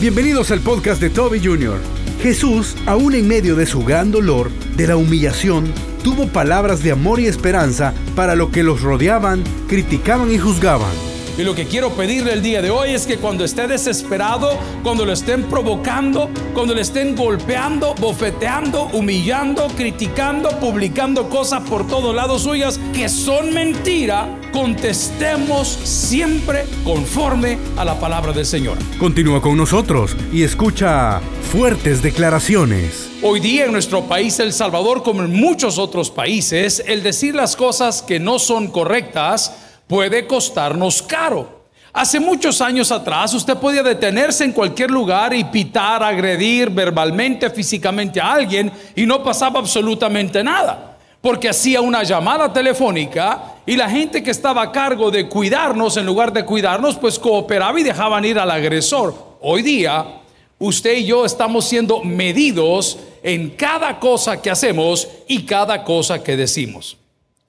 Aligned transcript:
Bienvenidos 0.00 0.50
al 0.50 0.60
podcast 0.60 0.98
de 0.98 1.10
Toby 1.10 1.44
Jr. 1.44 1.78
Jesús, 2.22 2.74
aún 2.86 3.14
en 3.14 3.28
medio 3.28 3.54
de 3.54 3.66
su 3.66 3.84
gran 3.84 4.10
dolor, 4.10 4.50
de 4.74 4.86
la 4.86 4.96
humillación, 4.96 5.74
tuvo 6.02 6.26
palabras 6.26 6.82
de 6.82 6.92
amor 6.92 7.20
y 7.20 7.26
esperanza 7.26 7.92
para 8.16 8.34
lo 8.34 8.50
que 8.50 8.62
los 8.62 8.80
rodeaban, 8.80 9.44
criticaban 9.68 10.32
y 10.32 10.38
juzgaban. 10.38 10.90
Y 11.36 11.42
lo 11.42 11.54
que 11.54 11.66
quiero 11.66 11.90
pedirle 11.90 12.32
el 12.32 12.40
día 12.40 12.62
de 12.62 12.70
hoy 12.70 12.92
es 12.92 13.06
que 13.06 13.18
cuando 13.18 13.44
esté 13.44 13.66
desesperado, 13.68 14.58
cuando 14.82 15.04
lo 15.04 15.12
estén 15.12 15.42
provocando, 15.44 16.30
cuando 16.54 16.74
le 16.74 16.80
estén 16.80 17.14
golpeando, 17.14 17.94
bofeteando, 17.94 18.84
humillando, 18.94 19.68
criticando, 19.76 20.48
publicando 20.60 21.28
cosas 21.28 21.62
por 21.68 21.86
todos 21.86 22.14
lados 22.14 22.44
suyas 22.44 22.80
que 22.94 23.10
son 23.10 23.52
mentira, 23.52 24.39
contestemos 24.52 25.68
siempre 25.68 26.64
conforme 26.84 27.58
a 27.76 27.84
la 27.84 27.98
palabra 27.98 28.32
del 28.32 28.46
Señor. 28.46 28.78
Continúa 28.98 29.40
con 29.40 29.56
nosotros 29.56 30.16
y 30.32 30.42
escucha 30.42 31.20
fuertes 31.52 32.02
declaraciones. 32.02 33.10
Hoy 33.22 33.40
día 33.40 33.66
en 33.66 33.72
nuestro 33.72 34.04
país, 34.04 34.38
El 34.40 34.52
Salvador, 34.52 35.02
como 35.02 35.22
en 35.22 35.32
muchos 35.32 35.78
otros 35.78 36.10
países, 36.10 36.82
el 36.86 37.02
decir 37.02 37.34
las 37.34 37.56
cosas 37.56 38.02
que 38.02 38.18
no 38.18 38.38
son 38.38 38.68
correctas, 38.68 39.54
puede 39.86 40.26
costarnos 40.26 41.02
caro. 41.02 41.60
Hace 41.92 42.20
muchos 42.20 42.60
años 42.60 42.92
atrás 42.92 43.34
usted 43.34 43.56
podía 43.56 43.82
detenerse 43.82 44.44
en 44.44 44.52
cualquier 44.52 44.92
lugar 44.92 45.34
y 45.34 45.42
pitar, 45.42 46.04
agredir 46.04 46.70
verbalmente, 46.70 47.50
físicamente 47.50 48.20
a 48.20 48.32
alguien 48.32 48.70
y 48.94 49.04
no 49.06 49.24
pasaba 49.24 49.58
absolutamente 49.58 50.44
nada. 50.44 50.89
Porque 51.20 51.48
hacía 51.48 51.80
una 51.80 52.02
llamada 52.02 52.52
telefónica 52.52 53.56
y 53.66 53.76
la 53.76 53.90
gente 53.90 54.22
que 54.22 54.30
estaba 54.30 54.62
a 54.62 54.72
cargo 54.72 55.10
de 55.10 55.28
cuidarnos, 55.28 55.96
en 55.96 56.06
lugar 56.06 56.32
de 56.32 56.44
cuidarnos, 56.44 56.96
pues 56.96 57.18
cooperaba 57.18 57.78
y 57.78 57.82
dejaban 57.82 58.24
ir 58.24 58.38
al 58.38 58.50
agresor. 58.50 59.36
Hoy 59.42 59.62
día, 59.62 60.22
usted 60.58 60.96
y 60.96 61.04
yo 61.04 61.24
estamos 61.26 61.66
siendo 61.66 62.02
medidos 62.02 62.98
en 63.22 63.50
cada 63.50 63.98
cosa 63.98 64.40
que 64.40 64.50
hacemos 64.50 65.08
y 65.28 65.42
cada 65.44 65.84
cosa 65.84 66.22
que 66.22 66.36
decimos. 66.36 66.96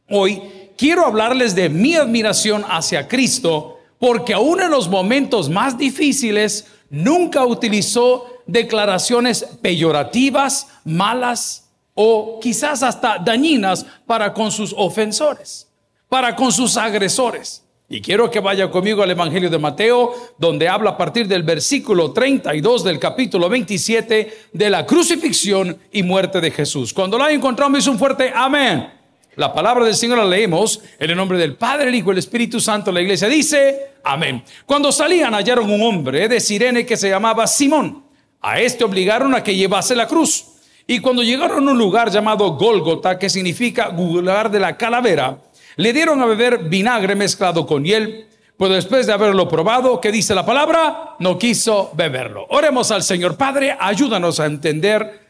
Hoy 0.10 0.42
quiero 0.78 1.06
hablarles 1.06 1.56
de 1.56 1.70
mi 1.70 1.96
admiración 1.96 2.66
hacia 2.68 3.08
Cristo, 3.08 3.80
porque 4.00 4.34
aún 4.34 4.60
en 4.60 4.72
los 4.72 4.90
momentos 4.90 5.50
más 5.50 5.78
difíciles, 5.78 6.66
nunca 6.90 7.46
utilizó 7.46 8.26
declaraciones 8.48 9.46
peyorativas, 9.62 10.68
malas 10.84 11.61
o 11.94 12.40
quizás 12.42 12.84
hasta 12.84 13.18
dañinas 13.18 13.86
para 14.06 14.34
con 14.34 14.52
sus 14.52 14.74
ofensores, 14.78 15.68
para 16.10 16.36
con 16.36 16.52
sus 16.52 16.78
agresores. 16.78 17.64
Y 17.94 18.00
quiero 18.00 18.32
que 18.32 18.40
vaya 18.40 18.72
conmigo 18.72 19.04
al 19.04 19.12
Evangelio 19.12 19.50
de 19.50 19.60
Mateo, 19.60 20.14
donde 20.38 20.70
habla 20.70 20.92
a 20.92 20.98
partir 20.98 21.28
del 21.28 21.44
versículo 21.44 22.14
32 22.14 22.86
del 22.86 22.98
capítulo 22.98 23.50
27 23.50 24.48
de 24.54 24.70
la 24.70 24.86
crucifixión 24.86 25.78
y 25.92 26.02
muerte 26.02 26.40
de 26.40 26.52
Jesús. 26.52 26.94
Cuando 26.94 27.18
encontrado, 27.28 27.70
me 27.70 27.80
hizo 27.80 27.92
un 27.92 28.00
fuerte 28.00 28.32
amén. 28.34 28.90
La 29.36 29.54
palabra 29.54 29.84
del 29.84 29.96
Señor 29.96 30.20
la 30.20 30.26
leemos 30.26 30.82
en 31.00 31.10
el 31.10 31.18
nombre 31.18 31.38
del 31.38 31.58
Padre, 31.58 31.90
el 31.90 31.96
Hijo 31.96 32.12
y 32.12 32.14
el 32.14 32.20
Espíritu 32.20 32.62
Santo. 32.62 32.94
La 32.94 33.02
iglesia 33.02 33.28
dice, 33.28 33.92
amén. 34.06 34.42
Cuando 34.66 34.92
salían 34.92 35.34
hallaron 35.34 35.70
un 35.70 35.82
hombre 35.82 36.30
de 36.30 36.40
Sirene 36.40 36.86
que 36.86 36.96
se 36.96 37.10
llamaba 37.10 37.46
Simón. 37.46 38.06
A 38.40 38.62
este 38.62 38.86
obligaron 38.86 39.36
a 39.36 39.44
que 39.44 39.56
llevase 39.56 39.96
la 39.96 40.08
cruz. 40.08 40.51
Y 40.88 41.00
cuando 41.00 41.24
llegaron 41.24 41.68
a 41.68 41.72
un 41.72 41.78
lugar 41.78 42.10
llamado 42.10 42.56
Gólgota, 42.56 43.18
que 43.18 43.30
significa 43.30 43.90
lugar 43.90 44.52
de 44.52 44.60
la 44.60 44.78
calavera, 44.78 45.38
le 45.78 45.94
dieron 45.94 46.22
a 46.22 46.26
beber 46.26 46.70
vinagre 46.70 47.16
mezclado 47.16 47.66
con 47.66 47.84
hiel. 47.84 48.28
Pues 48.58 48.72
después 48.72 49.08
de 49.08 49.14
haberlo 49.14 49.48
probado, 49.48 50.00
¿qué 50.00 50.12
dice 50.12 50.36
la 50.36 50.46
palabra? 50.46 51.16
No 51.20 51.38
quiso 51.40 51.92
beberlo. 51.96 52.46
Oremos 52.50 52.92
al 52.92 53.04
Señor. 53.04 53.38
Padre, 53.38 53.76
ayúdanos 53.80 54.40
a 54.40 54.46
entender 54.46 55.22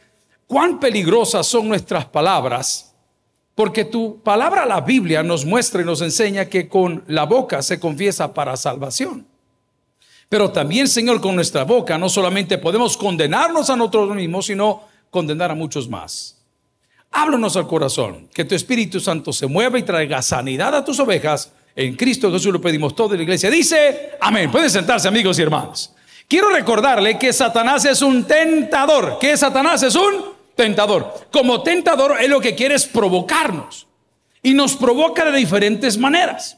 cuán 0.47 0.79
peligrosas 0.79 1.47
son 1.47 1.69
nuestras 1.69 2.05
palabras 2.05 2.91
porque 3.55 3.85
tu 3.85 4.21
palabra, 4.21 4.65
la 4.65 4.81
Biblia, 4.81 5.23
nos 5.23 5.45
muestra 5.45 5.81
y 5.81 5.85
nos 5.85 6.01
enseña 6.01 6.45
que 6.45 6.67
con 6.67 7.03
la 7.07 7.25
boca 7.25 7.61
se 7.61 7.79
confiesa 7.79 8.33
para 8.33 8.57
salvación. 8.57 9.27
Pero 10.29 10.51
también, 10.51 10.87
Señor, 10.87 11.19
con 11.19 11.35
nuestra 11.35 11.63
boca 11.63 11.97
no 11.97 12.07
solamente 12.07 12.57
podemos 12.57 12.95
condenarnos 12.95 13.69
a 13.69 13.75
nosotros 13.75 14.15
mismos, 14.15 14.45
sino 14.45 14.83
condenar 15.11 15.51
a 15.51 15.55
muchos 15.55 15.87
más. 15.87 16.41
Háblanos 17.11 17.57
al 17.57 17.67
corazón, 17.67 18.29
que 18.33 18.45
tu 18.45 18.55
Espíritu 18.55 18.99
Santo 18.99 19.33
se 19.33 19.45
mueva 19.45 19.77
y 19.77 19.83
traiga 19.83 20.21
sanidad 20.21 20.73
a 20.73 20.83
tus 20.83 20.99
ovejas. 20.99 21.51
En 21.75 21.95
Cristo 21.95 22.31
Jesús 22.31 22.51
lo 22.51 22.61
pedimos 22.61 22.95
todo. 22.95 23.15
la 23.15 23.21
iglesia 23.21 23.51
dice, 23.51 24.11
amén. 24.21 24.49
Pueden 24.49 24.69
sentarse, 24.69 25.09
amigos 25.09 25.37
y 25.37 25.41
hermanos. 25.41 25.93
Quiero 26.27 26.49
recordarle 26.49 27.19
que 27.19 27.33
Satanás 27.33 27.83
es 27.83 28.01
un 28.01 28.23
tentador. 28.23 29.17
¿Qué 29.19 29.35
Satanás? 29.35 29.83
Es 29.83 29.95
un 29.95 30.31
tentador. 30.55 31.27
Como 31.29 31.61
tentador, 31.61 32.15
él 32.21 32.31
lo 32.31 32.39
que 32.39 32.55
quiere 32.55 32.75
es 32.75 32.85
provocarnos. 32.85 33.87
Y 34.41 34.53
nos 34.53 34.75
provoca 34.75 35.29
de 35.29 35.37
diferentes 35.37 35.97
maneras. 35.97 36.57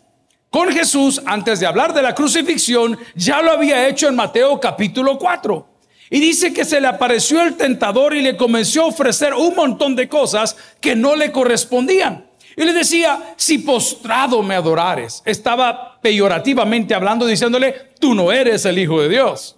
Con 0.52 0.69
Jesús, 0.69 1.19
antes 1.25 1.59
de 1.59 1.66
hablar 1.66 1.96
de 1.96 2.03
la 2.03 2.13
crucifixión, 2.13 3.00
ya 3.16 3.42
lo 3.42 3.52
había 3.52 3.88
hecho 3.88 4.08
en 4.08 4.16
Mateo 4.16 4.59
capítulo 4.59 5.18
4. 5.18 5.73
Y 6.13 6.19
dice 6.19 6.53
que 6.53 6.63
se 6.63 6.79
le 6.79 6.85
apareció 6.85 7.41
el 7.41 7.56
tentador 7.56 8.13
y 8.16 8.22
le 8.22 8.38
comenzó 8.38 8.84
a 8.84 8.85
ofrecer 8.85 9.34
un 9.34 9.56
montón 9.56 9.96
de 9.96 10.07
cosas 10.07 10.56
que 10.79 10.96
no 10.96 11.16
le 11.16 11.31
correspondían. 11.31 12.28
Y 12.56 12.66
le 12.66 12.72
decía, 12.72 13.34
si 13.35 13.57
postrado 13.57 14.44
me 14.44 14.53
adorares, 14.53 15.24
estaba 15.25 16.00
peyorativamente 16.01 16.94
hablando, 16.94 17.25
diciéndole, 17.25 17.94
tú 18.00 18.13
no 18.13 18.31
eres 18.31 18.63
el 18.66 18.78
Hijo 18.78 19.01
de 19.01 19.09
Dios. 19.09 19.56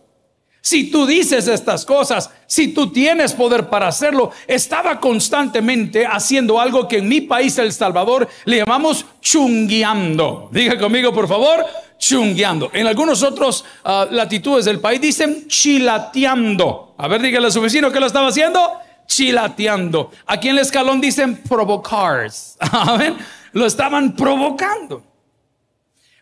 Si 0.61 0.89
tú 0.89 1.05
dices 1.05 1.49
estas 1.49 1.83
cosas, 1.83 2.31
si 2.47 2.69
tú 2.69 2.89
tienes 2.89 3.33
poder 3.33 3.67
para 3.67 3.89
hacerlo, 3.89 4.31
estaba 4.47 5.01
constantemente 5.01 6.05
haciendo 6.05 6.61
algo 6.61 6.87
que 6.87 6.99
en 6.99 7.09
mi 7.09 7.19
país, 7.19 7.57
El 7.57 7.73
Salvador, 7.73 8.29
le 8.45 8.59
llamamos 8.59 9.05
chungueando. 9.19 10.47
Diga 10.53 10.79
conmigo, 10.79 11.13
por 11.13 11.27
favor, 11.27 11.65
chungueando. 11.97 12.69
En 12.73 12.87
algunos 12.87 13.23
otros 13.23 13.65
ah, 13.83 14.07
latitudes 14.09 14.65
del 14.65 14.79
país 14.79 15.01
dicen 15.01 15.47
chilateando. 15.47 16.95
A 16.97 17.07
ver, 17.07 17.21
dígale 17.21 17.47
a 17.47 17.51
su 17.51 17.61
vecino 17.61 17.91
que 17.91 17.99
lo 17.99 18.05
estaba 18.05 18.27
haciendo. 18.27 18.79
Chilateando. 19.07 20.11
Aquí 20.25 20.49
en 20.49 20.55
el 20.55 20.61
escalón 20.61 20.99
dicen 20.99 21.37
provocar. 21.37 22.27
Lo 23.53 23.65
estaban 23.65 24.15
provocando. 24.15 25.01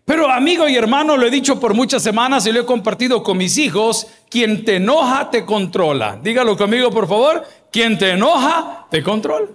Pero 0.06 0.30
amigo 0.30 0.68
y 0.68 0.76
hermano, 0.76 1.16
lo 1.16 1.26
he 1.26 1.32
dicho 1.32 1.60
por 1.60 1.74
muchas 1.74 2.04
semanas 2.04 2.46
y 2.46 2.52
lo 2.52 2.60
he 2.60 2.66
compartido 2.66 3.24
con 3.24 3.38
mis 3.38 3.58
hijos, 3.58 4.08
quien 4.30 4.66
te 4.66 4.76
enoja 4.76 5.30
te 5.32 5.46
controla. 5.46 6.20
Dígalo 6.22 6.58
conmigo, 6.58 6.92
por 6.92 7.08
favor, 7.08 7.44
quien 7.72 7.98
te 7.98 8.12
enoja 8.12 8.86
te 8.92 9.02
controla. 9.02 9.48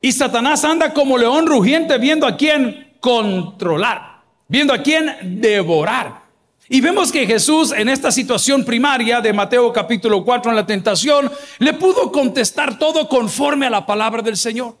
Y 0.00 0.12
Satanás 0.12 0.64
anda 0.64 0.92
como 0.94 1.18
león 1.18 1.46
rugiente 1.46 1.98
viendo 1.98 2.26
a 2.26 2.36
quién 2.36 2.96
controlar, 3.00 4.11
viendo 4.52 4.74
a 4.74 4.82
quién 4.82 5.40
devorar. 5.40 6.24
Y 6.68 6.82
vemos 6.82 7.10
que 7.10 7.26
Jesús 7.26 7.72
en 7.72 7.88
esta 7.88 8.12
situación 8.12 8.66
primaria 8.66 9.22
de 9.22 9.32
Mateo 9.32 9.72
capítulo 9.72 10.22
4 10.22 10.50
en 10.50 10.56
la 10.56 10.66
tentación, 10.66 11.32
le 11.58 11.72
pudo 11.72 12.12
contestar 12.12 12.78
todo 12.78 13.08
conforme 13.08 13.64
a 13.64 13.70
la 13.70 13.86
palabra 13.86 14.20
del 14.20 14.36
Señor. 14.36 14.76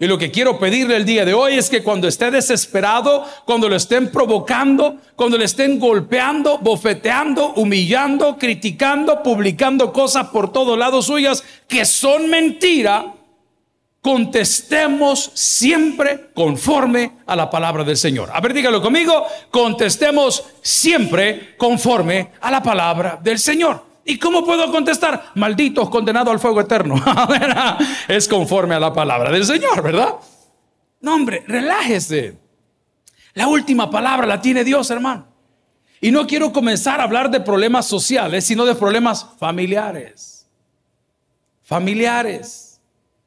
Y 0.00 0.06
lo 0.06 0.18
que 0.18 0.32
quiero 0.32 0.58
pedirle 0.58 0.96
el 0.96 1.04
día 1.04 1.24
de 1.24 1.34
hoy 1.34 1.54
es 1.54 1.70
que 1.70 1.84
cuando 1.84 2.08
esté 2.08 2.32
desesperado, 2.32 3.24
cuando 3.44 3.68
lo 3.68 3.76
estén 3.76 4.10
provocando, 4.10 4.96
cuando 5.14 5.38
le 5.38 5.44
estén 5.44 5.78
golpeando, 5.78 6.58
bofeteando, 6.58 7.52
humillando, 7.54 8.36
criticando, 8.36 9.22
publicando 9.22 9.92
cosas 9.92 10.30
por 10.30 10.50
todos 10.50 10.76
lados 10.76 11.06
suyas 11.06 11.44
que 11.68 11.84
son 11.84 12.28
mentira, 12.28 13.14
contestemos 14.06 15.32
siempre 15.34 16.30
conforme 16.32 17.16
a 17.26 17.34
la 17.34 17.50
palabra 17.50 17.82
del 17.82 17.96
Señor. 17.96 18.30
A 18.32 18.40
ver, 18.40 18.54
dígalo 18.54 18.80
conmigo, 18.80 19.26
contestemos 19.50 20.44
siempre 20.62 21.56
conforme 21.56 22.30
a 22.40 22.52
la 22.52 22.62
palabra 22.62 23.18
del 23.20 23.40
Señor. 23.40 23.84
¿Y 24.04 24.16
cómo 24.16 24.44
puedo 24.44 24.70
contestar? 24.70 25.32
Malditos, 25.34 25.90
condenado 25.90 26.30
al 26.30 26.38
fuego 26.38 26.60
eterno. 26.60 26.94
es 28.06 28.28
conforme 28.28 28.76
a 28.76 28.78
la 28.78 28.92
palabra 28.92 29.32
del 29.32 29.44
Señor, 29.44 29.82
¿verdad? 29.82 30.14
No, 31.00 31.16
hombre, 31.16 31.42
relájese. 31.48 32.38
La 33.34 33.48
última 33.48 33.90
palabra 33.90 34.24
la 34.24 34.40
tiene 34.40 34.62
Dios, 34.62 34.88
hermano. 34.88 35.26
Y 36.00 36.12
no 36.12 36.28
quiero 36.28 36.52
comenzar 36.52 37.00
a 37.00 37.02
hablar 37.02 37.28
de 37.28 37.40
problemas 37.40 37.86
sociales, 37.86 38.44
sino 38.44 38.64
de 38.66 38.76
problemas 38.76 39.26
familiares. 39.40 40.46
Familiares. 41.64 42.65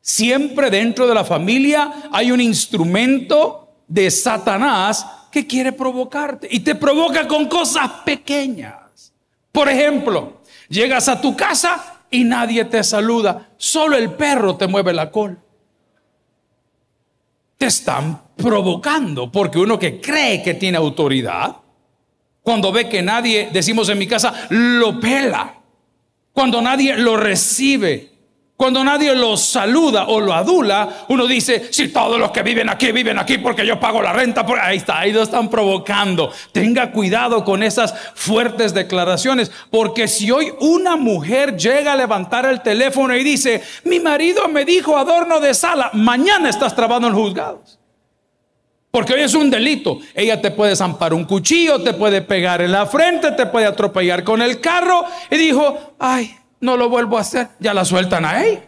Siempre 0.10 0.70
dentro 0.70 1.08
de 1.08 1.14
la 1.14 1.24
familia 1.24 2.10
hay 2.12 2.32
un 2.32 2.42
instrumento 2.42 3.76
de 3.88 4.10
Satanás 4.10 5.06
que 5.32 5.46
quiere 5.46 5.72
provocarte 5.72 6.48
y 6.50 6.62
te 6.62 6.76
provoca 6.76 7.28
con 7.28 7.48
cosas 7.48 7.90
pequeñas. 8.06 9.14
Por 9.52 9.70
ejemplo, 9.70 10.40
Llegas 10.70 11.10
a 11.10 11.20
tu 11.20 11.36
casa 11.36 12.04
y 12.12 12.24
nadie 12.24 12.64
te 12.66 12.84
saluda, 12.84 13.50
solo 13.58 13.98
el 13.98 14.12
perro 14.12 14.56
te 14.56 14.68
mueve 14.68 14.94
la 14.94 15.12
cola. 15.12 15.38
Te 17.58 17.66
están 17.66 18.22
provocando 18.36 19.32
porque 19.32 19.58
uno 19.60 19.78
que 19.78 20.00
cree 20.00 20.42
que 20.42 20.54
tiene 20.54 20.78
autoridad, 20.78 21.58
Cuando 22.42 22.72
ve 22.72 22.88
que 22.88 23.02
nadie, 23.02 23.50
decimos 23.52 23.90
en 23.90 23.98
mi 23.98 24.08
casa, 24.08 24.48
lo 24.50 25.00
pela. 25.00 25.56
Cuando 26.32 26.62
nadie 26.62 26.96
lo 26.96 27.18
recibe. 27.18 28.12
Cuando 28.60 28.84
nadie 28.84 29.16
lo 29.16 29.38
saluda 29.38 30.08
o 30.10 30.20
lo 30.20 30.34
adula, 30.34 31.06
uno 31.08 31.28
dice, 31.28 31.70
si 31.72 31.88
todos 31.88 32.20
los 32.20 32.32
que 32.32 32.44
viven 32.44 32.68
aquí 32.68 32.92
viven 32.92 33.18
aquí 33.18 33.38
porque 33.38 33.66
yo 33.66 33.80
pago 33.80 34.02
la 34.02 34.12
renta, 34.12 34.46
por... 34.46 34.60
ahí 34.60 34.76
está, 34.76 35.00
ahí 35.00 35.14
lo 35.14 35.24
están 35.24 35.50
provocando. 35.50 36.30
Tenga 36.52 36.92
cuidado 36.92 37.46
con 37.46 37.64
esas 37.64 37.94
fuertes 38.16 38.74
declaraciones, 38.74 39.50
porque 39.72 40.10
si 40.10 40.30
hoy 40.30 40.52
una 40.60 40.98
mujer 40.98 41.56
llega 41.56 41.94
a 41.94 41.96
levantar 41.96 42.46
el 42.48 42.62
teléfono 42.62 43.16
y 43.16 43.24
dice, 43.24 43.64
mi 43.86 44.02
marido 44.02 44.50
me 44.50 44.66
dijo 44.66 44.98
adorno 44.98 45.40
de 45.40 45.54
sala, 45.54 45.92
mañana 45.94 46.50
estás 46.50 46.76
trabando 46.76 47.08
en 47.08 47.14
juzgados. 47.14 47.80
Porque 48.92 49.14
hoy 49.14 49.22
es 49.22 49.36
un 49.36 49.50
delito. 49.50 50.00
Ella 50.14 50.42
te 50.42 50.52
puede 50.52 50.76
zampar 50.76 51.14
un 51.14 51.24
cuchillo, 51.24 51.82
te 51.82 51.94
puede 51.94 52.22
pegar 52.24 52.62
en 52.62 52.74
la 52.74 52.86
frente, 52.88 53.32
te 53.32 53.46
puede 53.46 53.68
atropellar 53.68 54.26
con 54.26 54.42
el 54.42 54.60
carro. 54.60 55.06
Y 55.32 55.38
dijo, 55.38 55.96
ay, 55.98 56.38
no 56.60 56.78
lo 56.78 56.90
vuelvo 56.90 57.18
a 57.18 57.22
hacer. 57.22 57.50
Ya 57.60 57.74
la 57.74 57.86
sueltan 57.86 58.26
a 58.26 58.44
él. 58.46 58.64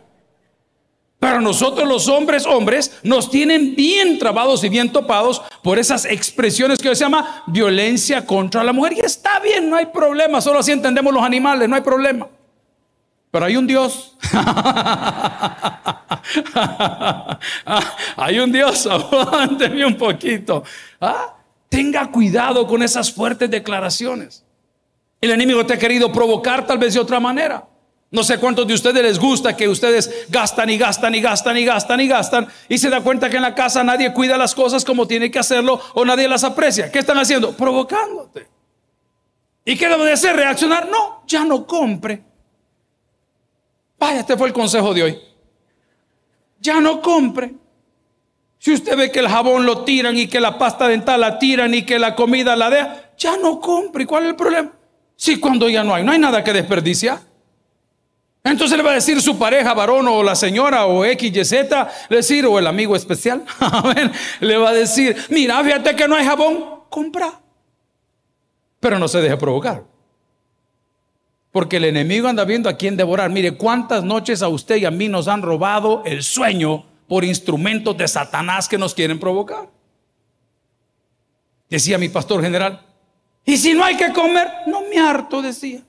Pero 1.22 1.40
nosotros 1.40 1.88
los 1.88 2.08
hombres, 2.08 2.48
hombres, 2.48 2.98
nos 3.04 3.30
tienen 3.30 3.76
bien 3.76 4.18
trabados 4.18 4.64
y 4.64 4.70
bien 4.70 4.92
topados 4.92 5.44
por 5.62 5.78
esas 5.78 6.06
expresiones 6.06 6.80
que 6.80 6.96
se 6.96 7.04
llama 7.04 7.44
violencia 7.46 8.26
contra 8.26 8.64
la 8.64 8.74
mujer. 8.74 8.94
Y 8.94 9.02
está 9.02 9.40
bien, 9.40 9.70
no 9.70 9.76
hay 9.76 9.86
problema, 9.86 10.42
solo 10.42 10.58
así 10.58 10.72
entendemos 10.72 11.14
los 11.14 11.22
animales, 11.22 11.70
no 11.70 11.76
hay 11.76 11.84
problema. 11.84 12.28
Pero 13.30 13.46
hay 13.46 13.56
un 13.56 13.68
Dios. 13.68 14.18
hay 18.18 18.40
un 18.40 18.52
Dios, 18.52 18.88
aguánteme 18.92 19.86
un 19.86 19.96
poquito. 19.96 20.64
¿Ah? 21.00 21.36
Tenga 21.70 22.10
cuidado 22.12 22.66
con 22.66 22.82
esas 22.82 23.14
fuertes 23.14 23.48
declaraciones. 23.50 24.44
El 25.22 25.30
enemigo 25.30 25.64
te 25.68 25.74
ha 25.76 25.78
querido 25.78 26.12
provocar 26.12 26.66
tal 26.66 26.80
vez 26.80 26.96
de 26.96 27.00
otra 27.00 27.20
manera. 27.20 27.64
No 28.12 28.26
sé 28.26 28.40
cuántos 28.40 28.68
de 28.68 28.74
ustedes 28.74 29.02
les 29.02 29.18
gusta 29.18 29.56
que 29.56 29.70
ustedes 29.70 30.28
gastan 30.28 30.70
y 30.70 30.78
gastan 30.78 31.16
y 31.16 31.22
gastan 31.22 31.58
y 31.58 31.64
gastan 31.64 32.02
y 32.02 32.08
gastan 32.10 32.48
y 32.68 32.78
se 32.78 32.90
da 32.90 33.00
cuenta 33.00 33.30
que 33.30 33.38
en 33.38 33.42
la 33.42 33.56
casa 33.56 33.86
nadie 33.86 34.12
cuida 34.12 34.38
las 34.38 34.54
cosas 34.54 34.84
como 34.84 35.08
tiene 35.08 35.32
que 35.32 35.40
hacerlo 35.40 35.80
o 35.94 36.04
nadie 36.04 36.28
las 36.28 36.44
aprecia. 36.44 36.92
¿Qué 36.92 37.00
están 37.00 37.18
haciendo? 37.18 37.56
Provocándote. 37.56 38.48
¿Y 39.64 39.78
qué 39.78 39.88
debe 39.88 40.04
de 40.04 40.12
hacer? 40.12 40.36
¿Reaccionar? 40.36 40.90
No, 40.90 41.24
ya 41.26 41.46
no 41.46 41.66
compre. 41.66 42.22
Vaya, 43.98 44.20
este 44.20 44.36
fue 44.36 44.48
el 44.48 44.54
consejo 44.54 44.94
de 44.94 45.04
hoy. 45.04 45.20
Ya 46.60 46.82
no 46.82 47.02
compre. 47.02 47.54
Si 48.60 48.74
usted 48.74 48.98
ve 48.98 49.10
que 49.10 49.20
el 49.20 49.30
jabón 49.30 49.66
lo 49.66 49.86
tiran 49.86 50.18
y 50.18 50.28
que 50.28 50.42
la 50.42 50.58
pasta 50.58 50.90
dental 50.90 51.22
la 51.22 51.40
tiran 51.40 51.74
y 51.74 51.84
que 51.84 51.98
la 51.98 52.14
comida 52.14 52.58
la 52.58 52.70
deja, 52.70 53.12
ya 53.18 53.38
no 53.38 53.62
compre. 53.62 54.06
¿Cuál 54.06 54.24
es 54.24 54.30
el 54.32 54.36
problema? 54.36 54.72
Si 55.16 55.40
cuando 55.40 55.70
ya 55.70 55.84
no 55.86 55.96
hay, 55.96 56.04
no 56.04 56.12
hay 56.12 56.20
nada 56.20 56.44
que 56.44 56.52
desperdiciar. 56.52 57.31
Entonces 58.44 58.76
le 58.76 58.84
va 58.84 58.92
a 58.92 58.96
decir 58.96 59.22
su 59.22 59.38
pareja, 59.38 59.74
varón 59.74 60.08
o 60.08 60.24
la 60.24 60.36
señora 60.36 60.86
o 60.86 61.06
X, 61.06 61.30
Y, 61.30 62.14
decir, 62.14 62.46
o 62.46 62.58
el 62.58 62.66
amigo 62.66 62.96
especial, 62.96 63.46
le 64.40 64.58
va 64.58 64.70
a 64.70 64.74
decir, 64.74 65.16
mira, 65.30 65.64
fíjate 65.64 65.96
que 65.96 66.08
no 66.08 66.16
hay 66.16 66.26
jabón, 66.26 66.66
compra. 66.90 67.40
Pero 68.80 68.98
no 68.98 69.08
se 69.08 69.22
deje 69.22 69.38
provocar. 69.38 69.84
Porque 71.52 71.78
el 71.78 71.86
enemigo 71.86 72.28
anda 72.28 72.44
viendo 72.46 72.68
a 72.68 72.78
quién 72.78 72.98
devorar. 72.98 73.30
Mire, 73.30 73.58
cuántas 73.58 74.04
noches 74.04 74.42
a 74.42 74.48
usted 74.48 74.78
y 74.78 74.86
a 74.86 74.92
mí 74.92 75.08
nos 75.08 75.28
han 75.28 75.44
robado 75.44 76.02
el 76.06 76.24
sueño 76.24 76.86
por 77.08 77.24
instrumentos 77.24 77.96
de 77.98 78.08
Satanás 78.08 78.68
que 78.68 78.78
nos 78.78 78.96
quieren 78.96 79.20
provocar. 79.20 79.70
Decía 81.70 81.98
mi 81.98 82.10
pastor 82.10 82.42
general, 82.42 82.82
y 83.46 83.58
si 83.58 83.74
no 83.74 83.84
hay 83.84 83.98
que 83.98 84.12
comer, 84.12 84.48
no 84.68 84.82
me 84.82 84.98
harto, 84.98 85.42
decía. 85.42 85.82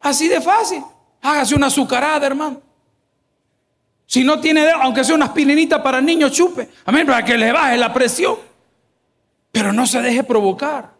Así 0.00 0.28
de 0.28 0.40
fácil. 0.40 0.82
Hágase 1.22 1.54
una 1.54 1.66
azucarada, 1.66 2.26
hermano. 2.26 2.62
Si 4.06 4.24
no 4.24 4.40
tiene, 4.40 4.70
aunque 4.70 5.04
sea 5.04 5.14
una 5.14 5.26
aspirinita 5.26 5.82
para 5.82 6.00
niños, 6.00 6.32
chupe. 6.32 6.68
Amén, 6.86 7.06
para 7.06 7.24
que 7.24 7.36
le 7.36 7.52
baje 7.52 7.76
la 7.76 7.92
presión. 7.92 8.36
Pero 9.52 9.72
no 9.72 9.86
se 9.86 10.00
deje 10.00 10.24
provocar. 10.24 10.98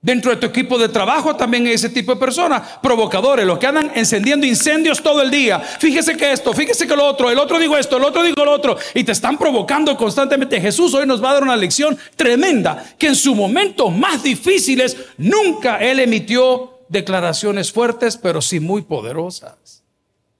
Dentro 0.00 0.30
de 0.30 0.36
tu 0.36 0.46
equipo 0.46 0.78
de 0.78 0.88
trabajo 0.88 1.34
también 1.34 1.66
hay 1.66 1.72
ese 1.72 1.88
tipo 1.88 2.14
de 2.14 2.20
personas, 2.20 2.78
provocadores, 2.80 3.44
los 3.44 3.58
que 3.58 3.66
andan 3.66 3.90
encendiendo 3.94 4.46
incendios 4.46 5.02
todo 5.02 5.20
el 5.20 5.30
día. 5.30 5.58
Fíjese 5.58 6.16
que 6.16 6.30
esto, 6.30 6.52
fíjese 6.52 6.86
que 6.86 6.94
lo 6.94 7.04
otro, 7.04 7.28
el 7.28 7.38
otro 7.38 7.58
digo 7.58 7.76
esto, 7.76 7.96
el 7.96 8.04
otro 8.04 8.22
digo 8.22 8.44
lo 8.44 8.52
otro, 8.52 8.76
y 8.94 9.02
te 9.02 9.10
están 9.10 9.36
provocando 9.36 9.96
constantemente. 9.96 10.60
Jesús 10.60 10.94
hoy 10.94 11.06
nos 11.06 11.22
va 11.22 11.30
a 11.30 11.34
dar 11.34 11.42
una 11.42 11.56
lección 11.56 11.98
tremenda, 12.14 12.84
que 12.98 13.08
en 13.08 13.16
sus 13.16 13.34
momentos 13.34 13.92
más 13.92 14.22
difíciles 14.22 14.96
nunca 15.16 15.78
Él 15.78 15.98
emitió 15.98 16.75
declaraciones 16.88 17.72
fuertes, 17.72 18.16
pero 18.16 18.40
sí 18.40 18.60
muy 18.60 18.82
poderosas. 18.82 19.82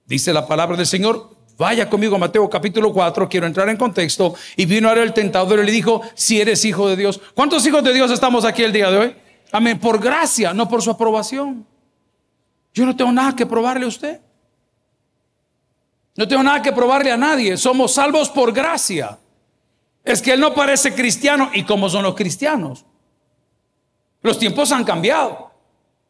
Dice 0.05 0.33
la 0.33 0.47
palabra 0.47 0.77
del 0.77 0.85
Señor, 0.85 1.35
vaya 1.57 1.89
conmigo 1.89 2.15
a 2.15 2.19
Mateo 2.19 2.49
capítulo 2.49 2.93
4, 2.93 3.27
quiero 3.27 3.47
entrar 3.47 3.67
en 3.69 3.77
contexto, 3.77 4.35
y 4.55 4.65
vino 4.65 4.87
ahora 4.87 5.03
el 5.03 5.13
tentador 5.13 5.59
y 5.59 5.65
le 5.65 5.71
dijo, 5.71 6.01
si 6.13 6.39
eres 6.39 6.63
hijo 6.65 6.87
de 6.87 6.95
Dios. 6.95 7.19
¿Cuántos 7.33 7.65
hijos 7.65 7.83
de 7.83 7.93
Dios 7.93 8.11
estamos 8.11 8.45
aquí 8.45 8.63
el 8.63 8.71
día 8.71 8.89
de 8.89 8.97
hoy? 8.97 9.15
Amén, 9.51 9.79
por 9.79 9.99
gracia, 9.99 10.53
no 10.53 10.67
por 10.67 10.81
su 10.81 10.91
aprobación. 10.91 11.65
Yo 12.73 12.85
no 12.85 12.95
tengo 12.95 13.11
nada 13.11 13.35
que 13.35 13.45
probarle 13.45 13.85
a 13.85 13.87
usted. 13.87 14.21
No 16.15 16.27
tengo 16.27 16.43
nada 16.43 16.61
que 16.61 16.71
probarle 16.71 17.11
a 17.11 17.17
nadie. 17.17 17.57
Somos 17.57 17.93
salvos 17.93 18.29
por 18.29 18.51
gracia. 18.51 19.17
Es 20.03 20.21
que 20.21 20.33
él 20.33 20.39
no 20.39 20.53
parece 20.53 20.93
cristiano. 20.93 21.49
¿Y 21.53 21.63
cómo 21.63 21.89
son 21.89 22.03
los 22.03 22.15
cristianos? 22.15 22.85
Los 24.21 24.39
tiempos 24.39 24.71
han 24.71 24.83
cambiado. 24.83 25.46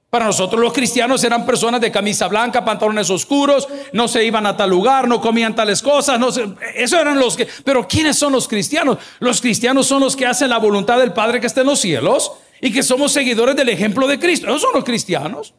Para 0.09 0.25
nosotros 0.25 0.61
los 0.61 0.71
cristianos 0.71 1.21
eran 1.25 1.45
personas 1.45 1.81
de 1.81 1.91
camisa 1.91 2.29
blanca, 2.29 2.63
pantalones 2.63 3.09
oscuros, 3.09 3.67
no 3.91 4.07
se 4.07 4.23
iban 4.23 4.45
a 4.45 4.55
tal 4.55 4.69
lugar, 4.69 5.05
no 5.05 5.19
comían 5.19 5.53
tales 5.53 5.81
cosas, 5.81 6.17
no 6.17 6.29
eso 6.29 6.99
eran 6.99 7.19
los 7.19 7.35
que, 7.35 7.45
pero 7.65 7.85
¿quiénes 7.85 8.17
son 8.17 8.31
los 8.31 8.47
cristianos? 8.47 8.99
Los 9.19 9.41
cristianos 9.41 9.85
son 9.85 10.01
los 10.01 10.15
que 10.15 10.25
hacen 10.25 10.49
la 10.49 10.59
voluntad 10.59 10.97
del 10.97 11.11
Padre 11.11 11.41
que 11.41 11.47
está 11.47 11.61
en 11.61 11.67
los 11.67 11.79
cielos 11.79 12.31
y 12.61 12.71
que 12.71 12.83
somos 12.83 13.11
seguidores 13.11 13.55
del 13.57 13.67
ejemplo 13.67 14.07
de 14.07 14.17
Cristo. 14.17 14.47
Esos 14.47 14.61
son 14.61 14.71
los 14.73 14.85
cristianos. 14.85 15.53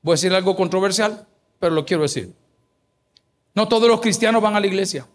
Voy 0.00 0.12
a 0.12 0.14
decir 0.14 0.32
algo 0.32 0.54
controversial, 0.54 1.26
pero 1.58 1.74
lo 1.74 1.84
quiero 1.84 2.04
decir. 2.04 2.32
No 3.52 3.66
todos 3.66 3.88
los 3.88 4.00
cristianos 4.00 4.40
van 4.40 4.54
a 4.54 4.60
la 4.60 4.66
iglesia. 4.68 5.08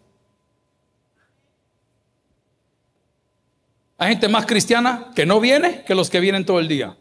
Hay 4.01 4.09
gente 4.09 4.27
más 4.29 4.47
cristiana 4.47 5.11
que 5.13 5.27
no 5.27 5.39
viene 5.39 5.83
que 5.85 5.93
los 5.93 6.09
que 6.09 6.19
vienen 6.19 6.43
todo 6.43 6.59
el 6.59 6.67
día. 6.67 6.97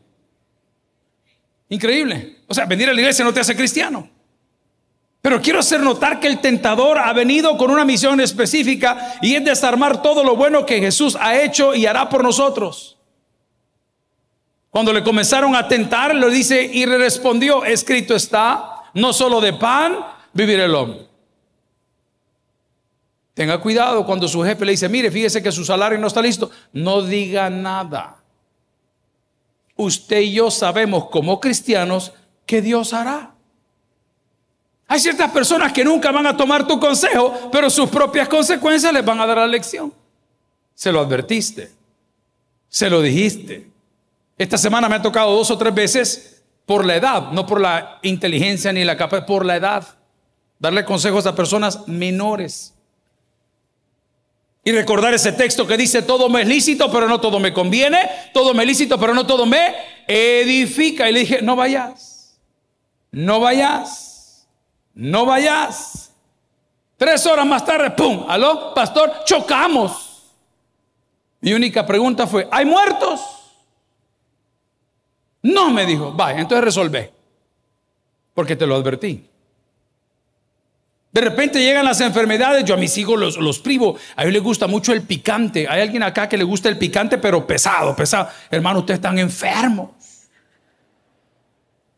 Increíble. 1.71 2.41
O 2.47 2.53
sea, 2.53 2.67
venir 2.67 2.91
a 2.91 2.93
la 2.93 3.01
iglesia 3.01 3.25
no 3.25 3.33
te 3.33 3.41
hace 3.41 3.57
cristiano. 3.57 4.11
Pero 5.23 5.41
quiero 5.41 5.61
hacer 5.61 5.81
notar 5.81 6.21
que 6.21 6.27
el 6.27 6.43
tentador 6.43 6.99
ha 6.99 7.11
venido 7.15 7.57
con 7.57 7.71
una 7.71 7.87
misión 7.87 8.21
específica 8.21 9.15
y 9.23 9.35
es 9.35 9.43
desarmar 9.43 10.03
todo 10.03 10.23
lo 10.23 10.37
bueno 10.37 10.67
que 10.67 10.79
Jesús 10.79 11.17
ha 11.19 11.41
hecho 11.41 11.75
y 11.75 11.87
hará 11.87 12.07
por 12.11 12.23
nosotros. 12.23 12.99
Cuando 14.69 14.93
le 14.93 15.03
comenzaron 15.03 15.57
a 15.57 15.69
tentar, 15.69 16.15
lo 16.15 16.29
dice 16.29 16.63
y 16.63 16.85
respondió, 16.85 17.65
escrito 17.65 18.15
está, 18.15 18.91
no 18.93 19.15
solo 19.15 19.41
de 19.41 19.55
pan 19.55 19.97
vivir 20.35 20.61
el 20.61 20.75
hombre. 20.75 21.10
Tenga 23.35 23.61
cuidado 23.61 24.05
cuando 24.05 24.29
su 24.29 24.43
jefe 24.43 24.65
le 24.65 24.73
dice, 24.73 24.89
mire, 24.89 25.11
fíjese 25.11 25.43
que 25.43 25.53
su 25.53 25.65
salario 25.65 25.99
no 25.99 26.07
está 26.07 26.21
listo. 26.21 26.51
No 26.73 27.03
diga 27.03 27.49
nada. 27.49 28.17
Usted 29.77 30.21
y 30.21 30.33
yo 30.33 30.51
sabemos 30.51 31.07
como 31.07 31.41
cristianos 31.41 32.13
que 32.45 32.61
Dios 32.61 32.93
hará. 32.93 33.35
Hay 34.89 34.99
ciertas 34.99 35.31
personas 35.31 35.73
que 35.73 35.85
nunca 35.85 36.11
van 36.11 36.27
a 36.27 36.37
tomar 36.37 36.67
tu 36.67 36.81
consejo, 36.81 37.49
pero 37.53 37.71
sus 37.71 37.89
propias 37.89 38.29
consecuencias 38.29 38.93
les 38.93 39.05
van 39.05 39.21
a 39.21 39.27
dar 39.27 39.39
la 39.39 39.47
lección. 39.47 39.95
Se 40.75 40.91
lo 40.91 40.99
advertiste, 40.99 41.71
se 42.69 42.91
lo 42.91 43.01
dijiste. 43.01 43.71
Esta 44.37 44.59
semana 44.59 44.89
me 44.89 44.97
ha 44.97 45.03
tocado 45.03 45.33
dos 45.33 45.51
o 45.51 45.57
tres 45.57 45.73
veces 45.73 46.43
por 46.67 46.85
la 46.85 46.97
edad, 46.97 47.31
no 47.31 47.47
por 47.47 47.61
la 47.61 48.01
inteligencia 48.03 48.73
ni 48.73 48.83
la 48.83 48.97
capacidad, 48.97 49.27
por 49.27 49.47
la 49.47 49.57
edad, 49.57 49.87
darle 50.59 50.85
consejos 50.85 51.25
a 51.27 51.35
personas 51.37 51.87
menores. 51.87 52.75
Y 54.63 54.73
recordar 54.73 55.15
ese 55.15 55.33
texto 55.33 55.67
que 55.67 55.77
dice, 55.77 56.03
todo 56.03 56.29
me 56.29 56.43
es 56.43 56.49
lícito, 56.49 56.91
pero 56.91 57.09
no 57.09 57.21
todo 57.21 57.39
me 57.39 57.53
conviene, 57.53 58.11
todo 58.35 58.53
me 58.53 58.63
es 58.63 58.69
lícito, 58.69 59.01
pero 59.01 59.15
no 59.15 59.27
todo 59.27 59.47
me 59.47 59.75
edifica. 60.07 61.09
Y 61.09 61.13
le 61.13 61.21
dije, 61.21 61.41
no 61.41 61.57
vayas, 61.57 62.39
no 63.11 63.41
vayas, 63.41 64.47
no 64.95 65.25
vayas. 65.25 66.13
Tres 66.99 67.25
horas 67.25 67.47
más 67.47 67.65
tarde, 67.65 67.91
¡pum! 67.93 68.27
Aló, 68.29 68.75
pastor, 68.75 69.25
chocamos. 69.25 70.25
Mi 71.41 71.55
única 71.55 71.87
pregunta 71.87 72.27
fue, 72.27 72.47
¿hay 72.51 72.67
muertos? 72.67 73.21
No, 75.43 75.71
me 75.71 75.87
dijo, 75.87 76.13
vaya, 76.13 76.41
entonces 76.41 76.63
resolvé, 76.63 77.11
porque 78.35 78.57
te 78.57 78.67
lo 78.67 78.75
advertí. 78.75 79.30
De 81.13 81.21
repente 81.21 81.59
llegan 81.59 81.85
las 81.85 82.01
enfermedades, 82.01 82.65
yo 82.65 82.75
a 82.75 82.77
mis 82.77 82.97
hijos 82.97 83.37
los, 83.37 83.59
privo, 83.59 83.97
a 84.15 84.23
ellos 84.23 84.33
les 84.33 84.43
gusta 84.43 84.69
mucho 84.69 84.93
el 84.93 85.03
picante. 85.03 85.67
Hay 85.69 85.81
alguien 85.81 86.05
acá 86.05 86.29
que 86.29 86.37
le 86.37 86.45
gusta 86.45 86.69
el 86.69 86.79
picante, 86.79 87.19
pero 87.19 87.47
pesado, 87.47 87.97
pesado. 87.97 88.29
Hermano, 88.49 88.81
ustedes 88.81 88.99
están 88.99 89.19
enfermos. 89.19 89.91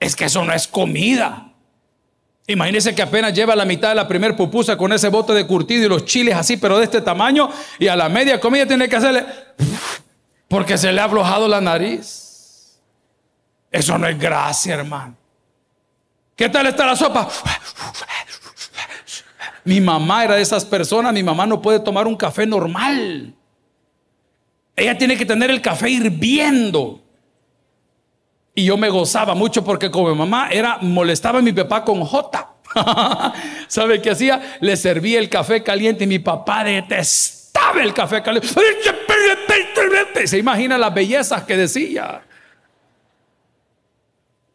Es 0.00 0.16
que 0.16 0.24
eso 0.24 0.44
no 0.44 0.52
es 0.54 0.66
comida. 0.66 1.52
Imagínense 2.46 2.94
que 2.94 3.02
apenas 3.02 3.34
lleva 3.34 3.54
la 3.54 3.66
mitad 3.66 3.90
de 3.90 3.94
la 3.94 4.08
primer 4.08 4.34
pupusa 4.34 4.76
con 4.76 4.92
ese 4.92 5.08
bote 5.08 5.34
de 5.34 5.46
curtido 5.46 5.84
y 5.84 5.88
los 5.88 6.06
chiles 6.06 6.34
así, 6.34 6.56
pero 6.56 6.78
de 6.78 6.84
este 6.84 7.02
tamaño, 7.02 7.50
y 7.78 7.88
a 7.88 7.94
la 7.94 8.08
media 8.08 8.40
comida 8.40 8.66
tiene 8.66 8.88
que 8.88 8.96
hacerle, 8.96 9.26
porque 10.48 10.76
se 10.76 10.90
le 10.90 11.00
ha 11.00 11.04
aflojado 11.04 11.46
la 11.46 11.60
nariz. 11.60 12.80
Eso 13.70 13.96
no 13.96 14.08
es 14.08 14.18
gracia, 14.18 14.74
hermano. 14.74 15.16
¿Qué 16.34 16.48
tal 16.48 16.66
está 16.66 16.86
la 16.86 16.96
sopa? 16.96 17.28
Mi 19.64 19.80
mamá 19.80 20.24
era 20.24 20.34
de 20.36 20.42
esas 20.42 20.64
personas, 20.64 21.12
mi 21.12 21.22
mamá 21.22 21.46
no 21.46 21.62
puede 21.62 21.80
tomar 21.80 22.06
un 22.06 22.16
café 22.16 22.46
normal. 22.46 23.34
Ella 24.74 24.98
tiene 24.98 25.16
que 25.16 25.26
tener 25.26 25.50
el 25.50 25.60
café 25.60 25.90
hirviendo. 25.90 27.00
Y 28.54 28.64
yo 28.64 28.76
me 28.76 28.90
gozaba 28.90 29.34
mucho 29.34 29.64
porque 29.64 29.90
como 29.90 30.10
mi 30.10 30.16
mamá 30.16 30.48
era, 30.50 30.78
molestaba 30.80 31.38
a 31.38 31.42
mi 31.42 31.52
papá 31.52 31.84
con 31.84 32.02
J. 32.04 32.48
¿Sabe 33.68 34.00
qué 34.02 34.10
hacía? 34.10 34.58
Le 34.60 34.76
servía 34.76 35.18
el 35.18 35.28
café 35.28 35.62
caliente 35.62 36.04
y 36.04 36.06
mi 36.06 36.18
papá 36.18 36.64
detestaba 36.64 37.82
el 37.82 37.94
café 37.94 38.22
caliente. 38.22 38.48
Se 40.26 40.38
imagina 40.38 40.76
las 40.76 40.92
bellezas 40.92 41.44
que 41.44 41.56
decía. 41.56 42.22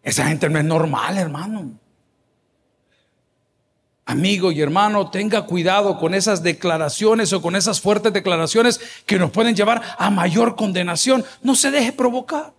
Esa 0.03 0.27
gente 0.27 0.49
no 0.49 0.59
es 0.59 0.65
normal, 0.65 1.17
hermano. 1.17 1.71
Amigo 4.09 4.53
y 4.53 4.61
hermano, 4.61 5.11
tenga 5.11 5.45
cuidado 5.45 5.99
con 5.99 6.13
esas 6.13 6.41
declaraciones 6.41 7.33
o 7.33 7.41
con 7.41 7.57
esas 7.57 7.81
fuertes 7.81 8.13
declaraciones 8.13 8.79
que 9.05 9.19
nos 9.19 9.31
pueden 9.31 9.53
llevar 9.53 9.81
a 9.97 10.09
mayor 10.09 10.55
condenación. 10.55 11.25
No 11.43 11.55
se 11.55 11.71
deje 11.71 11.91
provocar. 11.91 12.53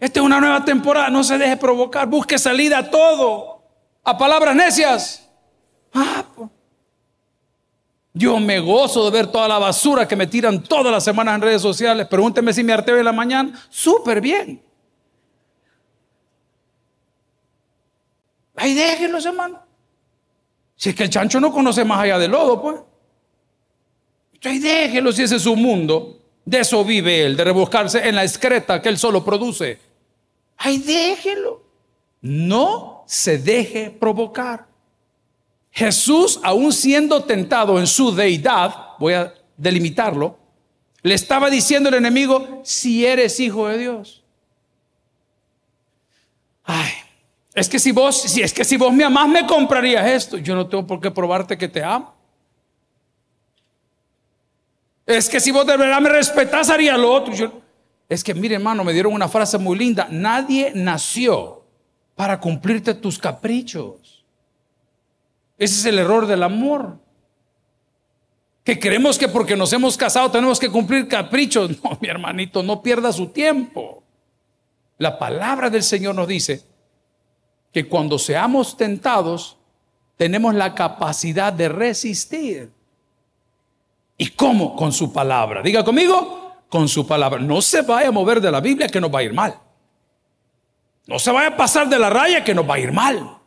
Esta 0.00 0.18
es 0.18 0.26
una 0.26 0.40
nueva 0.40 0.64
temporada, 0.64 1.10
no 1.10 1.22
se 1.22 1.38
deje 1.38 1.56
provocar. 1.56 2.08
Busque 2.08 2.40
salida 2.40 2.78
a 2.78 2.90
todo. 2.90 3.62
A 4.02 4.18
palabras 4.18 4.56
necias. 4.56 5.28
Ah, 5.94 6.24
Yo 8.12 8.40
me 8.40 8.58
gozo 8.58 9.04
de 9.04 9.16
ver 9.16 9.28
toda 9.28 9.46
la 9.46 9.60
basura 9.60 10.08
que 10.08 10.16
me 10.16 10.26
tiran 10.26 10.60
todas 10.60 10.90
las 10.90 11.04
semanas 11.04 11.36
en 11.36 11.42
redes 11.42 11.62
sociales. 11.62 12.08
Pregúnteme 12.08 12.52
si 12.52 12.64
me 12.64 12.72
arteo 12.72 12.96
en 12.98 13.04
la 13.04 13.12
mañana. 13.12 13.64
Súper 13.70 14.20
bien. 14.20 14.60
Ahí 18.56 18.74
déjenlos, 18.74 19.24
hermano. 19.24 19.69
Si 20.80 20.88
es 20.88 20.94
que 20.94 21.02
el 21.02 21.10
chancho 21.10 21.38
no 21.40 21.52
conoce 21.52 21.84
más 21.84 22.00
allá 22.00 22.18
del 22.18 22.30
lodo, 22.30 22.62
pues. 22.62 22.80
Ahí 24.44 24.58
déjenlo 24.58 25.12
si 25.12 25.24
ese 25.24 25.36
es 25.36 25.42
su 25.42 25.54
mundo. 25.54 26.18
De 26.42 26.60
eso 26.60 26.82
vive 26.82 27.22
él, 27.26 27.36
de 27.36 27.44
rebuscarse 27.44 28.08
en 28.08 28.14
la 28.14 28.24
excreta 28.24 28.80
que 28.80 28.88
él 28.88 28.96
solo 28.96 29.22
produce. 29.22 29.78
Ahí 30.56 30.78
déjenlo. 30.78 31.62
No 32.22 33.04
se 33.06 33.36
deje 33.36 33.90
provocar. 33.90 34.68
Jesús, 35.70 36.40
aún 36.42 36.72
siendo 36.72 37.24
tentado 37.24 37.78
en 37.78 37.86
su 37.86 38.14
deidad, 38.14 38.96
voy 38.98 39.12
a 39.12 39.34
delimitarlo, 39.58 40.38
le 41.02 41.12
estaba 41.12 41.50
diciendo 41.50 41.90
al 41.90 41.96
enemigo, 41.96 42.62
si 42.64 43.04
eres 43.04 43.38
hijo 43.38 43.68
de 43.68 43.76
Dios. 43.76 44.24
Ay, 46.64 46.90
es 47.54 47.68
que 47.68 47.78
si 47.78 47.90
vos, 47.90 48.22
si 48.22 48.42
es 48.42 48.52
que 48.52 48.64
si 48.64 48.76
vos 48.76 48.92
me 48.92 49.04
amás, 49.04 49.28
me 49.28 49.46
comprarías 49.46 50.06
esto. 50.06 50.38
Yo 50.38 50.54
no 50.54 50.68
tengo 50.68 50.86
por 50.86 51.00
qué 51.00 51.10
probarte 51.10 51.58
que 51.58 51.68
te 51.68 51.82
amo. 51.82 52.14
Es 55.04 55.28
que 55.28 55.40
si 55.40 55.50
vos 55.50 55.66
de 55.66 55.76
verdad 55.76 56.00
me 56.00 56.08
respetás, 56.08 56.70
haría 56.70 56.96
lo 56.96 57.12
otro. 57.12 57.62
es 58.08 58.22
que, 58.22 58.34
mire, 58.34 58.54
hermano, 58.54 58.84
me 58.84 58.92
dieron 58.92 59.12
una 59.12 59.28
frase 59.28 59.58
muy 59.58 59.76
linda. 59.76 60.06
Nadie 60.10 60.72
nació 60.74 61.64
para 62.14 62.38
cumplirte 62.38 62.94
tus 62.94 63.18
caprichos. 63.18 64.24
Ese 65.58 65.80
es 65.80 65.84
el 65.86 65.98
error 65.98 66.26
del 66.26 66.44
amor. 66.44 66.98
Que 68.62 68.78
creemos 68.78 69.18
que 69.18 69.26
porque 69.26 69.56
nos 69.56 69.72
hemos 69.72 69.96
casado 69.96 70.30
tenemos 70.30 70.60
que 70.60 70.70
cumplir 70.70 71.08
caprichos. 71.08 71.70
No, 71.82 71.98
mi 72.00 72.08
hermanito, 72.08 72.62
no 72.62 72.80
pierda 72.80 73.12
su 73.12 73.28
tiempo. 73.28 74.04
La 74.98 75.18
palabra 75.18 75.68
del 75.68 75.82
Señor 75.82 76.14
nos 76.14 76.28
dice 76.28 76.69
que 77.72 77.88
cuando 77.88 78.18
seamos 78.18 78.76
tentados, 78.76 79.56
tenemos 80.16 80.54
la 80.54 80.74
capacidad 80.74 81.52
de 81.52 81.68
resistir. 81.68 82.70
¿Y 84.18 84.28
cómo? 84.30 84.76
Con 84.76 84.92
su 84.92 85.12
palabra. 85.12 85.62
Diga 85.62 85.84
conmigo, 85.84 86.56
con 86.68 86.88
su 86.88 87.06
palabra. 87.06 87.40
No 87.40 87.62
se 87.62 87.82
vaya 87.82 88.08
a 88.08 88.12
mover 88.12 88.40
de 88.40 88.50
la 88.50 88.60
Biblia 88.60 88.88
que 88.88 89.00
nos 89.00 89.12
va 89.12 89.20
a 89.20 89.22
ir 89.22 89.32
mal. 89.32 89.58
No 91.06 91.18
se 91.18 91.30
vaya 91.30 91.48
a 91.48 91.56
pasar 91.56 91.88
de 91.88 91.98
la 91.98 92.10
raya 92.10 92.44
que 92.44 92.54
nos 92.54 92.68
va 92.68 92.74
a 92.74 92.78
ir 92.78 92.92
mal. 92.92 93.39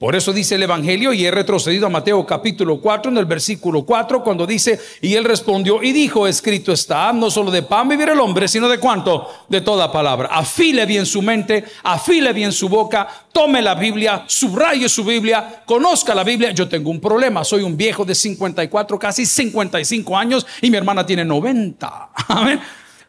Por 0.00 0.16
eso 0.16 0.32
dice 0.32 0.54
el 0.54 0.62
Evangelio, 0.62 1.12
y 1.12 1.26
he 1.26 1.30
retrocedido 1.30 1.86
a 1.86 1.90
Mateo 1.90 2.24
capítulo 2.24 2.80
4, 2.80 3.12
en 3.12 3.18
el 3.18 3.26
versículo 3.26 3.82
4, 3.82 4.24
cuando 4.24 4.46
dice, 4.46 4.80
y 5.02 5.14
él 5.14 5.24
respondió 5.24 5.82
y 5.82 5.92
dijo, 5.92 6.26
escrito 6.26 6.72
está, 6.72 7.12
no 7.12 7.30
solo 7.30 7.50
de 7.50 7.64
pan 7.64 7.86
vivir 7.86 8.08
el 8.08 8.18
hombre, 8.18 8.48
sino 8.48 8.66
de 8.66 8.78
cuánto, 8.78 9.28
de 9.50 9.60
toda 9.60 9.92
palabra. 9.92 10.30
Afile 10.32 10.86
bien 10.86 11.04
su 11.04 11.20
mente, 11.20 11.64
afile 11.82 12.32
bien 12.32 12.50
su 12.50 12.70
boca, 12.70 13.06
tome 13.30 13.60
la 13.60 13.74
Biblia, 13.74 14.24
subraye 14.26 14.88
su 14.88 15.04
Biblia, 15.04 15.64
conozca 15.66 16.14
la 16.14 16.24
Biblia. 16.24 16.52
Yo 16.52 16.66
tengo 16.66 16.88
un 16.88 16.98
problema, 16.98 17.44
soy 17.44 17.62
un 17.62 17.76
viejo 17.76 18.02
de 18.06 18.14
54, 18.14 18.98
casi 18.98 19.26
55 19.26 20.16
años, 20.16 20.46
y 20.62 20.70
mi 20.70 20.78
hermana 20.78 21.04
tiene 21.04 21.26
90. 21.26 22.10
Amén. 22.28 22.58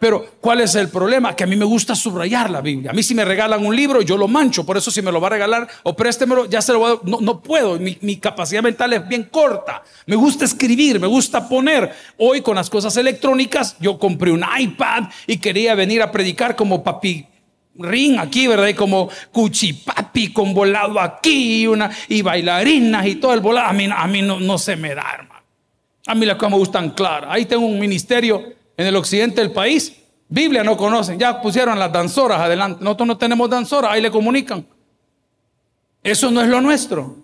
Pero 0.01 0.25
¿cuál 0.41 0.61
es 0.61 0.73
el 0.73 0.89
problema? 0.89 1.35
Que 1.35 1.43
a 1.43 1.47
mí 1.47 1.55
me 1.55 1.63
gusta 1.63 1.93
subrayar 1.93 2.49
la 2.49 2.59
Biblia. 2.59 2.89
A 2.89 2.93
mí 2.95 3.03
si 3.03 3.13
me 3.13 3.23
regalan 3.23 3.63
un 3.63 3.75
libro, 3.75 4.01
yo 4.01 4.17
lo 4.17 4.27
mancho. 4.27 4.65
Por 4.65 4.75
eso 4.75 4.89
si 4.89 4.99
me 5.03 5.11
lo 5.11 5.21
va 5.21 5.27
a 5.27 5.29
regalar 5.29 5.67
o 5.83 5.95
préstemelo, 5.95 6.49
ya 6.49 6.59
se 6.59 6.73
lo 6.73 6.79
voy 6.79 6.93
a... 6.93 7.07
No, 7.07 7.21
no 7.21 7.39
puedo. 7.39 7.77
Mi, 7.77 8.15
capacidad 8.15 8.63
mental 8.63 8.93
es 8.93 9.07
bien 9.07 9.25
corta. 9.25 9.83
Me 10.07 10.15
gusta 10.15 10.43
escribir, 10.43 10.99
me 10.99 11.05
gusta 11.05 11.47
poner. 11.47 11.93
Hoy 12.17 12.41
con 12.41 12.55
las 12.55 12.67
cosas 12.67 12.97
electrónicas, 12.97 13.75
yo 13.79 13.99
compré 13.99 14.31
un 14.31 14.43
iPad 14.59 15.03
y 15.27 15.37
quería 15.37 15.75
venir 15.75 16.01
a 16.01 16.11
predicar 16.11 16.55
como 16.55 16.83
papi 16.83 17.27
ring 17.75 18.17
aquí, 18.17 18.47
¿verdad? 18.47 18.69
Y 18.69 18.73
como 18.73 19.07
cuchipapi 19.31 20.33
con 20.33 20.55
volado 20.55 20.99
aquí 20.99 21.61
y, 21.61 21.67
una, 21.67 21.91
y 22.09 22.23
bailarinas 22.23 23.05
y 23.05 23.17
todo 23.17 23.35
el 23.35 23.39
volado. 23.39 23.67
A 23.67 23.73
mí, 23.73 23.87
a 23.95 24.07
mí 24.07 24.23
no, 24.23 24.39
no 24.39 24.57
se 24.57 24.75
me 24.75 24.95
da, 24.95 25.05
hermano. 25.13 25.43
A 26.07 26.15
mí 26.15 26.25
las 26.25 26.37
cosas 26.37 26.53
me 26.53 26.57
gustan 26.57 26.89
claras. 26.89 27.29
Ahí 27.31 27.45
tengo 27.45 27.67
un 27.67 27.77
ministerio 27.77 28.59
en 28.81 28.87
el 28.87 28.95
occidente 28.95 29.41
del 29.41 29.51
país. 29.51 29.95
Biblia 30.27 30.63
no 30.63 30.77
conocen, 30.77 31.19
ya 31.19 31.41
pusieron 31.41 31.77
las 31.77 31.91
danzoras 31.91 32.39
adelante. 32.39 32.83
Nosotros 32.83 33.07
no 33.07 33.17
tenemos 33.17 33.49
danzoras, 33.49 33.91
ahí 33.91 34.01
le 34.01 34.11
comunican. 34.11 34.65
Eso 36.03 36.31
no 36.31 36.41
es 36.41 36.47
lo 36.47 36.61
nuestro. 36.61 37.17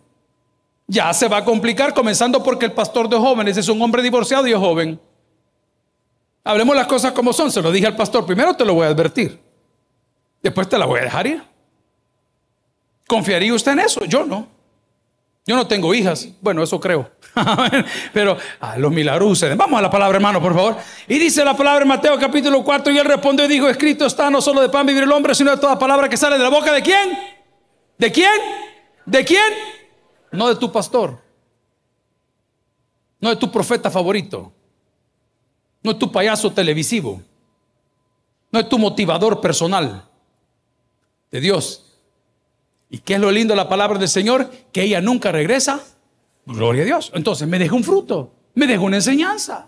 Ya 0.87 1.13
se 1.13 1.27
va 1.27 1.37
a 1.37 1.45
complicar, 1.45 1.93
comenzando 1.93 2.43
porque 2.43 2.65
el 2.65 2.73
pastor 2.73 3.09
de 3.09 3.17
jóvenes 3.17 3.57
es 3.57 3.67
un 3.69 3.81
hombre 3.81 4.01
divorciado 4.01 4.47
y 4.47 4.51
es 4.51 4.57
joven. 4.57 4.99
Hablemos 6.43 6.75
las 6.75 6.87
cosas 6.87 7.11
como 7.11 7.33
son, 7.33 7.51
se 7.51 7.61
lo 7.61 7.71
dije 7.71 7.87
al 7.87 7.95
pastor. 7.95 8.25
Primero 8.25 8.53
te 8.53 8.63
lo 8.63 8.73
voy 8.73 8.85
a 8.85 8.89
advertir, 8.89 9.39
después 10.41 10.69
te 10.69 10.77
la 10.77 10.85
voy 10.85 10.99
a 10.99 11.03
dejar 11.03 11.27
ir. 11.27 11.43
¿Confiaría 13.07 13.53
usted 13.53 13.71
en 13.73 13.79
eso? 13.79 14.05
Yo 14.05 14.25
no. 14.25 14.56
Yo 15.47 15.55
no 15.55 15.65
tengo 15.65 15.93
hijas. 15.93 16.27
Bueno, 16.41 16.61
eso 16.61 16.77
creo. 16.77 17.09
Pero 18.13 18.37
a 18.59 18.77
los 18.77 18.91
milagros 18.91 19.41
Vamos 19.55 19.79
a 19.79 19.81
la 19.81 19.89
palabra, 19.89 20.17
hermano, 20.17 20.41
por 20.41 20.53
favor. 20.53 20.75
Y 21.07 21.17
dice 21.17 21.45
la 21.45 21.55
palabra 21.55 21.83
en 21.83 21.87
Mateo 21.87 22.19
capítulo 22.19 22.65
4. 22.65 22.91
Y 22.91 22.97
él 22.97 23.05
respondió 23.05 23.45
y 23.45 23.47
dijo: 23.47 23.69
Escrito 23.69 24.05
está 24.05 24.29
no 24.29 24.41
solo 24.41 24.59
de 24.59 24.67
pan 24.67 24.85
vivir 24.85 25.03
el 25.03 25.11
hombre, 25.11 25.33
sino 25.33 25.51
de 25.51 25.57
toda 25.57 25.79
palabra 25.79 26.09
que 26.09 26.17
sale 26.17 26.37
de 26.37 26.43
la 26.43 26.49
boca 26.49 26.73
de 26.73 26.81
quién? 26.81 27.17
¿De 27.97 28.11
quién? 28.11 28.41
¿De 29.05 29.23
quién? 29.23 29.53
No 30.33 30.49
de 30.49 30.57
tu 30.57 30.69
pastor. 30.69 31.17
No 33.21 33.29
de 33.29 33.37
tu 33.37 33.49
profeta 33.49 33.89
favorito. 33.89 34.51
No 35.81 35.93
de 35.93 35.99
tu 35.99 36.11
payaso 36.11 36.51
televisivo. 36.51 37.21
No 38.51 38.61
de 38.61 38.67
tu 38.67 38.77
motivador 38.77 39.39
personal. 39.39 40.03
De 41.31 41.39
Dios. 41.39 41.86
¿Y 42.89 42.99
qué 42.99 43.15
es 43.15 43.19
lo 43.19 43.31
lindo 43.31 43.53
de 43.53 43.57
la 43.57 43.69
palabra 43.69 43.99
del 43.99 44.09
Señor? 44.09 44.49
Que 44.71 44.83
ella 44.83 45.01
nunca 45.01 45.31
regresa 45.31 45.83
Gloria 46.47 46.83
a 46.83 46.85
Dios. 46.85 47.11
Entonces 47.13 47.47
me 47.47 47.59
deja 47.59 47.75
un 47.75 47.83
fruto, 47.83 48.31
me 48.55 48.65
deja 48.65 48.81
una 48.81 48.95
enseñanza. 48.95 49.67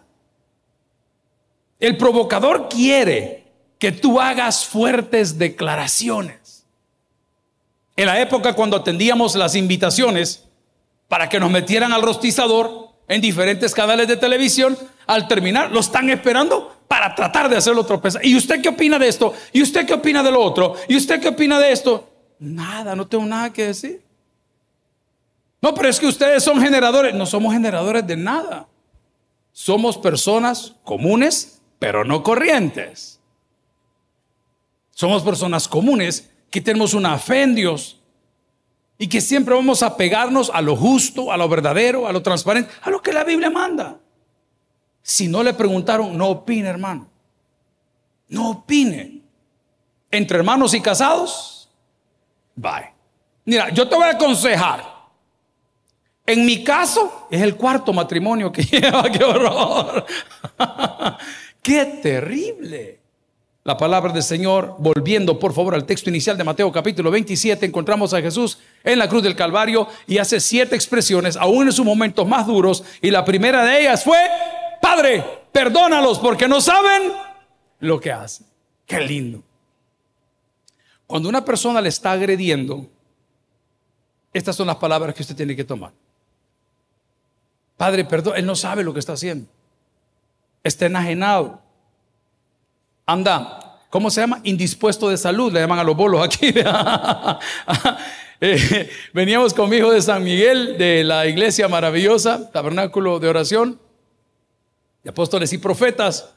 El 1.77 1.97
provocador 1.97 2.69
quiere 2.69 3.43
que 3.77 3.91
tú 3.91 4.19
hagas 4.19 4.65
fuertes 4.65 5.37
declaraciones. 5.37 6.65
En 7.97 8.05
la 8.05 8.21
época 8.21 8.53
cuando 8.53 8.77
atendíamos 8.77 9.35
las 9.35 9.55
invitaciones 9.55 10.45
para 11.09 11.27
que 11.27 11.39
nos 11.39 11.51
metieran 11.51 11.91
al 11.91 12.01
rostizador 12.01 12.89
en 13.09 13.19
diferentes 13.19 13.73
canales 13.73 14.07
de 14.07 14.15
televisión, 14.15 14.77
al 15.05 15.27
terminar 15.27 15.71
lo 15.71 15.81
están 15.81 16.09
esperando 16.09 16.77
para 16.87 17.13
tratar 17.13 17.49
de 17.49 17.57
hacerlo 17.57 17.85
tropezar. 17.85 18.25
¿Y 18.25 18.37
usted 18.37 18.61
qué 18.61 18.69
opina 18.69 18.97
de 18.97 19.09
esto? 19.09 19.33
¿Y 19.51 19.61
usted 19.61 19.85
qué 19.85 19.95
opina 19.95 20.23
de 20.23 20.31
lo 20.31 20.41
otro? 20.41 20.75
¿Y 20.87 20.95
usted 20.95 21.19
qué 21.19 21.27
opina 21.27 21.59
de 21.59 21.73
esto? 21.73 22.08
Nada, 22.39 22.95
no 22.95 23.05
tengo 23.05 23.25
nada 23.25 23.51
que 23.51 23.67
decir. 23.67 24.01
No, 25.61 25.73
pero 25.73 25.89
es 25.89 25.99
que 25.99 26.07
ustedes 26.07 26.43
son 26.43 26.61
generadores. 26.61 27.13
No 27.13 27.25
somos 27.25 27.53
generadores 27.53 28.07
de 28.07 28.15
nada. 28.15 28.67
Somos 29.51 29.97
personas 29.97 30.75
comunes, 30.83 31.61
pero 31.79 32.05
no 32.05 32.23
corrientes. 32.23 33.19
Somos 34.91 35.21
personas 35.23 35.67
comunes 35.67 36.29
que 36.49 36.61
tenemos 36.61 36.93
una 36.93 37.17
fe 37.17 37.43
en 37.43 37.55
Dios 37.55 37.99
y 38.97 39.07
que 39.07 39.21
siempre 39.21 39.55
vamos 39.55 39.83
a 39.83 39.95
pegarnos 39.95 40.51
a 40.53 40.61
lo 40.61 40.75
justo, 40.75 41.31
a 41.31 41.37
lo 41.37 41.47
verdadero, 41.47 42.07
a 42.07 42.11
lo 42.11 42.21
transparente, 42.21 42.71
a 42.81 42.89
lo 42.89 43.01
que 43.01 43.13
la 43.13 43.23
Biblia 43.23 43.49
manda. 43.49 43.97
Si 45.01 45.27
no 45.27 45.43
le 45.43 45.53
preguntaron, 45.53 46.17
no 46.17 46.27
opine, 46.27 46.67
hermano. 46.67 47.07
No 48.27 48.51
opine. 48.51 49.21
Entre 50.11 50.37
hermanos 50.37 50.73
y 50.73 50.81
casados, 50.81 51.58
bye. 52.59 52.93
Mira, 53.45 53.69
yo 53.69 53.87
te 53.87 53.95
voy 53.95 54.05
a 54.05 54.11
aconsejar. 54.11 54.99
En 56.25 56.45
mi 56.45 56.63
caso, 56.63 57.27
es 57.31 57.41
el 57.41 57.55
cuarto 57.55 57.91
matrimonio 57.93 58.51
que 58.51 58.63
lleva, 58.63 59.03
qué 59.11 59.23
horror. 59.23 60.05
qué 61.61 61.85
terrible. 62.03 62.99
La 63.63 63.77
palabra 63.77 64.13
del 64.13 64.23
Señor, 64.23 64.75
volviendo 64.79 65.37
por 65.37 65.53
favor 65.53 65.75
al 65.75 65.85
texto 65.85 66.09
inicial 66.09 66.37
de 66.37 66.43
Mateo 66.43 66.71
capítulo 66.71 67.11
27, 67.11 67.65
encontramos 67.65 68.13
a 68.13 68.21
Jesús 68.21 68.59
en 68.83 68.99
la 68.99 69.09
cruz 69.09 69.23
del 69.23 69.35
Calvario 69.35 69.87
y 70.07 70.17
hace 70.17 70.39
siete 70.39 70.75
expresiones, 70.75 71.35
aún 71.35 71.67
en 71.67 71.73
sus 71.73 71.85
momentos 71.85 72.27
más 72.27 72.47
duros, 72.47 72.83
y 73.01 73.11
la 73.11 73.25
primera 73.25 73.65
de 73.65 73.81
ellas 73.81 74.03
fue, 74.03 74.17
Padre, 74.81 75.23
perdónalos 75.51 76.19
porque 76.19 76.47
no 76.47 76.61
saben 76.61 77.11
lo 77.79 77.99
que 77.99 78.11
hacen. 78.11 78.47
Qué 78.85 78.99
lindo. 79.01 79.43
Cuando 81.09 81.27
una 81.27 81.43
persona 81.43 81.81
le 81.81 81.89
está 81.89 82.11
agrediendo, 82.11 82.85
estas 84.31 84.55
son 84.55 84.67
las 84.67 84.75
palabras 84.75 85.15
que 85.15 85.23
usted 85.23 85.35
tiene 85.35 85.55
que 85.55 85.63
tomar. 85.63 85.91
Padre, 87.75 88.05
perdón, 88.05 88.35
él 88.37 88.45
no 88.45 88.55
sabe 88.55 88.83
lo 88.83 88.93
que 88.93 88.99
está 88.99 89.13
haciendo. 89.13 89.49
Está 90.63 90.85
enajenado. 90.85 91.63
Anda, 93.07 93.79
¿cómo 93.89 94.11
se 94.11 94.21
llama? 94.21 94.39
Indispuesto 94.43 95.09
de 95.09 95.17
salud, 95.17 95.51
le 95.51 95.61
llaman 95.61 95.79
a 95.79 95.83
los 95.83 95.97
bolos 95.97 96.23
aquí. 96.23 96.53
Eh, 98.41 98.89
veníamos 99.13 99.53
con 99.53 99.69
mi 99.69 99.75
hijo 99.75 99.91
de 99.91 100.01
San 100.01 100.23
Miguel, 100.23 100.77
de 100.77 101.03
la 101.03 101.27
iglesia 101.27 101.67
maravillosa, 101.67 102.49
tabernáculo 102.51 103.19
de 103.19 103.27
oración, 103.27 103.81
de 105.03 105.09
apóstoles 105.09 105.51
y 105.51 105.57
profetas. 105.57 106.33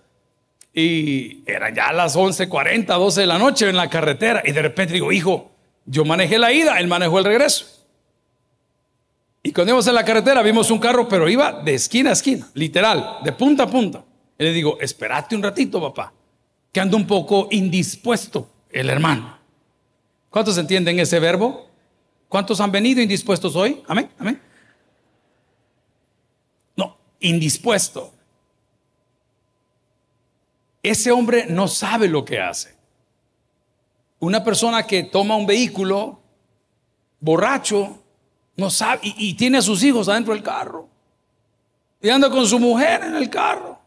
Y 0.75 1.43
eran 1.47 1.75
ya 1.75 1.93
las 1.93 2.17
11:40, 2.17 2.87
12 2.87 3.21
de 3.21 3.27
la 3.27 3.39
noche 3.39 3.69
en 3.69 3.77
la 3.77 3.91
carretera. 3.91 4.43
Y 4.45 4.53
de 4.53 4.63
repente 4.63 4.95
digo, 4.95 5.13
hijo, 5.13 5.51
yo 5.85 6.05
manejé 6.05 6.39
la 6.39 6.53
ida, 6.53 6.79
él 6.79 6.89
manejó 6.89 7.19
el 7.19 7.25
regreso. 7.25 7.67
Y 9.43 9.53
cuando 9.53 9.73
íbamos 9.73 9.87
en 9.89 9.95
la 9.95 10.05
carretera 10.05 10.43
vimos 10.43 10.71
un 10.71 10.79
carro, 10.79 11.09
pero 11.09 11.29
iba 11.29 11.53
de 11.63 11.75
esquina 11.75 12.11
a 12.11 12.13
esquina, 12.13 12.49
literal, 12.55 13.19
de 13.25 13.33
punta 13.33 13.65
a 13.65 13.67
punta. 13.67 14.05
Y 14.39 14.45
le 14.45 14.53
digo, 14.53 14.79
espérate 14.81 15.35
un 15.35 15.43
ratito, 15.43 15.81
papá, 15.81 16.13
que 16.73 16.81
ando 16.81 16.97
un 16.97 17.07
poco 17.07 17.49
indispuesto 17.51 18.49
el 18.71 18.89
hermano. 18.89 19.39
¿Cuántos 20.31 20.57
entienden 20.57 20.99
ese 20.99 21.19
verbo? 21.19 21.69
¿Cuántos 22.29 22.61
han 22.61 22.73
venido 22.73 23.03
indispuestos 23.03 23.55
hoy? 23.57 23.83
Amén, 23.87 24.09
amén. 24.19 24.41
No, 26.77 26.97
indispuesto. 27.21 28.15
Ese 30.83 31.13
hombre 31.13 31.47
no 31.49 31.69
sabe 31.69 32.09
lo 32.09 32.25
que 32.25 32.41
hace. 32.41 32.75
Una 34.19 34.43
persona 34.43 34.87
que 34.87 35.05
toma 35.05 35.37
un 35.37 35.47
vehículo 35.47 36.21
borracho 37.21 38.03
no 38.57 38.71
sabe, 38.71 39.01
y, 39.03 39.35
tiene 39.35 39.59
a 39.59 39.63
sus 39.63 39.83
hijos 39.83 40.09
adentro 40.09 40.35
del 40.35 40.43
carro. 40.43 40.89
Y 42.01 42.09
anda 42.09 42.29
con 42.29 42.47
su 42.47 42.59
mujer 42.59 43.03
en 43.05 43.15
el 43.15 43.31
carro. 43.31 43.79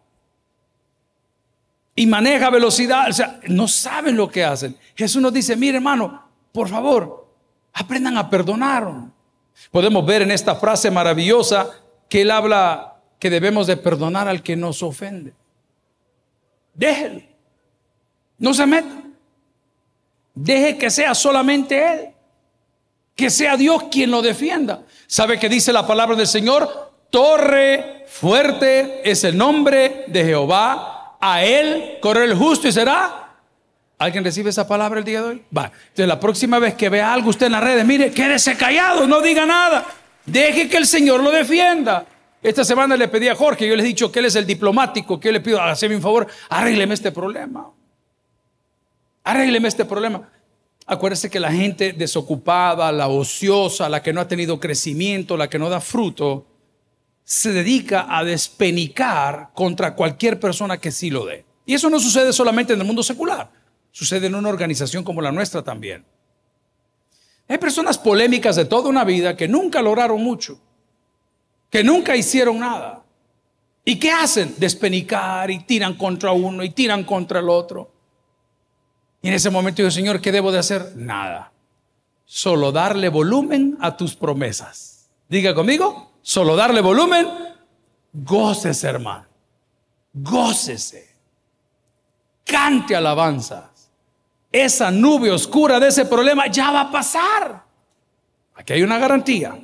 Y 1.96 2.06
maneja 2.08 2.50
velocidad. 2.50 3.10
O 3.10 3.14
sea, 3.14 3.40
no 3.48 3.68
saben 3.68 4.16
lo 4.16 4.30
que 4.30 4.44
hacen. 4.44 4.78
Jesús 4.96 5.22
nos 5.22 5.34
dice, 5.34 5.56
mire 5.56 5.78
hermano, 5.78 6.24
por 6.52 6.70
favor, 6.70 7.28
aprendan 7.74 8.18
a 8.18 8.30
perdonar. 8.30 8.88
Podemos 9.72 10.06
ver 10.06 10.22
en 10.22 10.32
esta 10.32 10.56
frase 10.56 10.90
maravillosa 10.90 11.70
que 12.10 12.22
él 12.22 12.32
habla 12.32 12.96
que 13.20 13.30
debemos 13.30 13.68
de 13.68 13.78
perdonar 13.78 14.28
al 14.28 14.44
que 14.44 14.56
nos 14.56 14.82
ofende. 14.82 15.34
Déjelo. 16.76 17.22
No 18.38 18.54
se 18.54 18.66
meta. 18.66 19.02
Deje 20.34 20.78
que 20.78 20.92
sea 20.92 21.16
solamente 21.16 21.94
él. 21.94 22.10
Que 23.16 23.30
sea 23.30 23.56
Dios 23.56 23.84
quien 23.90 24.12
lo 24.12 24.22
defienda. 24.22 24.84
¿Sabe 25.08 25.40
qué 25.40 25.48
dice 25.48 25.72
la 25.72 25.88
palabra 25.88 26.16
del 26.16 26.28
Señor? 26.28 26.94
Torre 27.10 28.06
fuerte 28.10 29.10
es 29.10 29.24
el 29.24 29.38
nombre 29.38 30.04
de 30.08 30.26
Jehová. 30.26 31.18
A 31.22 31.44
él 31.44 31.98
corre 32.02 32.26
el 32.26 32.36
justo 32.36 32.68
y 32.68 32.74
será. 32.74 33.22
¿Alguien 33.98 34.26
recibe 34.26 34.50
esa 34.50 34.68
palabra 34.68 35.00
el 35.00 35.06
día 35.06 35.22
de 35.22 35.28
hoy? 35.30 35.44
Va. 35.58 35.72
Entonces 35.88 36.08
la 36.08 36.20
próxima 36.20 36.60
vez 36.60 36.74
que 36.74 36.90
vea 36.90 37.14
algo 37.14 37.30
usted 37.30 37.46
en 37.46 37.54
las 37.54 37.64
redes, 37.64 37.86
mire, 37.86 38.12
quédese 38.12 38.58
callado, 38.58 39.08
no 39.08 39.22
diga 39.22 39.46
nada. 39.46 39.86
Deje 40.26 40.68
que 40.68 40.76
el 40.76 40.86
Señor 40.86 41.24
lo 41.24 41.32
defienda. 41.32 42.06
Esta 42.46 42.64
semana 42.64 42.96
le 42.96 43.08
pedí 43.08 43.28
a 43.28 43.34
Jorge, 43.34 43.68
yo 43.68 43.76
le 43.76 43.82
he 43.82 43.88
dicho 43.88 44.12
que 44.12 44.20
él 44.20 44.26
es 44.26 44.36
el 44.36 44.46
diplomático, 44.46 45.20
que 45.20 45.30
yo 45.30 45.32
le 45.32 45.40
pido, 45.40 45.60
hazme 45.60 45.96
un 45.96 46.02
favor, 46.02 46.28
arrégleme 46.48 46.94
este 46.94 47.12
problema. 47.12 47.72
Arrégleme 49.24 49.68
este 49.68 49.84
problema. 49.84 50.30
Acuérdese 50.86 51.32
que 51.32 51.40
la 51.40 51.52
gente 51.52 51.94
desocupada, 51.94 52.92
la 52.92 53.08
ociosa, 53.08 53.90
la 53.90 54.04
que 54.04 54.14
no 54.14 54.22
ha 54.22 54.28
tenido 54.28 54.60
crecimiento, 54.60 55.36
la 55.36 55.50
que 55.50 55.58
no 55.58 55.70
da 55.70 55.82
fruto, 55.82 56.46
se 57.24 57.52
dedica 57.52 58.16
a 58.16 58.24
despenicar 58.24 59.50
contra 59.56 59.96
cualquier 59.96 60.40
persona 60.40 60.78
que 60.78 60.92
sí 60.92 61.10
lo 61.10 61.26
dé. 61.26 61.46
Y 61.66 61.74
eso 61.74 61.90
no 61.90 62.00
sucede 62.00 62.32
solamente 62.32 62.74
en 62.74 62.80
el 62.80 62.86
mundo 62.86 63.02
secular, 63.02 63.50
sucede 63.90 64.28
en 64.28 64.36
una 64.36 64.50
organización 64.50 65.04
como 65.04 65.20
la 65.20 65.32
nuestra 65.32 65.64
también. 65.64 66.06
Hay 67.48 67.58
personas 67.58 67.98
polémicas 67.98 68.56
de 68.56 68.66
toda 68.66 68.88
una 68.88 69.04
vida 69.04 69.36
que 69.36 69.48
nunca 69.48 69.82
lograron 69.82 70.22
mucho, 70.22 70.60
que 71.76 71.84
nunca 71.84 72.16
hicieron 72.16 72.60
nada. 72.60 73.04
¿Y 73.84 74.00
qué 74.00 74.10
hacen? 74.10 74.56
Despenicar 74.58 75.52
y 75.52 75.60
tiran 75.60 75.96
contra 75.96 76.32
uno 76.32 76.64
y 76.64 76.70
tiran 76.70 77.04
contra 77.04 77.42
el 77.42 77.50
otro. 77.50 77.92
Y 79.22 79.28
en 79.28 79.34
ese 79.34 79.50
momento 79.50 79.82
digo, 79.82 79.92
Señor, 79.92 80.22
¿qué 80.22 80.32
debo 80.32 80.54
de 80.54 80.60
hacer? 80.60 80.94
Nada. 80.96 81.52
Solo 82.24 82.72
darle 82.72 83.10
volumen 83.10 83.78
a 83.82 83.98
tus 83.98 84.16
promesas. 84.16 85.10
Diga 85.28 85.54
conmigo, 85.54 86.14
solo 86.22 86.56
darle 86.56 86.80
volumen. 86.80 87.28
Gócese, 88.14 88.88
hermano. 88.88 89.26
Gócese. 90.14 91.14
Cante 92.46 92.96
alabanzas. 92.96 93.92
Esa 94.50 94.92
nube 94.92 95.30
oscura 95.30 95.78
de 95.82 95.90
ese 95.90 96.06
problema 96.06 96.48
ya 96.48 96.72
va 96.72 96.82
a 96.84 96.92
pasar. 96.92 97.66
Aquí 98.54 98.72
hay 98.72 98.82
una 98.82 98.98
garantía. 98.98 99.60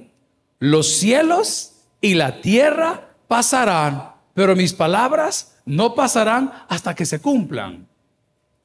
Los 0.60 0.89
cielos 0.97 1.70
y 2.02 2.16
la 2.16 2.42
tierra 2.42 3.10
pasarán, 3.28 4.12
pero 4.34 4.56
mis 4.56 4.74
palabras 4.74 5.56
no 5.66 5.96
pasarán 5.96 6.52
hasta 6.68 6.96
que 6.96 7.06
se 7.06 7.22
cumplan. 7.22 7.88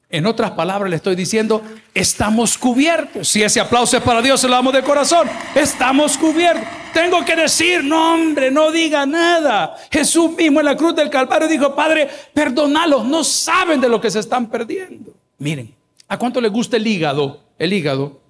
En 0.09 0.25
otras 0.25 0.51
palabras, 0.51 0.89
le 0.89 0.95
estoy 0.95 1.17
diciendo, 1.17 1.61
estamos 1.93 2.57
cubiertos. 2.57 3.27
Si 3.27 3.43
ese 3.43 3.59
aplauso 3.59 3.97
es 3.97 4.03
para 4.03 4.21
Dios, 4.21 4.39
se 4.39 4.47
lo 4.47 4.55
damos 4.55 4.71
de 4.71 4.81
corazón. 4.81 5.29
Estamos 5.53 6.17
cubiertos. 6.17 6.65
Tengo 6.93 7.25
que 7.25 7.35
decir, 7.35 7.83
no 7.83 8.13
hombre, 8.13 8.49
no 8.49 8.71
diga 8.71 9.05
nada. 9.05 9.75
Jesús 9.91 10.31
mismo 10.31 10.61
en 10.61 10.65
la 10.65 10.77
cruz 10.77 10.95
del 10.95 11.09
Calvario 11.09 11.49
dijo, 11.49 11.75
Padre, 11.75 12.09
perdonalos, 12.33 13.05
no 13.05 13.21
saben 13.25 13.81
de 13.81 13.89
lo 13.89 13.99
que 13.99 14.09
se 14.09 14.19
están 14.19 14.47
perdiendo. 14.47 15.13
Miren, 15.39 15.75
¿a 16.07 16.17
cuánto 16.17 16.39
le 16.39 16.47
gusta 16.47 16.77
el 16.77 16.87
hígado? 16.87 17.43
El 17.59 17.73
hígado. 17.73 18.21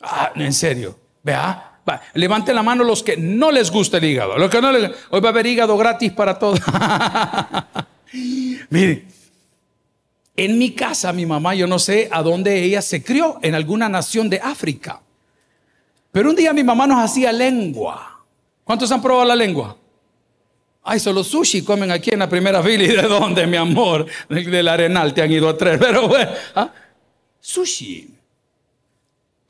Ah, 0.00 0.32
en 0.34 0.54
serio. 0.54 0.98
Vea, 1.22 1.73
Levanten 2.14 2.54
la 2.54 2.62
mano 2.62 2.84
los 2.84 3.02
que 3.02 3.16
no 3.16 3.50
les 3.50 3.70
gusta 3.70 3.98
el 3.98 4.04
hígado. 4.04 4.38
Los 4.38 4.50
que 4.50 4.60
no 4.60 4.72
les... 4.72 4.90
Hoy 5.10 5.20
va 5.20 5.28
a 5.28 5.32
haber 5.32 5.46
hígado 5.46 5.76
gratis 5.76 6.12
para 6.12 6.38
todos. 6.38 6.60
Miren, 8.70 9.06
en 10.36 10.58
mi 10.58 10.72
casa, 10.72 11.12
mi 11.12 11.26
mamá, 11.26 11.54
yo 11.54 11.66
no 11.66 11.78
sé 11.78 12.08
a 12.10 12.22
dónde 12.22 12.62
ella 12.62 12.82
se 12.82 13.02
crió, 13.02 13.38
en 13.42 13.54
alguna 13.54 13.88
nación 13.88 14.28
de 14.28 14.40
África. 14.40 15.00
Pero 16.10 16.30
un 16.30 16.36
día 16.36 16.52
mi 16.52 16.64
mamá 16.64 16.86
nos 16.86 16.98
hacía 16.98 17.32
lengua. 17.32 18.24
¿Cuántos 18.64 18.90
han 18.90 19.02
probado 19.02 19.26
la 19.26 19.36
lengua? 19.36 19.76
Ay, 20.82 21.00
solo 21.00 21.24
sushi 21.24 21.62
comen 21.62 21.90
aquí 21.90 22.10
en 22.10 22.18
la 22.18 22.28
primera 22.28 22.62
fila. 22.62 22.84
¿Y 22.84 22.88
de 22.88 23.02
dónde, 23.02 23.46
mi 23.46 23.56
amor? 23.56 24.06
Del 24.28 24.68
Arenal 24.68 25.14
te 25.14 25.22
han 25.22 25.32
ido 25.32 25.48
a 25.48 25.56
tres. 25.56 25.78
Pero 25.78 26.08
bueno, 26.08 26.30
¿ah? 26.54 26.70
sushi. 27.40 28.13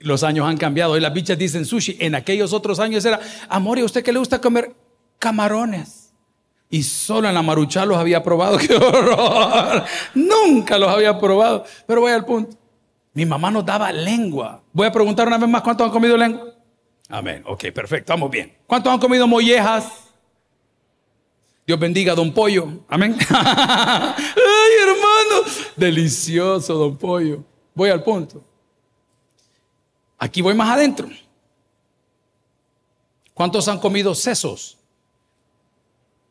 Los 0.04 0.22
años 0.22 0.46
han 0.46 0.56
cambiado. 0.56 0.96
Y 0.96 1.00
las 1.00 1.12
bichas 1.12 1.36
dicen 1.36 1.64
sushi. 1.64 1.96
En 1.98 2.14
aquellos 2.14 2.52
otros 2.52 2.78
años 2.78 3.04
era, 3.04 3.20
amor, 3.48 3.78
¿y 3.78 3.82
a 3.82 3.84
usted 3.84 4.02
qué 4.02 4.12
le 4.12 4.18
gusta 4.18 4.40
comer? 4.40 4.74
Camarones 5.18 6.04
y 6.74 6.82
solo 6.82 7.28
en 7.28 7.34
la 7.34 7.42
marucha 7.42 7.86
los 7.86 7.96
había 7.96 8.20
probado. 8.20 8.58
¡Qué 8.66 8.74
horror! 8.74 9.84
Nunca 10.14 10.76
los 10.76 10.88
había 10.88 11.16
probado. 11.18 11.64
Pero 11.86 12.00
voy 12.00 12.10
al 12.10 12.24
punto. 12.24 12.56
Mi 13.12 13.24
mamá 13.24 13.48
nos 13.48 13.64
daba 13.64 13.92
lengua. 13.92 14.60
Voy 14.72 14.88
a 14.88 14.90
preguntar 14.90 15.28
una 15.28 15.38
vez 15.38 15.48
más 15.48 15.62
cuántos 15.62 15.86
han 15.86 15.92
comido 15.92 16.16
lengua. 16.16 16.52
Amén. 17.08 17.44
Ok, 17.46 17.66
perfecto, 17.72 18.12
vamos 18.12 18.28
bien. 18.28 18.52
¿Cuántos 18.66 18.92
han 18.92 18.98
comido 18.98 19.28
mollejas? 19.28 19.86
Dios 21.64 21.78
bendiga 21.78 22.12
a 22.12 22.16
Don 22.16 22.34
Pollo. 22.34 22.66
Amén. 22.88 23.16
Ay, 23.30 24.72
hermano. 24.82 25.48
Delicioso, 25.76 26.74
Don 26.74 26.96
Pollo. 26.96 27.44
Voy 27.72 27.90
al 27.90 28.02
punto. 28.02 28.42
Aquí 30.24 30.40
voy 30.40 30.54
más 30.54 30.70
adentro. 30.70 31.06
¿Cuántos 33.34 33.68
han 33.68 33.78
comido 33.78 34.14
sesos? 34.14 34.78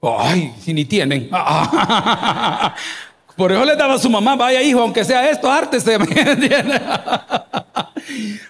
Ay, 0.02 0.52
si 0.60 0.74
ni 0.74 0.84
tienen. 0.84 1.30
Por 3.38 3.52
eso 3.52 3.64
le 3.64 3.76
daba 3.76 3.94
a 3.94 4.00
su 4.00 4.10
mamá, 4.10 4.36
vaya 4.36 4.64
hijo, 4.64 4.82
aunque 4.82 5.06
sea 5.06 5.30
esto, 5.30 5.48
ártese. 5.48 6.00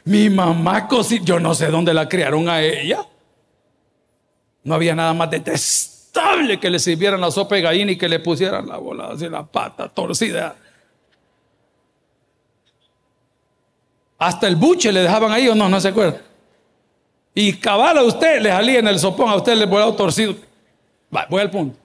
Mi 0.05 0.29
mamá 0.29 0.87
cocinó, 0.87 1.25
yo 1.25 1.39
no 1.41 1.53
sé 1.53 1.67
dónde 1.67 1.93
la 1.93 2.07
criaron 2.07 2.47
a 2.47 2.61
ella. 2.61 3.05
No 4.63 4.75
había 4.75 4.95
nada 4.95 5.13
más 5.13 5.29
detestable 5.29 6.57
que 6.57 6.69
le 6.69 6.79
sirvieran 6.79 7.19
la 7.19 7.31
sopa 7.31 7.55
de 7.55 7.63
gallina 7.63 7.91
y 7.91 7.97
que 7.97 8.07
le 8.07 8.19
pusieran 8.19 8.69
la 8.69 8.77
bola 8.77 9.07
así, 9.07 9.27
la 9.27 9.45
pata 9.45 9.89
torcida. 9.89 10.55
Hasta 14.25 14.47
el 14.47 14.55
buche 14.55 14.91
le 14.91 15.01
dejaban 15.01 15.31
ahí 15.31 15.49
o 15.49 15.55
no, 15.55 15.67
no 15.67 15.81
se 15.81 15.89
acuerda. 15.89 16.21
Y 17.35 17.53
cabal 17.53 17.97
a 17.97 18.03
usted 18.03 18.41
le 18.41 18.49
salía 18.49 18.79
en 18.79 18.87
el 18.87 18.97
sopón, 18.97 19.29
a 19.29 19.35
usted 19.35 19.55
le 19.55 19.65
volaba 19.65 19.95
torcido. 19.95 20.35
Va, 21.13 21.27
voy 21.29 21.41
al 21.41 21.51
punto. 21.51 21.77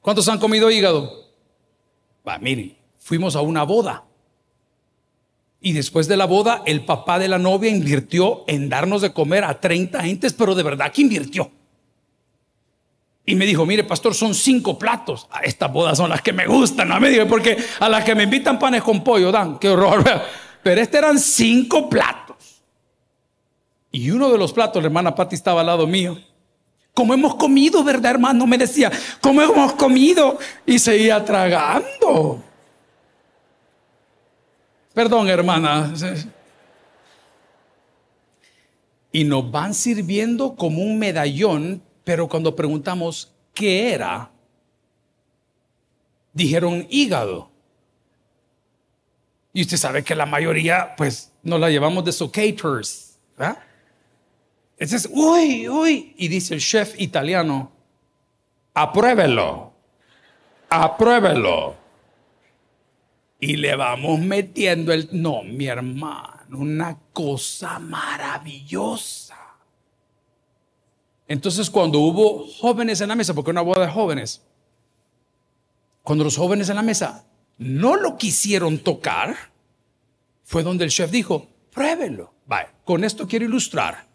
¿Cuántos 0.00 0.26
han 0.28 0.38
comido 0.38 0.70
hígado? 0.70 1.24
Va, 2.26 2.38
mire, 2.38 2.76
fuimos 2.98 3.36
a 3.36 3.42
una 3.42 3.64
boda. 3.64 4.04
Y 5.60 5.72
después 5.72 6.08
de 6.08 6.16
la 6.16 6.24
boda, 6.24 6.62
el 6.64 6.86
papá 6.86 7.18
de 7.18 7.28
la 7.28 7.38
novia 7.38 7.70
invirtió 7.70 8.44
en 8.46 8.70
darnos 8.70 9.02
de 9.02 9.12
comer 9.12 9.44
a 9.44 9.60
30 9.60 10.02
gentes, 10.02 10.32
pero 10.32 10.54
de 10.54 10.62
verdad 10.62 10.90
que 10.90 11.02
invirtió. 11.02 11.50
Y 13.26 13.34
me 13.34 13.46
dijo, 13.46 13.64
mire, 13.66 13.84
pastor, 13.84 14.14
son 14.14 14.34
cinco 14.34 14.78
platos. 14.78 15.26
A 15.30 15.38
ah, 15.38 15.40
estas 15.44 15.72
bodas 15.72 15.96
son 15.96 16.10
las 16.10 16.22
que 16.22 16.32
me 16.32 16.46
gustan, 16.46 16.88
me 17.00 17.10
dijo, 17.10 17.26
porque 17.26 17.56
a 17.80 17.88
las 17.88 18.04
que 18.04 18.14
me 18.14 18.24
invitan 18.24 18.58
panes 18.58 18.82
con 18.82 19.02
pollo 19.02 19.32
dan, 19.32 19.58
qué 19.58 19.68
horror. 19.68 20.04
Pero 20.64 20.80
este 20.80 20.98
eran 20.98 21.18
cinco 21.18 21.88
platos. 21.90 22.62
Y 23.92 24.10
uno 24.10 24.30
de 24.32 24.38
los 24.38 24.52
platos, 24.52 24.82
la 24.82 24.88
hermana 24.88 25.14
Patti 25.14 25.36
estaba 25.36 25.60
al 25.60 25.66
lado 25.66 25.86
mío. 25.86 26.18
Como 26.94 27.12
hemos 27.12 27.34
comido, 27.36 27.84
¿verdad, 27.84 28.12
hermano? 28.12 28.46
Me 28.46 28.56
decía, 28.56 28.90
¿cómo 29.20 29.42
hemos 29.42 29.74
comido? 29.74 30.38
Y 30.64 30.78
seguía 30.78 31.22
tragando. 31.24 32.42
Perdón, 34.94 35.28
hermana. 35.28 35.92
Y 39.12 39.24
nos 39.24 39.50
van 39.50 39.74
sirviendo 39.74 40.56
como 40.56 40.82
un 40.82 40.98
medallón, 40.98 41.82
pero 42.04 42.26
cuando 42.26 42.56
preguntamos 42.56 43.32
qué 43.52 43.92
era, 43.92 44.30
dijeron 46.32 46.86
hígado. 46.88 47.53
Y 49.54 49.62
usted 49.62 49.76
sabe 49.76 50.02
que 50.02 50.14
la 50.16 50.26
mayoría, 50.26 50.94
pues, 50.96 51.32
nos 51.44 51.60
la 51.60 51.70
llevamos 51.70 52.04
de 52.04 52.12
socators. 52.12 53.16
¿verdad? 53.38 53.56
Entonces, 54.76 55.08
uy, 55.14 55.68
uy. 55.68 56.12
Y 56.18 56.26
dice 56.28 56.54
el 56.54 56.60
chef 56.60 57.00
italiano, 57.00 57.70
apruébelo, 58.74 59.72
apruébelo. 60.68 61.76
Y 63.38 63.56
le 63.56 63.76
vamos 63.76 64.18
metiendo 64.18 64.92
el... 64.92 65.08
No, 65.12 65.42
mi 65.42 65.66
hermano, 65.66 66.58
una 66.58 66.98
cosa 67.12 67.78
maravillosa. 67.78 69.36
Entonces 71.28 71.70
cuando 71.70 72.00
hubo 72.00 72.46
jóvenes 72.60 73.00
en 73.00 73.08
la 73.08 73.14
mesa, 73.14 73.34
porque 73.34 73.50
una 73.50 73.60
boda 73.60 73.86
de 73.86 73.92
jóvenes, 73.92 74.42
cuando 76.02 76.24
los 76.24 76.36
jóvenes 76.36 76.68
en 76.68 76.76
la 76.76 76.82
mesa 76.82 77.24
no 77.58 77.96
lo 77.96 78.16
quisieron 78.16 78.78
tocar, 78.78 79.36
fue 80.42 80.62
donde 80.62 80.84
el 80.84 80.90
chef 80.90 81.10
dijo, 81.10 81.48
pruébelo. 81.72 82.34
Vale, 82.46 82.68
con 82.84 83.04
esto 83.04 83.26
quiero 83.26 83.44
ilustrar 83.44 84.06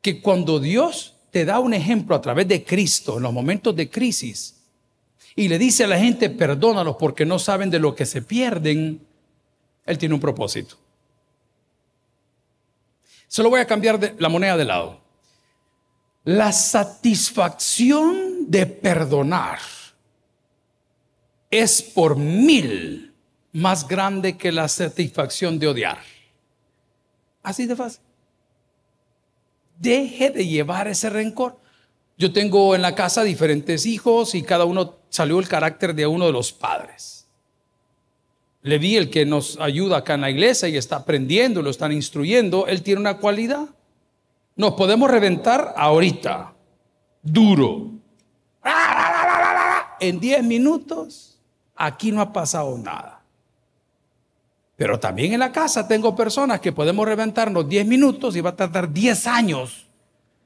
que 0.00 0.20
cuando 0.20 0.60
Dios 0.60 1.16
te 1.30 1.44
da 1.44 1.58
un 1.58 1.74
ejemplo 1.74 2.14
a 2.14 2.20
través 2.20 2.46
de 2.46 2.64
Cristo 2.64 3.16
en 3.16 3.22
los 3.22 3.32
momentos 3.32 3.74
de 3.74 3.88
crisis, 3.90 4.62
y 5.34 5.48
le 5.48 5.58
dice 5.58 5.84
a 5.84 5.88
la 5.88 5.98
gente, 5.98 6.28
perdónalos 6.28 6.96
porque 6.98 7.24
no 7.24 7.38
saben 7.38 7.70
de 7.70 7.78
lo 7.78 7.94
que 7.94 8.04
se 8.04 8.20
pierden, 8.22 9.06
Él 9.86 9.96
tiene 9.98 10.14
un 10.14 10.20
propósito. 10.20 10.76
Se 13.28 13.42
lo 13.42 13.48
voy 13.48 13.60
a 13.60 13.66
cambiar 13.66 13.98
de 13.98 14.14
la 14.18 14.28
moneda 14.28 14.58
de 14.58 14.66
lado. 14.66 15.00
La 16.24 16.52
satisfacción 16.52 18.50
de 18.50 18.66
perdonar 18.66 19.58
es 21.52 21.82
por 21.82 22.16
mil 22.16 23.12
más 23.52 23.86
grande 23.86 24.38
que 24.38 24.50
la 24.50 24.66
satisfacción 24.68 25.58
de 25.58 25.68
odiar. 25.68 25.98
Así 27.42 27.66
de 27.66 27.76
fácil. 27.76 28.00
Deje 29.78 30.30
de 30.30 30.46
llevar 30.46 30.88
ese 30.88 31.10
rencor. 31.10 31.58
Yo 32.16 32.32
tengo 32.32 32.74
en 32.74 32.80
la 32.80 32.94
casa 32.94 33.22
diferentes 33.22 33.84
hijos 33.84 34.34
y 34.34 34.42
cada 34.42 34.64
uno 34.64 34.96
salió 35.10 35.38
el 35.38 35.46
carácter 35.46 35.94
de 35.94 36.06
uno 36.06 36.24
de 36.24 36.32
los 36.32 36.52
padres. 36.52 37.26
Le 38.62 38.78
vi 38.78 38.96
el 38.96 39.10
que 39.10 39.26
nos 39.26 39.58
ayuda 39.60 39.98
acá 39.98 40.14
en 40.14 40.22
la 40.22 40.30
iglesia 40.30 40.68
y 40.68 40.78
está 40.78 40.96
aprendiendo, 40.96 41.60
lo 41.60 41.68
están 41.68 41.92
instruyendo, 41.92 42.66
él 42.66 42.82
tiene 42.82 43.00
una 43.00 43.18
cualidad. 43.18 43.66
Nos 44.56 44.72
podemos 44.72 45.10
reventar 45.10 45.74
ahorita, 45.76 46.54
duro. 47.22 47.90
En 50.00 50.18
10 50.18 50.44
minutos, 50.44 51.31
aquí 51.82 52.12
no 52.12 52.20
ha 52.20 52.32
pasado 52.32 52.78
nada. 52.78 53.20
Pero 54.76 54.98
también 54.98 55.32
en 55.32 55.40
la 55.40 55.52
casa 55.52 55.86
tengo 55.86 56.14
personas 56.14 56.60
que 56.60 56.72
podemos 56.72 57.06
reventarnos 57.06 57.68
10 57.68 57.86
minutos 57.86 58.36
y 58.36 58.40
va 58.40 58.50
a 58.50 58.56
tardar 58.56 58.92
10 58.92 59.26
años 59.26 59.86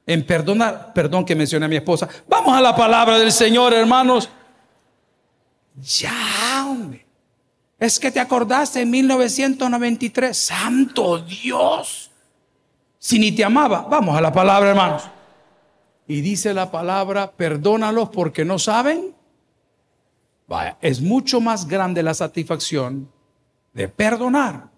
en 0.05 0.25
perdonar, 0.25 0.93
perdón 0.93 1.25
que 1.25 1.35
mencioné 1.35 1.65
a 1.65 1.69
mi 1.69 1.75
esposa. 1.75 2.07
Vamos 2.27 2.55
a 2.55 2.61
la 2.61 2.75
palabra 2.75 3.19
del 3.19 3.31
Señor, 3.31 3.73
hermanos. 3.73 4.29
Ya, 5.75 6.65
hombre. 6.67 7.05
Es 7.79 7.99
que 7.99 8.09
te 8.09 8.19
acordaste 8.19 8.81
en 8.81 8.89
1993. 8.89 10.35
Santo 10.35 11.19
Dios. 11.19 12.09
Si 12.97 13.19
ni 13.19 13.31
te 13.31 13.43
amaba, 13.43 13.81
vamos 13.81 14.17
a 14.17 14.21
la 14.21 14.31
palabra, 14.31 14.69
hermanos. 14.69 15.03
Y 16.07 16.21
dice 16.21 16.53
la 16.53 16.71
palabra, 16.71 17.31
perdónalos 17.31 18.09
porque 18.09 18.43
no 18.43 18.57
saben. 18.57 19.16
Vaya, 20.47 20.77
es 20.81 21.01
mucho 21.01 21.41
más 21.41 21.67
grande 21.67 22.01
la 22.01 22.13
satisfacción 22.13 23.11
de 23.73 23.89
perdonar 23.89 24.69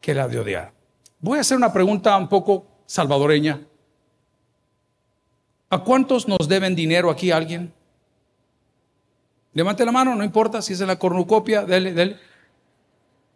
que 0.00 0.14
la 0.14 0.26
de 0.26 0.38
odiar. 0.38 0.72
Voy 1.20 1.38
a 1.38 1.42
hacer 1.42 1.56
una 1.56 1.72
pregunta 1.72 2.16
un 2.16 2.28
poco 2.28 2.66
salvadoreña. 2.86 3.60
¿A 5.68 5.78
cuántos 5.78 6.26
nos 6.26 6.48
deben 6.48 6.74
dinero 6.74 7.10
aquí 7.10 7.30
alguien? 7.30 7.72
Levante 9.52 9.84
la 9.84 9.92
mano, 9.92 10.16
no 10.16 10.24
importa 10.24 10.60
si 10.60 10.72
es 10.72 10.80
en 10.80 10.88
la 10.88 10.98
cornucopia, 10.98 11.62
dele, 11.62 11.92
dele. 11.92 12.18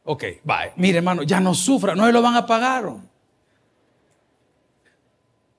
Ok, 0.05 0.25
bye. 0.43 0.73
Mire, 0.77 0.99
hermano, 0.99 1.23
ya 1.23 1.41
no 1.41 1.55
sufra, 1.55 1.95
no 1.95 2.07
se 2.07 2.13
lo 2.13 2.21
van 2.21 2.35
a 2.35 2.47
pagar. 2.47 2.93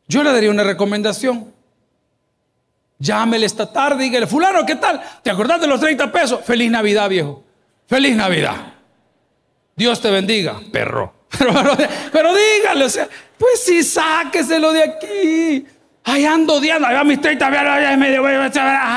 Yo 0.08 0.24
le 0.24 0.32
daría 0.32 0.52
una 0.52 0.64
recomendación. 0.64 1.55
Llámele 2.98 3.46
esta 3.46 3.72
tarde 3.72 4.06
y 4.06 4.10
dígale, 4.10 4.28
fulano, 4.28 4.66
¿qué 4.66 4.76
tal? 4.76 5.02
¿Te 5.22 5.30
acordás 5.30 5.60
de 5.60 5.68
los 5.68 5.80
30 5.80 6.12
pesos? 6.12 6.40
Feliz 6.44 6.72
Navidad, 6.72 7.10
viejo. 7.10 7.44
Feliz 7.88 8.16
Navidad. 8.16 8.74
Dios 9.76 10.02
te 10.02 10.10
bendiga, 10.10 10.60
perro. 10.72 11.14
Pero, 11.38 11.52
pero, 12.14 12.34
dígale, 12.34 12.86
o 12.86 12.90
sea, 12.90 13.10
pues 13.38 13.62
sí, 13.62 13.84
sáqueselo 13.84 14.72
de 14.72 14.84
aquí. 14.84 15.66
Ay, 16.06 16.24
ando 16.24 16.54
odiando. 16.54 16.88
Ay, 16.88 17.06
mis 17.06 17.20
30 17.20 17.50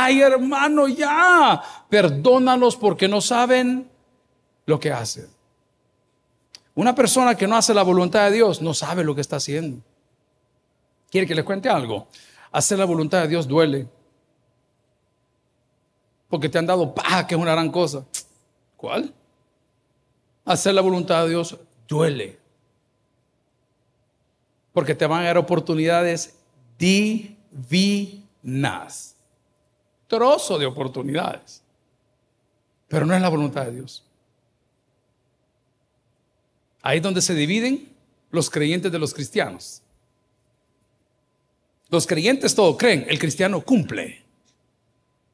Ay, 0.05 0.21
hermano, 0.21 0.87
ya. 0.87 1.61
Perdónalos 1.89 2.77
porque 2.77 3.09
no 3.09 3.21
saben 3.21 3.91
lo 4.67 4.79
que 4.79 4.93
hacen. 4.93 5.27
Una 6.77 6.95
persona 6.95 7.35
que 7.35 7.49
no 7.49 7.57
hace 7.57 7.75
la 7.75 7.83
voluntad 7.83 8.27
de 8.27 8.37
Dios 8.37 8.63
no 8.63 8.73
sabe 8.73 9.03
lo 9.03 9.17
que 9.17 9.21
está 9.21 9.37
haciendo. 9.37 9.83
¿Quiere 11.11 11.27
que 11.27 11.35
les 11.35 11.45
cuente 11.45 11.69
algo? 11.69 12.07
Hacer 12.51 12.79
la 12.79 12.85
voluntad 12.85 13.23
de 13.23 13.29
Dios 13.29 13.47
duele. 13.47 13.89
Porque 16.29 16.49
te 16.49 16.59
han 16.59 16.67
dado 16.67 16.95
paja, 16.95 17.27
que 17.27 17.35
es 17.35 17.41
una 17.41 17.53
gran 17.53 17.71
cosa. 17.71 18.05
¿Cuál? 18.77 19.15
Hacer 20.45 20.75
la 20.75 20.81
voluntad 20.81 21.25
de 21.25 21.31
Dios 21.31 21.59
duele. 21.87 22.39
Porque 24.73 24.95
te 24.95 25.07
van 25.07 25.23
a 25.23 25.27
dar 25.27 25.39
oportunidades 25.39 26.39
divinas. 26.79 27.97
Trozo 30.07 30.59
de 30.59 30.67
oportunidades. 30.67 31.63
Pero 32.89 33.05
no 33.05 33.15
es 33.15 33.21
la 33.21 33.29
voluntad 33.29 33.67
de 33.67 33.73
Dios. 33.73 34.05
Ahí 36.81 36.99
es 36.99 37.03
donde 37.03 37.21
se 37.21 37.35
dividen 37.35 37.93
los 38.31 38.49
creyentes 38.49 38.93
de 38.93 38.99
los 38.99 39.13
cristianos. 39.13 39.83
Los 41.91 42.07
creyentes 42.07 42.55
todo 42.55 42.77
creen, 42.77 43.07
el 43.09 43.19
cristiano 43.19 43.61
cumple. 43.63 44.23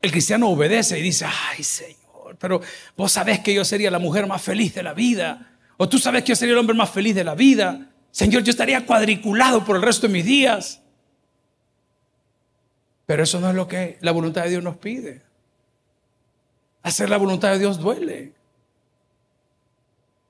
El 0.00 0.10
cristiano 0.10 0.48
obedece 0.48 0.98
y 0.98 1.02
dice, 1.02 1.26
ay 1.26 1.64
Señor, 1.64 2.36
pero 2.38 2.60
vos 2.96 3.10
sabés 3.10 3.40
que 3.40 3.54
yo 3.54 3.64
sería 3.64 3.90
la 3.90 3.98
mujer 3.98 4.26
más 4.26 4.42
feliz 4.42 4.74
de 4.74 4.82
la 4.82 4.94
vida. 4.94 5.58
O 5.76 5.88
tú 5.88 5.98
sabes 5.98 6.22
que 6.22 6.30
yo 6.30 6.36
sería 6.36 6.52
el 6.52 6.58
hombre 6.58 6.76
más 6.76 6.90
feliz 6.90 7.14
de 7.14 7.24
la 7.24 7.34
vida. 7.34 7.90
Señor, 8.10 8.44
yo 8.44 8.50
estaría 8.50 8.86
cuadriculado 8.86 9.64
por 9.64 9.76
el 9.76 9.82
resto 9.82 10.06
de 10.06 10.12
mis 10.12 10.24
días. 10.24 10.80
Pero 13.06 13.24
eso 13.24 13.40
no 13.40 13.50
es 13.50 13.56
lo 13.56 13.66
que 13.66 13.98
la 14.00 14.12
voluntad 14.12 14.44
de 14.44 14.50
Dios 14.50 14.62
nos 14.62 14.76
pide. 14.76 15.22
Hacer 16.82 17.10
la 17.10 17.16
voluntad 17.16 17.52
de 17.52 17.58
Dios 17.58 17.78
duele. 17.78 18.32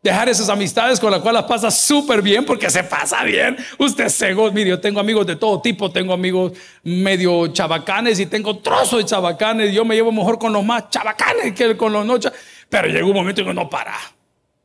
Dejar 0.05 0.29
esas 0.29 0.51
amistades 0.51 1.01
con 1.01 1.11
las 1.11 1.23
cuales 1.23 1.45
pasa 1.45 1.71
súper 1.71 2.21
bien 2.21 2.45
porque 2.45 2.69
se 2.69 2.85
pasa 2.85 3.25
bien. 3.25 3.57
Usted 3.79 4.09
se 4.09 4.35
mire, 4.35 4.69
yo 4.69 4.79
tengo 4.79 5.01
amigos 5.01 5.27
de 5.27 5.35
todo 5.35 5.63
tipo, 5.63 5.91
tengo 5.91 6.13
amigos 6.13 6.53
medio 6.83 7.47
chabacanes 7.47 8.21
y 8.21 8.27
tengo 8.27 8.59
trozos 8.59 8.99
de 8.99 9.07
chabacanes. 9.07 9.73
Yo 9.73 9.83
me 9.83 9.95
llevo 9.95 10.13
mejor 10.13 10.39
con 10.39 10.53
los 10.53 10.63
más 10.63 10.91
chabacanes 10.91 11.55
que 11.55 11.75
con 11.79 11.91
los 11.91 12.05
no. 12.05 12.19
Pero 12.69 12.89
llegó 12.89 13.09
un 13.09 13.15
momento 13.15 13.41
en 13.41 13.47
que 13.47 13.55
no 13.55 13.71
para. 13.71 13.97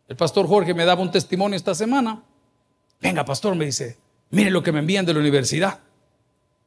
El 0.10 0.18
pastor 0.18 0.46
Jorge 0.46 0.74
me 0.74 0.84
daba 0.84 1.02
un 1.02 1.10
testimonio 1.10 1.56
esta 1.56 1.74
semana. 1.74 2.22
Venga, 3.00 3.24
pastor, 3.24 3.56
me 3.56 3.64
dice, 3.64 3.98
mire 4.32 4.52
lo 4.52 4.62
que 4.62 4.74
me 4.74 4.80
envían 4.80 5.06
de 5.06 5.14
la 5.14 5.22
universidad. 5.22 5.80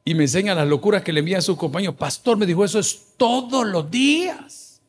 Y 0.03 0.15
me 0.15 0.23
enseña 0.23 0.55
las 0.55 0.67
locuras 0.67 1.03
que 1.03 1.13
le 1.13 1.19
envían 1.19 1.43
sus 1.43 1.57
compañeros. 1.57 1.95
Pastor, 1.95 2.37
me 2.37 2.47
dijo, 2.47 2.65
eso 2.65 2.79
es 2.79 3.13
todos 3.17 3.67
los 3.67 3.91
días. 3.91 4.81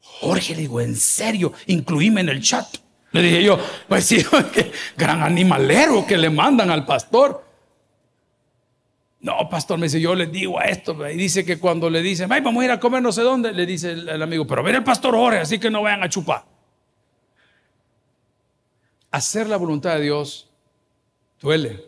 Jorge, 0.00 0.56
le 0.56 0.62
digo, 0.62 0.80
en 0.80 0.96
serio, 0.96 1.52
incluíme 1.68 2.20
en 2.20 2.28
el 2.28 2.42
chat. 2.42 2.81
Le 3.12 3.22
dije 3.22 3.42
yo, 3.42 3.58
pues 3.88 4.06
sí, 4.06 4.24
gran 4.96 5.22
animalero 5.22 6.06
que 6.06 6.16
le 6.16 6.30
mandan 6.30 6.70
al 6.70 6.84
pastor. 6.86 7.44
No, 9.20 9.48
pastor, 9.48 9.78
me 9.78 9.86
dice, 9.86 10.00
yo 10.00 10.14
le 10.14 10.26
digo 10.26 10.58
a 10.58 10.64
esto. 10.64 11.08
Y 11.08 11.16
dice 11.16 11.44
que 11.44 11.58
cuando 11.58 11.88
le 11.88 12.02
dicen, 12.02 12.28
vamos 12.28 12.62
a 12.62 12.64
ir 12.64 12.70
a 12.72 12.80
comer 12.80 13.02
no 13.02 13.12
sé 13.12 13.22
dónde, 13.22 13.52
le 13.52 13.66
dice 13.66 13.92
el, 13.92 14.22
amigo, 14.22 14.46
pero 14.46 14.62
ver 14.62 14.74
el 14.74 14.84
pastor 14.84 15.14
Jorge, 15.14 15.38
así 15.38 15.60
que 15.60 15.70
no 15.70 15.82
vayan 15.82 16.02
a 16.02 16.08
chupar. 16.08 16.44
Hacer 19.10 19.46
la 19.48 19.58
voluntad 19.58 19.94
de 19.94 20.02
Dios 20.02 20.48
duele. 21.40 21.84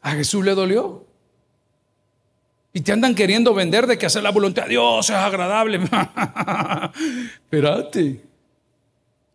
A 0.00 0.12
Jesús 0.12 0.44
le 0.44 0.54
dolió. 0.54 1.04
Y 2.72 2.80
te 2.80 2.92
andan 2.92 3.14
queriendo 3.14 3.54
vender 3.54 3.86
de 3.86 3.98
que 3.98 4.06
hacer 4.06 4.22
la 4.22 4.30
voluntad 4.30 4.62
de 4.64 4.70
Dios 4.70 5.10
es 5.10 5.16
agradable. 5.16 5.80
Espérate. 7.44 8.33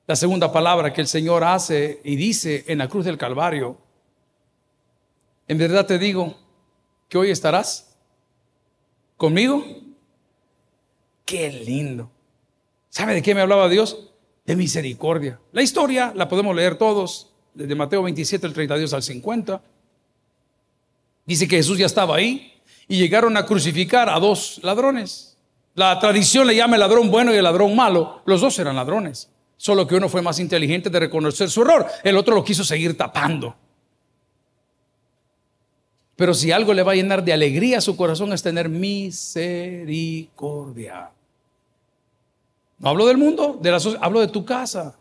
La 0.10 0.16
segunda 0.16 0.52
palabra 0.52 0.92
que 0.92 1.02
el 1.02 1.08
Señor 1.08 1.44
hace 1.44 2.02
y 2.04 2.16
dice 2.16 2.66
en 2.68 2.80
la 2.80 2.90
cruz 2.90 3.06
del 3.06 3.16
Calvario, 3.16 3.78
en 5.48 5.56
verdad 5.60 5.86
te 5.86 6.00
digo 6.00 6.36
que 7.08 7.20
hoy 7.20 7.30
estarás 7.30 7.96
conmigo. 9.18 9.64
Qué 11.26 11.52
lindo. 11.52 12.10
¿Sabe 12.90 13.14
de 13.14 13.22
qué 13.22 13.36
me 13.36 13.42
hablaba 13.42 13.70
Dios? 13.70 14.10
De 14.48 14.56
misericordia. 14.56 15.40
La 15.52 15.62
historia 15.62 16.12
la 16.16 16.28
podemos 16.28 16.56
leer 16.56 16.76
todos, 16.76 17.32
desde 17.54 17.76
Mateo 17.76 18.02
27, 18.02 18.48
el 18.48 18.54
32 18.54 18.92
al 18.92 19.04
50. 19.04 19.62
Dice 21.24 21.48
que 21.48 21.58
Jesús 21.58 21.78
ya 21.78 21.86
estaba 21.86 22.16
ahí 22.16 22.60
y 22.88 22.98
llegaron 22.98 23.38
a 23.38 23.46
crucificar 23.46 24.10
a 24.10 24.20
dos 24.20 24.60
ladrones. 24.64 25.38
La 25.76 26.00
tradición 26.00 26.48
le 26.48 26.56
llama 26.56 26.78
el 26.78 26.80
ladrón 26.80 27.12
bueno 27.12 27.32
y 27.32 27.38
el 27.38 27.44
ladrón 27.44 27.76
malo. 27.76 28.24
Los 28.26 28.42
dos 28.42 28.58
eran 28.58 28.76
ladrones. 28.76 29.30
Solo 29.60 29.86
que 29.86 29.96
uno 29.96 30.08
fue 30.08 30.22
más 30.22 30.40
inteligente 30.40 30.90
de 30.90 31.02
reconocer 31.02 31.50
su 31.50 31.64
error, 31.64 31.86
el 32.02 32.16
otro 32.16 32.34
lo 32.34 32.46
quiso 32.46 32.64
seguir 32.64 32.96
tapando. 32.96 33.54
Pero 36.16 36.34
si 36.34 36.54
algo 36.54 36.74
le 36.74 36.82
va 36.82 36.94
a 36.94 36.96
llenar 36.96 37.26
de 37.26 37.34
alegría 37.34 37.80
a 37.80 37.82
su 37.82 37.98
corazón 37.98 38.32
es 38.32 38.42
tener 38.42 38.70
misericordia. 38.70 41.12
No 42.78 42.90
hablo 42.90 43.06
del 43.06 43.18
mundo, 43.18 43.60
de 43.62 43.72
la, 43.72 43.82
hablo 44.00 44.22
de 44.22 44.30
tu 44.30 44.46
casa. 44.46 44.98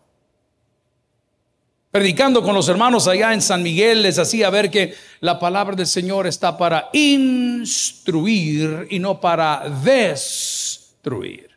Predicando 1.92 2.42
con 2.42 2.52
los 2.52 2.68
hermanos 2.68 3.06
allá 3.06 3.32
en 3.32 3.40
San 3.40 3.62
Miguel 3.62 4.02
les 4.02 4.18
hacía 4.18 4.50
ver 4.50 4.72
que 4.72 4.92
la 5.20 5.38
palabra 5.38 5.76
del 5.76 5.86
Señor 5.86 6.26
está 6.26 6.58
para 6.58 6.90
instruir 6.92 8.88
y 8.90 8.98
no 8.98 9.20
para 9.20 9.70
destruir. 9.84 11.47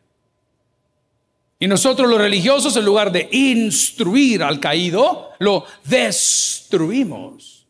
Y 1.61 1.67
nosotros 1.67 2.09
los 2.09 2.19
religiosos, 2.19 2.75
en 2.75 2.83
lugar 2.83 3.11
de 3.11 3.29
instruir 3.31 4.41
al 4.41 4.59
caído, 4.59 5.29
lo 5.37 5.63
destruimos. 5.83 7.67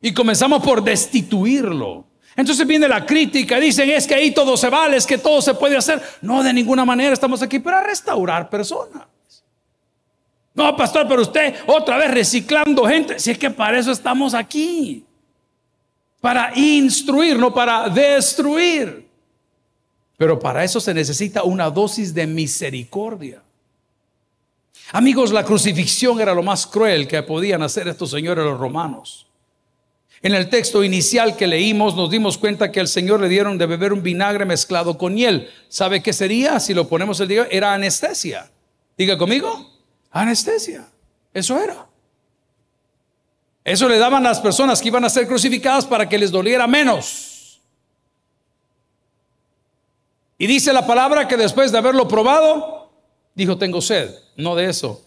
Y 0.00 0.14
comenzamos 0.14 0.62
por 0.62 0.84
destituirlo. 0.84 2.04
Entonces 2.36 2.64
viene 2.64 2.86
la 2.86 3.04
crítica, 3.04 3.58
dicen, 3.58 3.90
es 3.90 4.06
que 4.06 4.14
ahí 4.14 4.30
todo 4.30 4.56
se 4.56 4.70
vale, 4.70 4.96
es 4.96 5.04
que 5.04 5.18
todo 5.18 5.42
se 5.42 5.54
puede 5.54 5.76
hacer. 5.76 6.00
No, 6.20 6.44
de 6.44 6.52
ninguna 6.52 6.84
manera 6.84 7.12
estamos 7.12 7.42
aquí 7.42 7.58
para 7.58 7.82
restaurar 7.82 8.48
personas. 8.48 9.02
No, 10.54 10.76
pastor, 10.76 11.08
pero 11.08 11.22
usted 11.22 11.56
otra 11.66 11.96
vez 11.96 12.12
reciclando 12.12 12.86
gente. 12.86 13.18
Si 13.18 13.32
es 13.32 13.38
que 13.38 13.50
para 13.50 13.80
eso 13.80 13.90
estamos 13.90 14.32
aquí. 14.32 15.04
Para 16.20 16.52
instruir, 16.54 17.36
no 17.36 17.52
para 17.52 17.88
destruir. 17.88 19.08
Pero 20.22 20.38
para 20.38 20.62
eso 20.62 20.78
se 20.78 20.94
necesita 20.94 21.42
una 21.42 21.68
dosis 21.68 22.14
de 22.14 22.28
misericordia. 22.28 23.42
Amigos, 24.92 25.32
la 25.32 25.44
crucifixión 25.44 26.20
era 26.20 26.32
lo 26.32 26.44
más 26.44 26.64
cruel 26.64 27.08
que 27.08 27.20
podían 27.24 27.60
hacer 27.64 27.88
estos 27.88 28.12
señores 28.12 28.44
los 28.44 28.56
romanos. 28.56 29.26
En 30.22 30.32
el 30.32 30.48
texto 30.48 30.84
inicial 30.84 31.36
que 31.36 31.48
leímos 31.48 31.96
nos 31.96 32.08
dimos 32.08 32.38
cuenta 32.38 32.70
que 32.70 32.78
al 32.78 32.86
Señor 32.86 33.20
le 33.20 33.28
dieron 33.28 33.58
de 33.58 33.66
beber 33.66 33.92
un 33.92 34.04
vinagre 34.04 34.44
mezclado 34.44 34.96
con 34.96 35.16
hiel. 35.16 35.50
¿Sabe 35.68 36.04
qué 36.04 36.12
sería? 36.12 36.60
Si 36.60 36.72
lo 36.72 36.86
ponemos 36.86 37.18
el 37.18 37.26
día, 37.26 37.48
era 37.50 37.74
anestesia. 37.74 38.48
Diga 38.96 39.18
conmigo, 39.18 39.72
anestesia. 40.12 40.88
Eso 41.34 41.60
era. 41.60 41.84
Eso 43.64 43.88
le 43.88 43.98
daban 43.98 44.24
a 44.24 44.28
las 44.28 44.38
personas 44.38 44.80
que 44.80 44.86
iban 44.86 45.04
a 45.04 45.10
ser 45.10 45.26
crucificadas 45.26 45.84
para 45.84 46.08
que 46.08 46.16
les 46.16 46.30
doliera 46.30 46.68
menos. 46.68 47.31
Y 50.38 50.46
dice 50.46 50.72
la 50.72 50.86
palabra 50.86 51.28
que 51.28 51.36
después 51.36 51.72
de 51.72 51.78
haberlo 51.78 52.08
probado, 52.08 52.90
dijo, 53.34 53.58
tengo 53.58 53.80
sed. 53.80 54.14
No 54.36 54.54
de 54.54 54.68
eso. 54.68 55.04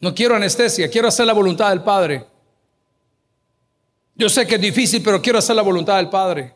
No 0.00 0.14
quiero 0.14 0.36
anestesia, 0.36 0.88
quiero 0.90 1.08
hacer 1.08 1.26
la 1.26 1.32
voluntad 1.32 1.70
del 1.70 1.82
Padre. 1.82 2.24
Yo 4.14 4.28
sé 4.28 4.46
que 4.46 4.56
es 4.56 4.60
difícil, 4.60 5.02
pero 5.02 5.20
quiero 5.20 5.38
hacer 5.38 5.56
la 5.56 5.62
voluntad 5.62 5.96
del 5.96 6.08
Padre. 6.08 6.54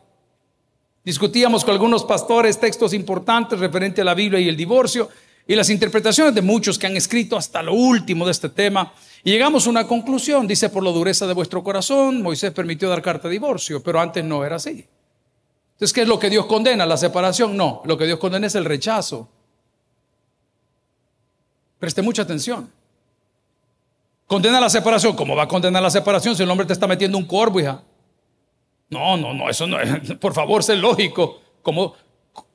Discutíamos 1.03 1.63
con 1.65 1.73
algunos 1.73 2.03
pastores 2.03 2.59
textos 2.59 2.93
importantes 2.93 3.59
referente 3.59 4.01
a 4.01 4.05
la 4.05 4.13
Biblia 4.13 4.39
y 4.39 4.47
el 4.47 4.55
divorcio 4.55 5.09
y 5.45 5.55
las 5.55 5.69
interpretaciones 5.69 6.33
de 6.33 6.41
muchos 6.41 6.79
que 6.79 6.87
han 6.87 6.95
escrito 6.95 7.35
hasta 7.35 7.61
lo 7.61 7.73
último 7.73 8.25
de 8.25 8.31
este 8.31 8.49
tema. 8.49 8.93
Y 9.23 9.31
llegamos 9.31 9.67
a 9.67 9.69
una 9.69 9.85
conclusión. 9.85 10.47
Dice, 10.47 10.69
por 10.69 10.83
la 10.83 10.91
dureza 10.91 11.27
de 11.27 11.33
vuestro 11.33 11.63
corazón, 11.63 12.21
Moisés 12.21 12.51
permitió 12.51 12.89
dar 12.89 13.01
carta 13.01 13.27
de 13.27 13.33
divorcio, 13.33 13.83
pero 13.83 13.99
antes 13.99 14.23
no 14.23 14.45
era 14.45 14.55
así. 14.55 14.85
Entonces, 15.73 15.93
¿qué 15.93 16.01
es 16.01 16.07
lo 16.07 16.19
que 16.19 16.29
Dios 16.29 16.45
condena? 16.45 16.85
¿La 16.85 16.97
separación? 16.97 17.57
No, 17.57 17.81
lo 17.85 17.97
que 17.97 18.05
Dios 18.05 18.19
condena 18.19 18.47
es 18.47 18.55
el 18.55 18.65
rechazo. 18.65 19.29
Preste 21.79 22.01
mucha 22.01 22.21
atención. 22.21 22.71
Condena 24.27 24.61
la 24.61 24.69
separación. 24.69 25.15
¿Cómo 25.15 25.35
va 25.35 25.43
a 25.43 25.47
condenar 25.47 25.83
la 25.83 25.89
separación 25.89 26.35
si 26.35 26.43
el 26.43 26.49
hombre 26.49 26.65
te 26.65 26.73
está 26.73 26.87
metiendo 26.87 27.17
un 27.17 27.25
corvo, 27.25 27.59
hija? 27.59 27.83
No, 28.89 29.17
no, 29.17 29.33
no, 29.33 29.49
eso 29.49 29.67
no 29.67 29.79
es. 29.79 30.13
Por 30.19 30.33
favor, 30.33 30.63
sé 30.63 30.75
lógico. 30.75 31.41
¿Cómo, 31.61 31.93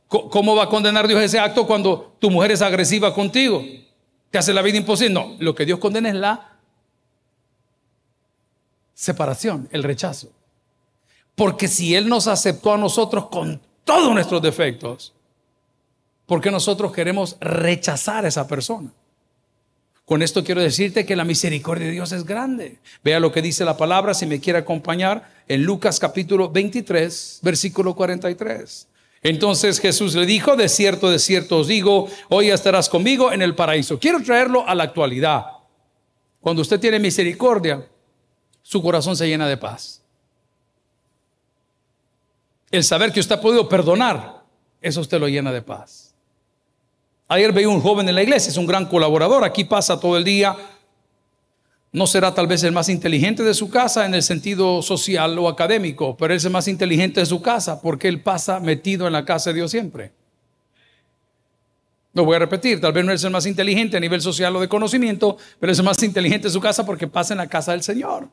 ¿Cómo 0.07 0.57
va 0.57 0.65
a 0.65 0.69
condenar 0.69 1.07
Dios 1.07 1.21
ese 1.21 1.39
acto 1.39 1.67
cuando 1.67 2.17
tu 2.19 2.31
mujer 2.31 2.53
es 2.53 2.63
agresiva 2.63 3.13
contigo? 3.13 3.63
Te 4.31 4.39
hace 4.39 4.55
la 4.55 4.63
vida 4.63 4.79
imposible. 4.79 5.13
No, 5.13 5.37
lo 5.39 5.55
que 5.55 5.67
Dios 5.67 5.79
condena 5.79 6.09
es 6.09 6.15
la 6.15 6.59
separación, 8.95 9.69
el 9.71 9.83
rechazo. 9.83 10.33
Porque 11.39 11.69
si 11.69 11.95
Él 11.95 12.09
nos 12.09 12.27
aceptó 12.27 12.75
a 12.75 12.79
nosotros 12.79 13.29
con 13.29 13.61
todos 13.85 14.13
nuestros 14.13 14.43
defectos, 14.43 15.15
¿por 16.27 16.41
qué 16.41 16.51
nosotros 16.51 16.93
queremos 16.93 17.37
rechazar 17.41 18.25
a 18.25 18.29
esa 18.29 18.49
persona? 18.49 18.91
Con 20.05 20.23
esto 20.23 20.43
quiero 20.43 20.61
decirte 20.61 21.07
que 21.07 21.15
la 21.15 21.25
misericordia 21.25 21.87
de 21.87 21.93
Dios 21.93 22.11
es 22.11 22.25
grande. 22.25 22.81
Vea 23.05 23.21
lo 23.21 23.31
que 23.31 23.41
dice 23.41 23.65
la 23.65 23.77
palabra, 23.77 24.15
si 24.15 24.27
me 24.27 24.41
quiere 24.41 24.59
acompañar, 24.59 25.31
en 25.47 25.63
Lucas 25.63 26.01
capítulo 26.01 26.51
23, 26.51 27.39
versículo 27.43 27.95
43. 27.95 28.89
Entonces 29.23 29.79
Jesús 29.79 30.17
le 30.17 30.27
dijo, 30.27 30.57
de 30.57 30.69
cierto, 30.69 31.09
de 31.09 31.21
cierto 31.21 31.59
os 31.59 31.69
digo, 31.69 32.09
hoy 32.31 32.51
estarás 32.51 32.89
conmigo 32.89 33.31
en 33.33 33.43
el 33.43 33.55
paraíso. 33.55 34.01
Quiero 34.01 34.21
traerlo 34.25 34.67
a 34.67 34.75
la 34.75 34.83
actualidad. 34.83 35.45
Cuando 36.41 36.63
usted 36.63 36.81
tiene 36.81 36.99
misericordia, 36.99 37.87
su 38.61 38.83
corazón 38.83 39.17
se 39.17 39.29
llena 39.29 39.47
de 39.47 39.57
paz. 39.57 39.98
El 42.71 42.85
saber 42.85 43.13
que 43.13 43.21
usted 43.21 43.37
ha 43.37 43.41
podido 43.41 43.69
perdonar, 43.69 44.43
eso 44.81 45.01
usted 45.01 45.19
lo 45.19 45.29
llena 45.29 45.53
de 45.53 45.63
paz. 45.63 46.15
Ayer 47.29 47.53
veía 47.53 47.69
un 47.69 47.81
joven 47.81 48.09
en 48.09 48.15
la 48.15 48.23
iglesia, 48.23 48.51
es 48.51 48.57
un 48.57 48.67
gran 48.67 48.87
colaborador, 48.87 49.45
aquí 49.45 49.65
pasa 49.65 50.01
todo 50.01 50.17
el 50.17 50.25
día. 50.25 50.57
No 51.93 52.07
será 52.07 52.35
tal 52.35 52.47
vez 52.47 52.63
el 52.65 52.73
más 52.73 52.89
inteligente 52.89 53.43
de 53.43 53.55
su 53.55 53.71
casa 53.71 54.05
en 54.05 54.15
el 54.15 54.23
sentido 54.23 54.83
social 54.83 55.39
o 55.39 55.49
académico, 55.49 56.17
pero 56.17 56.35
es 56.35 56.45
el 56.45 56.53
más 56.53 56.69
inteligente 56.69 57.21
de 57.21 57.27
su 57.27 57.41
casa 57.41 57.81
porque 57.81 58.09
él 58.09 58.21
pasa 58.21 58.61
metido 58.61 59.07
en 59.07 59.15
la 59.15 59.25
casa 59.25 59.51
de 59.51 59.57
Dios 59.57 59.71
siempre. 59.71 60.13
Lo 62.13 62.25
voy 62.25 62.37
a 62.37 62.41
repetir, 62.41 62.81
tal 62.81 62.93
vez 62.93 63.05
no 63.05 63.13
es 63.13 63.23
el 63.25 63.31
más 63.31 63.47
inteligente 63.47 63.97
a 63.97 64.01
nivel 64.01 64.21
social 64.21 64.55
o 64.57 64.61
de 64.61 64.69
conocimiento, 64.69 65.37
pero 65.61 65.73
es 65.73 65.79
el 65.79 65.85
más 65.85 66.03
inteligente 66.03 66.49
de 66.49 66.53
su 66.53 66.61
casa 66.61 66.85
porque 66.85 67.07
pasa 67.07 67.33
en 67.33 67.39
la 67.39 67.47
casa 67.47 67.73
del 67.73 67.83
Señor. 67.83 68.29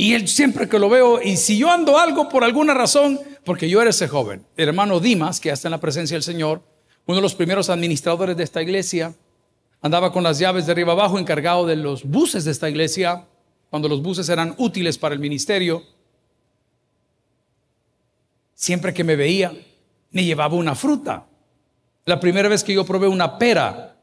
Y 0.00 0.14
él 0.14 0.28
siempre 0.28 0.66
que 0.66 0.78
lo 0.78 0.88
veo, 0.88 1.20
y 1.20 1.36
si 1.36 1.58
yo 1.58 1.70
ando 1.70 1.98
algo 1.98 2.30
por 2.30 2.42
alguna 2.42 2.72
razón, 2.72 3.20
porque 3.44 3.68
yo 3.68 3.82
era 3.82 3.90
ese 3.90 4.08
joven, 4.08 4.46
hermano 4.56 4.98
Dimas, 4.98 5.40
que 5.40 5.50
está 5.50 5.68
en 5.68 5.72
la 5.72 5.80
presencia 5.80 6.14
del 6.14 6.22
Señor, 6.22 6.62
uno 7.04 7.16
de 7.16 7.20
los 7.20 7.34
primeros 7.34 7.68
administradores 7.68 8.34
de 8.34 8.42
esta 8.42 8.62
iglesia, 8.62 9.14
andaba 9.82 10.10
con 10.10 10.22
las 10.22 10.38
llaves 10.38 10.64
de 10.64 10.72
arriba 10.72 10.94
abajo 10.94 11.18
encargado 11.18 11.66
de 11.66 11.76
los 11.76 12.02
buses 12.02 12.46
de 12.46 12.50
esta 12.50 12.70
iglesia, 12.70 13.26
cuando 13.68 13.90
los 13.90 14.00
buses 14.00 14.26
eran 14.30 14.54
útiles 14.56 14.96
para 14.96 15.14
el 15.14 15.20
ministerio. 15.20 15.82
Siempre 18.54 18.94
que 18.94 19.04
me 19.04 19.16
veía, 19.16 19.52
me 20.12 20.24
llevaba 20.24 20.54
una 20.54 20.74
fruta. 20.74 21.26
La 22.06 22.18
primera 22.18 22.48
vez 22.48 22.64
que 22.64 22.72
yo 22.72 22.86
probé 22.86 23.06
una 23.06 23.36
pera, 23.36 23.98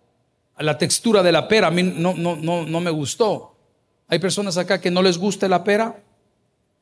la 0.60 0.78
textura 0.78 1.24
de 1.24 1.32
la 1.32 1.48
pera 1.48 1.70
a 1.70 1.72
mí 1.72 1.82
no, 1.82 2.14
no, 2.14 2.36
no, 2.36 2.68
no 2.68 2.82
me 2.82 2.92
gustó. 2.92 3.57
Hay 4.08 4.20
personas 4.20 4.58
acá 4.58 4.80
que 4.80 4.92
no 4.92 5.02
les 5.02 5.18
gusta 5.18 5.48
la 5.48 5.64
pera. 5.64 6.02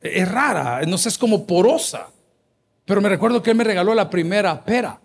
Es 0.00 0.28
rara, 0.30 0.82
no 0.86 0.98
sé, 0.98 1.08
es 1.08 1.18
como 1.18 1.46
porosa. 1.46 2.08
Pero 2.84 3.00
me 3.00 3.08
recuerdo 3.08 3.42
que 3.42 3.50
él 3.50 3.56
me 3.56 3.64
regaló 3.64 3.94
la 3.94 4.08
primera 4.08 4.64
pera. 4.64 5.00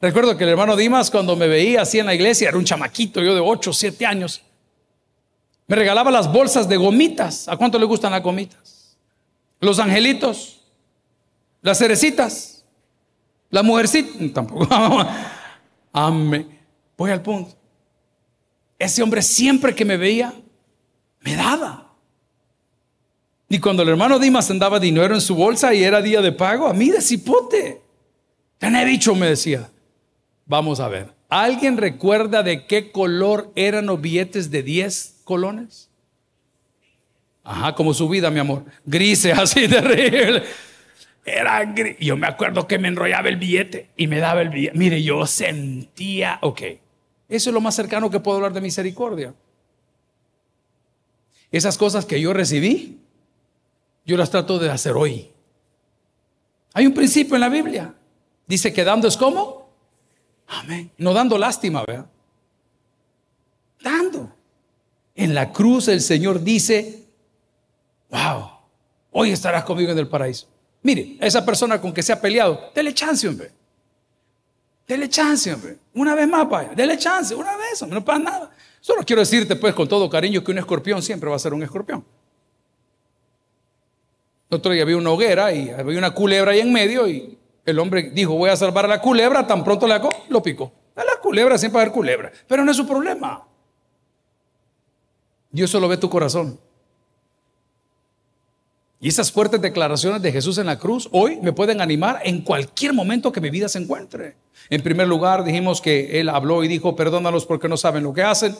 Recuerdo 0.00 0.36
que 0.36 0.44
el 0.44 0.50
hermano 0.50 0.76
Dimas 0.76 1.10
cuando 1.10 1.36
me 1.36 1.48
veía 1.48 1.82
así 1.82 1.98
en 1.98 2.06
la 2.06 2.14
iglesia, 2.14 2.48
era 2.48 2.56
un 2.56 2.64
chamaquito, 2.64 3.20
yo 3.20 3.34
de 3.34 3.40
8, 3.40 3.72
7 3.72 4.06
años, 4.06 4.42
me 5.66 5.76
regalaba 5.76 6.10
las 6.10 6.32
bolsas 6.32 6.68
de 6.68 6.76
gomitas. 6.76 7.48
¿A 7.48 7.56
cuánto 7.56 7.78
le 7.78 7.84
gustan 7.84 8.12
las 8.12 8.22
gomitas? 8.22 8.96
Los 9.60 9.78
angelitos, 9.80 10.62
las 11.60 11.78
cerecitas, 11.78 12.64
la 13.50 13.62
mujercita, 13.62 14.10
tampoco. 14.34 14.68
Amén. 15.92 16.58
Voy 16.96 17.10
al 17.10 17.20
punto. 17.20 17.54
Ese 18.78 19.02
hombre 19.02 19.20
siempre 19.20 19.74
que 19.74 19.84
me 19.84 19.96
veía, 19.96 20.32
me 21.20 21.34
daba. 21.34 21.92
Y 23.48 23.60
cuando 23.60 23.82
el 23.82 23.88
hermano 23.88 24.18
Dimas 24.18 24.50
andaba 24.50 24.78
dinero 24.78 25.14
en 25.14 25.20
su 25.20 25.34
bolsa 25.34 25.72
y 25.72 25.82
era 25.82 26.02
día 26.02 26.20
de 26.20 26.32
pago, 26.32 26.68
a 26.68 26.74
mí 26.74 26.90
de 26.90 27.00
cipote. 27.00 27.80
Te 28.58 28.66
he 28.66 28.84
dicho, 28.84 29.14
me 29.14 29.28
decía. 29.28 29.70
Vamos 30.44 30.80
a 30.80 30.88
ver. 30.88 31.12
¿Alguien 31.28 31.76
recuerda 31.76 32.42
de 32.42 32.66
qué 32.66 32.90
color 32.90 33.52
eran 33.54 33.86
los 33.86 34.00
billetes 34.00 34.50
de 34.50 34.62
10 34.62 35.22
colones? 35.24 35.90
Ajá, 37.44 37.74
como 37.74 37.94
su 37.94 38.08
vida, 38.08 38.30
mi 38.30 38.40
amor. 38.40 38.64
Grises, 38.84 39.38
así 39.38 39.68
terrible. 39.68 40.42
Era 41.24 41.64
gris. 41.64 41.96
Yo 42.00 42.16
me 42.16 42.26
acuerdo 42.26 42.66
que 42.66 42.78
me 42.78 42.88
enrollaba 42.88 43.28
el 43.28 43.36
billete 43.36 43.90
y 43.96 44.06
me 44.06 44.18
daba 44.18 44.42
el 44.42 44.48
billete. 44.48 44.76
Mire, 44.76 45.02
yo 45.02 45.26
sentía, 45.26 46.38
ok. 46.42 46.62
Eso 47.28 47.50
es 47.50 47.54
lo 47.54 47.60
más 47.60 47.74
cercano 47.74 48.10
que 48.10 48.20
puedo 48.20 48.38
hablar 48.38 48.52
de 48.52 48.60
misericordia. 48.62 49.34
Esas 51.50 51.78
cosas 51.78 52.04
que 52.04 52.20
yo 52.20 52.32
recibí, 52.32 52.98
yo 54.04 54.16
las 54.16 54.30
trato 54.30 54.58
de 54.58 54.70
hacer 54.70 54.92
hoy. 54.92 55.30
Hay 56.74 56.86
un 56.86 56.94
principio 56.94 57.34
en 57.34 57.40
la 57.40 57.48
Biblia. 57.48 57.94
Dice 58.46 58.72
que 58.72 58.84
dando 58.84 59.08
es 59.08 59.16
como 59.16 59.58
Amén. 60.48 60.90
No 60.96 61.12
dando 61.12 61.36
lástima, 61.36 61.84
¿verdad? 61.86 62.06
Dando. 63.82 64.32
En 65.14 65.34
la 65.34 65.52
cruz 65.52 65.88
el 65.88 66.00
Señor 66.00 66.42
dice, 66.42 67.06
wow, 68.08 68.50
hoy 69.10 69.30
estarás 69.30 69.64
conmigo 69.64 69.92
en 69.92 69.98
el 69.98 70.08
paraíso. 70.08 70.48
Mire, 70.82 71.16
esa 71.20 71.44
persona 71.44 71.80
con 71.80 71.92
que 71.92 72.02
se 72.02 72.12
ha 72.12 72.20
peleado, 72.20 72.70
dele 72.74 72.94
chance, 72.94 73.28
hombre. 73.28 73.52
Dele 74.86 75.08
chance, 75.08 75.52
hombre. 75.52 75.76
Una 75.92 76.14
vez 76.14 76.26
más, 76.26 76.48
vaya. 76.48 76.70
Dele 76.74 76.96
chance, 76.96 77.34
una 77.34 77.56
vez, 77.56 77.82
hombre. 77.82 77.98
No 77.98 78.04
pasa 78.04 78.18
nada. 78.20 78.50
Solo 78.80 79.02
quiero 79.04 79.20
decirte, 79.20 79.56
pues, 79.56 79.74
con 79.74 79.88
todo 79.88 80.08
cariño, 80.08 80.42
que 80.42 80.50
un 80.50 80.58
escorpión 80.58 81.02
siempre 81.02 81.28
va 81.28 81.36
a 81.36 81.38
ser 81.38 81.54
un 81.54 81.62
escorpión. 81.62 82.04
Otro 84.50 84.72
día 84.72 84.82
había 84.82 84.96
una 84.96 85.10
hoguera 85.10 85.52
y 85.52 85.70
había 85.70 85.98
una 85.98 86.12
culebra 86.12 86.52
ahí 86.52 86.60
en 86.60 86.72
medio 86.72 87.06
y 87.06 87.38
el 87.66 87.78
hombre 87.78 88.10
dijo, 88.10 88.34
voy 88.34 88.48
a 88.48 88.56
salvar 88.56 88.86
a 88.86 88.88
la 88.88 89.00
culebra, 89.00 89.46
tan 89.46 89.62
pronto 89.62 89.86
la 89.86 90.00
lo 90.28 90.42
picó. 90.42 90.72
A 90.96 91.04
la 91.04 91.20
culebra 91.20 91.58
siempre 91.58 91.76
va 91.76 91.82
a 91.82 91.84
haber 91.84 91.94
culebra, 91.94 92.32
pero 92.46 92.64
no 92.64 92.70
es 92.70 92.76
su 92.76 92.86
problema. 92.86 93.46
Dios 95.50 95.70
solo 95.70 95.86
ve 95.86 95.98
tu 95.98 96.08
corazón. 96.08 96.58
Y 99.00 99.08
esas 99.08 99.30
fuertes 99.30 99.60
declaraciones 99.60 100.22
de 100.22 100.32
Jesús 100.32 100.58
en 100.58 100.66
la 100.66 100.78
cruz 100.78 101.08
hoy 101.12 101.38
me 101.40 101.52
pueden 101.52 101.80
animar 101.80 102.20
en 102.24 102.42
cualquier 102.42 102.92
momento 102.92 103.30
que 103.30 103.40
mi 103.40 103.50
vida 103.50 103.68
se 103.68 103.78
encuentre. 103.78 104.36
En 104.70 104.82
primer 104.82 105.06
lugar, 105.06 105.44
dijimos 105.44 105.80
que 105.80 106.20
Él 106.20 106.28
habló 106.28 106.64
y 106.64 106.68
dijo, 106.68 106.96
perdónalos 106.96 107.46
porque 107.46 107.68
no 107.68 107.76
saben 107.76 108.02
lo 108.02 108.12
que 108.12 108.22
hacen. 108.22 108.56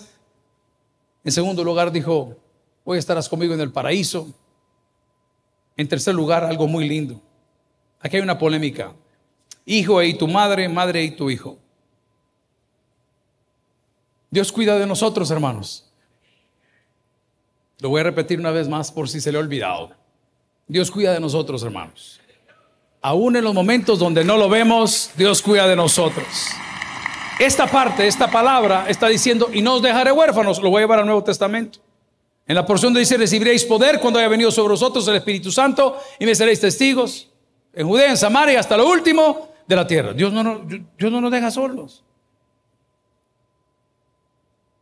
En 1.24 1.33
segundo 1.33 1.64
lugar, 1.64 1.90
dijo, 1.90 2.37
hoy 2.85 2.98
estarás 2.98 3.29
conmigo 3.29 3.53
en 3.53 3.61
el 3.61 3.72
paraíso. 3.72 4.33
En 5.77 5.88
tercer 5.88 6.14
lugar, 6.14 6.44
algo 6.44 6.68
muy 6.68 6.88
lindo. 6.88 7.20
Aquí 8.01 8.16
hay 8.16 8.22
una 8.22 8.38
polémica. 8.38 8.94
Hijo 9.66 10.01
y 10.03 10.14
tu 10.14 10.29
madre, 10.29 10.68
madre 10.68 11.03
y 11.03 11.11
tu 11.11 11.31
hijo. 11.31 11.59
Dios 14.31 14.53
cuida 14.53 14.79
de 14.79 14.87
nosotros, 14.87 15.31
hermanos. 15.33 15.90
Lo 17.81 17.88
voy 17.88 18.01
a 18.01 18.05
repetir 18.05 18.38
una 18.38 18.51
vez 18.51 18.68
más 18.68 18.92
por 18.92 19.09
si 19.09 19.20
se 19.20 19.33
le 19.33 19.38
ha 19.38 19.40
olvidado. 19.40 19.98
Dios 20.68 20.90
cuida 20.90 21.14
de 21.14 21.20
nosotros, 21.20 21.62
hermanos. 21.62 22.20
Aún 23.00 23.37
en 23.37 23.44
los 23.44 23.54
momentos 23.54 23.98
donde 23.98 24.22
no 24.22 24.37
lo 24.37 24.48
vemos, 24.48 25.11
Dios 25.16 25.40
cuida 25.40 25.66
de 25.66 25.74
nosotros. 25.74 26.26
Esta 27.38 27.66
parte, 27.66 28.07
esta 28.07 28.31
palabra 28.31 28.87
está 28.88 29.09
diciendo, 29.09 29.48
y 29.52 29.62
no 29.62 29.76
os 29.76 29.83
dejaré 29.83 30.12
huérfanos, 30.12 30.61
lo 30.61 30.70
voy 30.70 30.81
a 30.81 30.83
llevar 30.83 30.98
al 30.98 31.07
Nuevo 31.07 31.24
Testamento. 31.24 31.78
En 32.46 32.54
la 32.54 32.66
porción 32.66 32.92
donde 32.92 33.00
dice, 33.00 33.16
recibiréis 33.16 33.64
poder 33.64 34.00
cuando 34.00 34.18
haya 34.18 34.28
venido 34.28 34.50
sobre 34.50 34.72
vosotros 34.72 35.07
el 35.09 35.16
Espíritu 35.16 35.50
Santo 35.50 35.98
y 36.18 36.26
me 36.26 36.35
seréis 36.35 36.61
testigos 36.61 37.28
en 37.72 37.87
Judea, 37.87 38.11
en 38.11 38.16
Samaria, 38.16 38.59
hasta 38.59 38.76
lo 38.76 38.88
último 38.88 39.50
de 39.66 39.76
la 39.76 39.87
tierra. 39.87 40.12
Dios 40.12 40.33
no, 40.33 40.42
nos, 40.42 40.68
Dios 40.68 41.12
no 41.12 41.20
nos 41.20 41.31
deja 41.31 41.50
solos. 41.50 42.02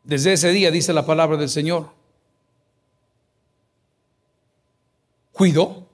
Desde 0.04 0.32
ese 0.32 0.50
día 0.50 0.70
dice 0.70 0.92
la 0.92 1.04
palabra 1.04 1.36
del 1.36 1.48
Señor. 1.48 1.90
Cuidó 5.36 5.86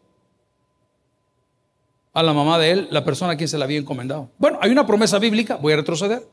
a 2.13 2.23
la 2.23 2.33
mamá 2.33 2.61
de 2.61 2.71
él, 2.71 2.89
la 2.93 3.05
persona 3.05 3.33
a 3.33 3.37
quien 3.37 3.49
se 3.49 3.59
la 3.59 3.65
había 3.65 3.81
encomendado. 3.81 4.31
Bueno, 4.39 4.61
hay 4.63 4.71
una 4.71 4.87
promesa 4.87 5.19
bíblica, 5.19 5.57
voy 5.57 5.73
a 5.73 5.77
retroceder. 5.77 6.25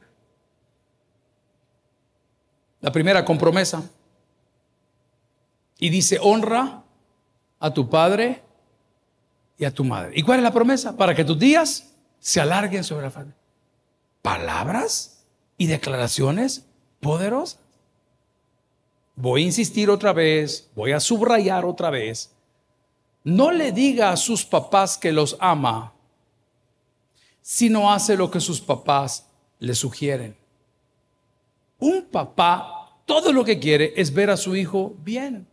La 2.81 2.91
primera 2.91 3.25
con 3.25 3.39
promesa. 3.39 3.89
Y 5.79 5.89
dice, 5.89 6.19
honra 6.21 6.83
a 7.59 7.73
tu 7.73 7.89
padre 7.89 8.43
y 9.57 9.65
a 9.65 9.73
tu 9.73 9.83
madre. 9.83 10.11
¿Y 10.13 10.21
cuál 10.21 10.37
es 10.37 10.43
la 10.43 10.53
promesa? 10.53 10.95
Para 10.95 11.15
que 11.15 11.25
tus 11.25 11.39
días 11.39 11.91
se 12.19 12.39
alarguen 12.39 12.83
sobre 12.83 13.05
la 13.05 13.11
familia. 13.11 13.37
Palabras 14.21 15.25
y 15.57 15.65
declaraciones 15.65 16.63
poderosas. 16.99 17.59
Voy 19.15 19.41
a 19.41 19.45
insistir 19.45 19.89
otra 19.89 20.13
vez, 20.13 20.69
voy 20.75 20.91
a 20.91 20.99
subrayar 20.99 21.65
otra 21.65 21.89
vez. 21.89 22.35
No 23.23 23.51
le 23.51 23.71
diga 23.71 24.11
a 24.11 24.17
sus 24.17 24.45
papás 24.45 24.97
que 24.97 25.11
los 25.11 25.37
ama 25.39 25.93
si 27.41 27.69
no 27.69 27.91
hace 27.91 28.15
lo 28.15 28.29
que 28.29 28.39
sus 28.39 28.61
papás 28.61 29.27
le 29.59 29.73
sugieren. 29.73 30.37
Un 31.79 32.03
papá 32.03 32.79
todo 33.05 33.33
lo 33.33 33.43
que 33.43 33.57
quiere 33.57 33.93
es 33.95 34.13
ver 34.13 34.29
a 34.29 34.37
su 34.37 34.55
hijo 34.55 34.95
bien. 35.03 35.47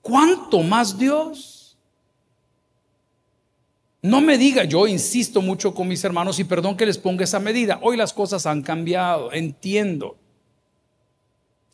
¿Cuánto 0.00 0.60
más 0.60 0.96
Dios? 0.96 1.76
No 4.00 4.20
me 4.20 4.38
diga, 4.38 4.64
yo 4.64 4.86
insisto 4.86 5.40
mucho 5.40 5.74
con 5.74 5.88
mis 5.88 6.04
hermanos 6.04 6.38
y 6.38 6.44
perdón 6.44 6.76
que 6.76 6.86
les 6.86 6.98
ponga 6.98 7.24
esa 7.24 7.40
medida. 7.40 7.80
Hoy 7.82 7.96
las 7.96 8.12
cosas 8.12 8.46
han 8.46 8.62
cambiado, 8.62 9.32
entiendo. 9.32 10.16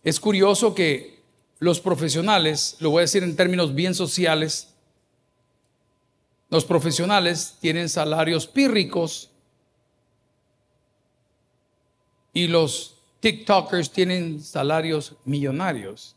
Es 0.03 0.19
curioso 0.21 0.75
que 0.75 1.20
los 1.61 1.79
profesionales, 1.81 2.77
lo 2.81 2.91
voy 2.91 3.01
a 3.01 3.03
decir 3.03 3.23
en 3.23 3.37
términos 3.37 3.75
bien 3.75 3.95
sociales, 3.95 4.69
los 6.49 6.65
profesionales 6.65 7.57
tienen 7.61 7.89
salarios 7.89 8.47
pírricos 8.47 9.31
y 12.33 12.49
los 12.49 12.97
TikTokers 13.21 13.91
tienen 13.93 14.43
salarios 14.43 15.15
millonarios. 15.25 16.17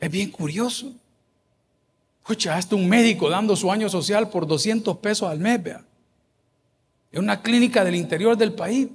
Es 0.00 0.10
bien 0.10 0.30
curioso. 0.30 0.92
Escucha, 2.20 2.56
hasta 2.56 2.74
un 2.76 2.88
médico 2.88 3.30
dando 3.30 3.56
su 3.56 3.70
año 3.70 3.88
social 3.88 4.28
por 4.28 4.46
200 4.46 4.98
pesos 4.98 5.30
al 5.30 5.38
mes, 5.38 5.62
vea. 5.62 5.84
En 7.12 7.20
una 7.20 7.40
clínica 7.40 7.84
del 7.84 7.94
interior 7.94 8.36
del 8.36 8.52
país, 8.52 8.88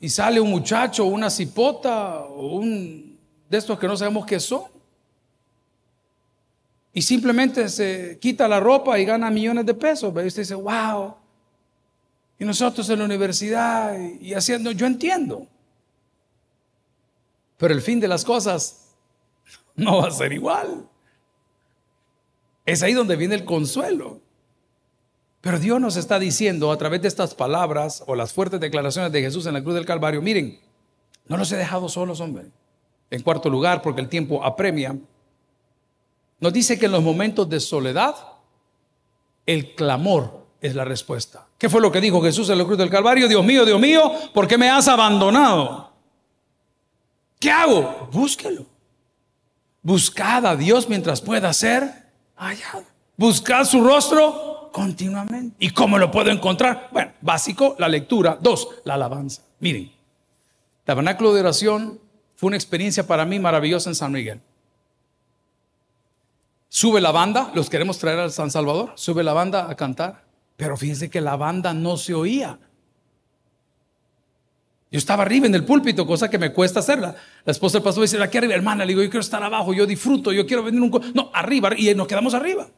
y 0.00 0.08
sale 0.08 0.40
un 0.40 0.50
muchacho, 0.50 1.04
una 1.04 1.30
cipota, 1.30 2.20
o 2.20 2.56
un 2.58 3.18
de 3.48 3.58
estos 3.58 3.78
que 3.78 3.86
no 3.86 3.96
sabemos 3.96 4.26
qué 4.26 4.38
son. 4.38 4.64
Y 6.92 7.02
simplemente 7.02 7.68
se 7.68 8.18
quita 8.20 8.48
la 8.48 8.60
ropa 8.60 8.98
y 8.98 9.04
gana 9.04 9.30
millones 9.30 9.66
de 9.66 9.74
pesos. 9.74 10.12
Y 10.14 10.26
usted 10.26 10.42
dice, 10.42 10.54
wow. 10.54 11.14
Y 12.38 12.44
nosotros 12.44 12.88
en 12.90 13.00
la 13.00 13.04
universidad 13.04 13.98
y 13.98 14.34
haciendo, 14.34 14.70
yo 14.70 14.86
entiendo. 14.86 15.46
Pero 17.56 17.74
el 17.74 17.82
fin 17.82 17.98
de 17.98 18.08
las 18.08 18.24
cosas 18.24 18.94
no 19.76 19.98
va 19.98 20.08
a 20.08 20.12
ser 20.12 20.32
igual. 20.32 20.88
Es 22.64 22.82
ahí 22.82 22.92
donde 22.92 23.16
viene 23.16 23.34
el 23.34 23.44
consuelo. 23.44 24.20
Pero 25.40 25.58
Dios 25.58 25.80
nos 25.80 25.96
está 25.96 26.18
diciendo 26.18 26.72
a 26.72 26.78
través 26.78 27.02
de 27.02 27.08
estas 27.08 27.34
palabras 27.34 28.02
o 28.06 28.14
las 28.14 28.32
fuertes 28.32 28.60
declaraciones 28.60 29.12
de 29.12 29.22
Jesús 29.22 29.46
en 29.46 29.54
la 29.54 29.62
cruz 29.62 29.74
del 29.74 29.86
Calvario, 29.86 30.20
miren, 30.20 30.60
no 31.26 31.36
los 31.36 31.52
he 31.52 31.56
dejado 31.56 31.88
solos, 31.88 32.20
hombre. 32.20 32.46
En 33.10 33.22
cuarto 33.22 33.48
lugar, 33.48 33.80
porque 33.80 34.00
el 34.00 34.08
tiempo 34.08 34.44
apremia, 34.44 34.96
nos 36.40 36.52
dice 36.52 36.78
que 36.78 36.86
en 36.86 36.92
los 36.92 37.02
momentos 37.02 37.48
de 37.48 37.60
soledad, 37.60 38.14
el 39.46 39.74
clamor 39.74 40.46
es 40.60 40.74
la 40.74 40.84
respuesta. 40.84 41.46
¿Qué 41.56 41.68
fue 41.68 41.80
lo 41.80 41.92
que 41.92 42.00
dijo 42.00 42.20
Jesús 42.20 42.50
en 42.50 42.58
la 42.58 42.64
cruz 42.64 42.78
del 42.78 42.90
Calvario? 42.90 43.28
Dios 43.28 43.44
mío, 43.44 43.64
Dios 43.64 43.80
mío, 43.80 44.12
¿por 44.34 44.46
qué 44.46 44.58
me 44.58 44.68
has 44.68 44.88
abandonado? 44.88 45.92
¿Qué 47.38 47.50
hago? 47.50 48.08
Búsquelo. 48.12 48.66
Buscad 49.82 50.44
a 50.44 50.56
Dios 50.56 50.88
mientras 50.88 51.20
pueda 51.20 51.52
ser 51.52 52.10
hallado. 52.36 52.84
Buscad 53.16 53.64
su 53.64 53.82
rostro 53.82 54.57
continuamente. 54.70 55.56
¿Y 55.58 55.70
cómo 55.70 55.98
lo 55.98 56.10
puedo 56.10 56.30
encontrar? 56.30 56.88
Bueno, 56.92 57.12
básico, 57.20 57.76
la 57.78 57.88
lectura. 57.88 58.38
Dos, 58.40 58.68
la 58.84 58.94
alabanza. 58.94 59.42
Miren, 59.60 59.90
tabernáculo 60.84 61.34
de 61.34 61.40
oración 61.40 62.00
fue 62.36 62.48
una 62.48 62.56
experiencia 62.56 63.06
para 63.06 63.24
mí 63.24 63.38
maravillosa 63.38 63.90
en 63.90 63.94
San 63.94 64.12
Miguel. 64.12 64.40
Sube 66.68 67.00
la 67.00 67.10
banda, 67.10 67.50
los 67.54 67.70
queremos 67.70 67.98
traer 67.98 68.18
al 68.18 68.30
San 68.30 68.50
Salvador, 68.50 68.92
sube 68.94 69.24
la 69.24 69.32
banda 69.32 69.70
a 69.70 69.74
cantar, 69.74 70.24
pero 70.56 70.76
fíjense 70.76 71.08
que 71.08 71.20
la 71.20 71.36
banda 71.36 71.72
no 71.72 71.96
se 71.96 72.14
oía. 72.14 72.58
Yo 74.90 74.98
estaba 74.98 75.22
arriba 75.22 75.46
en 75.46 75.54
el 75.54 75.64
púlpito, 75.64 76.06
cosa 76.06 76.30
que 76.30 76.38
me 76.38 76.52
cuesta 76.52 76.80
hacerla. 76.80 77.14
La 77.44 77.52
esposa 77.52 77.78
del 77.78 77.84
pastor 77.84 78.02
dice, 78.02 78.22
aquí 78.22 78.38
arriba, 78.38 78.54
hermana, 78.54 78.84
le 78.84 78.92
digo, 78.92 79.02
yo 79.02 79.10
quiero 79.10 79.20
estar 79.20 79.42
abajo, 79.42 79.74
yo 79.74 79.86
disfruto, 79.86 80.32
yo 80.32 80.46
quiero 80.46 80.62
venir 80.62 80.80
un... 80.80 81.12
No, 81.14 81.30
arriba, 81.34 81.70
y 81.76 81.94
nos 81.94 82.06
quedamos 82.06 82.32
arriba. 82.32 82.68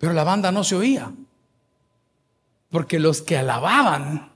Pero 0.00 0.14
la 0.14 0.24
banda 0.24 0.50
no 0.50 0.64
se 0.64 0.74
oía. 0.74 1.12
Porque 2.70 2.98
los 2.98 3.20
que 3.20 3.36
alababan 3.36 4.32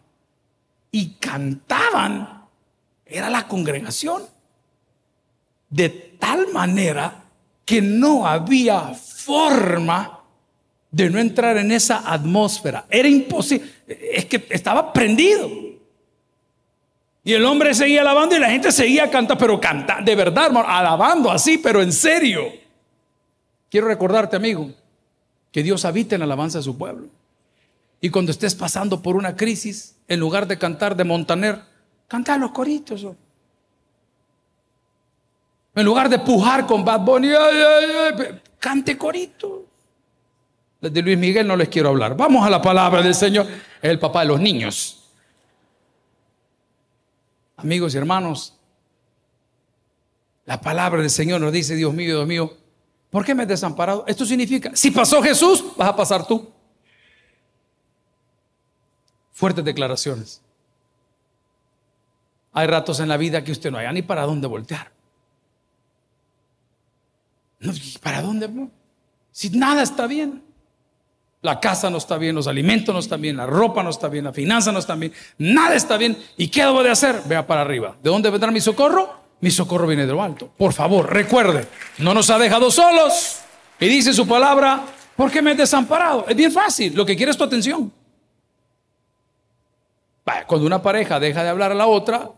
y 0.91 1.15
cantaban 1.15 2.45
era 3.07 3.31
la 3.31 3.49
congregación. 3.49 4.25
De 5.71 5.89
tal 5.89 6.53
manera 6.53 7.25
que 7.65 7.81
no 7.81 8.27
había 8.27 8.93
forma 8.93 10.21
de 10.91 11.09
no 11.09 11.19
entrar 11.19 11.57
en 11.57 11.73
esa 11.73 12.13
atmósfera. 12.13 12.85
Era 12.91 13.09
imposible. 13.09 13.67
Es 13.89 14.27
que 14.27 14.47
estaba 14.51 14.93
prendido. 14.93 15.49
Y 17.25 17.33
el 17.33 17.45
hombre 17.47 17.73
seguía 17.73 18.03
alabando 18.03 18.37
y 18.37 18.39
la 18.39 18.51
gente 18.51 18.71
seguía 18.71 19.11
cantando, 19.11 19.39
pero 19.39 19.59
canta, 19.59 20.03
de 20.03 20.15
verdad, 20.15 20.55
alabando 20.67 21.31
así, 21.31 21.57
pero 21.57 21.81
en 21.81 21.91
serio. 21.91 22.53
Quiero 23.71 23.89
recordarte, 23.89 24.37
amigo, 24.37 24.71
que 25.55 25.63
Dios 25.63 25.85
habita 25.85 26.17
en 26.17 26.19
la 26.19 26.25
alabanza 26.25 26.59
de 26.59 26.65
su 26.65 26.77
pueblo. 26.77 27.07
Y 28.01 28.11
cuando 28.11 28.33
estés 28.33 28.57
pasando 28.57 29.01
por 29.01 29.15
una 29.15 29.37
crisis, 29.37 29.95
en 30.09 30.19
lugar 30.19 30.49
de 30.49 30.59
cantar 30.59 30.97
de 30.97 31.05
Montaner, 31.05 31.63
canta 32.09 32.37
los 32.37 32.51
coritos. 32.51 33.07
En 35.77 35.85
lugar 35.85 36.09
de 36.09 36.19
pujar 36.19 36.67
con 36.67 36.85
Bad 36.85 37.03
Bunny, 37.03 37.29
cante 38.59 38.99
coritos. 38.99 39.61
De 40.81 41.03
Luis 41.03 41.17
Miguel 41.17 41.47
no 41.47 41.55
les 41.55 41.69
quiero 41.69 41.91
hablar. 41.91 42.17
Vamos 42.17 42.45
a 42.45 42.51
la 42.51 42.61
palabra 42.61 43.01
del 43.01 43.15
Señor. 43.15 43.47
El 43.81 44.01
papá 44.01 44.23
de 44.23 44.27
los 44.27 44.41
niños. 44.41 45.09
Amigos 47.59 47.95
y 47.95 47.99
hermanos, 47.99 48.59
la 50.47 50.61
palabra 50.61 51.01
del 51.01 51.11
Señor 51.11 51.41
nos 51.41 51.53
dice, 51.53 51.77
Dios 51.77 51.95
mío, 51.95 52.17
Dios 52.17 52.27
mío, 52.27 52.64
¿por 53.15 53.25
qué 53.25 53.33
me 53.33 53.45
he 53.45 53.47
desamparado? 53.47 54.05
Esto 54.09 54.27
significa, 54.27 54.73
si 54.75 54.91
pasó 54.91 55.23
Jesús, 55.23 55.65
vas 55.77 55.89
a 55.89 55.95
pasar 55.95 56.27
tú. 56.27 56.51
Fuertes 59.31 59.65
declaraciones. 59.65 60.43
Hay 62.53 62.67
ratos 62.67 62.99
en 62.99 63.09
la 63.09 63.17
vida 63.17 63.45
que 63.45 63.53
usted 63.53 63.71
no 63.71 63.79
haya 63.79 63.93
ni 63.93 64.03
para 64.03 64.23
dónde 64.23 64.49
voltear. 64.49 64.91
¿Para 68.03 68.21
dónde? 68.21 68.51
Si 69.31 69.49
nada 69.51 69.85
está 69.85 70.09
bien. 70.09 70.43
La 71.41 71.61
casa 71.61 71.91
no 71.91 71.99
está 71.99 72.19
bien, 72.19 72.35
los 72.35 72.49
alimentos 72.49 72.93
no 72.93 72.99
están 72.99 73.21
bien, 73.21 73.37
la 73.37 73.47
ropa 73.47 73.85
no 73.85 73.91
está 73.91 74.09
bien, 74.09 74.25
la 74.25 74.33
finanza 74.33 74.73
no 74.73 74.81
está 74.81 74.97
bien, 74.97 75.13
nada 75.39 75.77
está 75.77 75.97
bien. 75.97 76.19
¿Y 76.37 76.49
qué 76.49 76.65
debo 76.65 76.83
de 76.83 76.91
hacer? 76.91 77.23
Vea 77.27 77.47
para 77.47 77.61
arriba. 77.61 77.97
¿De 78.03 78.11
dónde 78.11 78.29
vendrá 78.31 78.51
mi 78.51 78.61
socorro? 78.61 79.24
Mi 79.45 79.51
socorro 79.51 79.87
viene 79.87 80.07
de 80.07 80.13
lo 80.15 80.23
alto. 80.23 80.51
Por 80.57 80.73
favor, 80.73 81.13
recuerde, 81.13 81.69
no 81.99 82.15
nos 82.15 82.31
ha 82.31 82.39
dejado 82.39 82.71
solos. 82.71 83.41
Y 83.79 83.89
dice 83.89 84.15
su 84.15 84.27
palabra, 84.27 84.87
¿por 85.15 85.31
qué 85.31 85.43
me 85.43 85.53
he 85.53 85.55
desamparado? 85.55 86.25
Es 86.27 86.35
bien 86.35 86.51
fácil, 86.51 86.95
lo 86.95 87.05
que 87.05 87.15
quiere 87.15 87.31
es 87.31 87.37
tu 87.37 87.45
atención. 87.45 87.93
Cuando 90.47 90.67
una 90.67 90.81
pareja 90.81 91.21
deja 91.21 91.43
de 91.43 91.51
hablar 91.51 91.73
a 91.73 91.75
la 91.75 91.87
otra, 91.87 92.31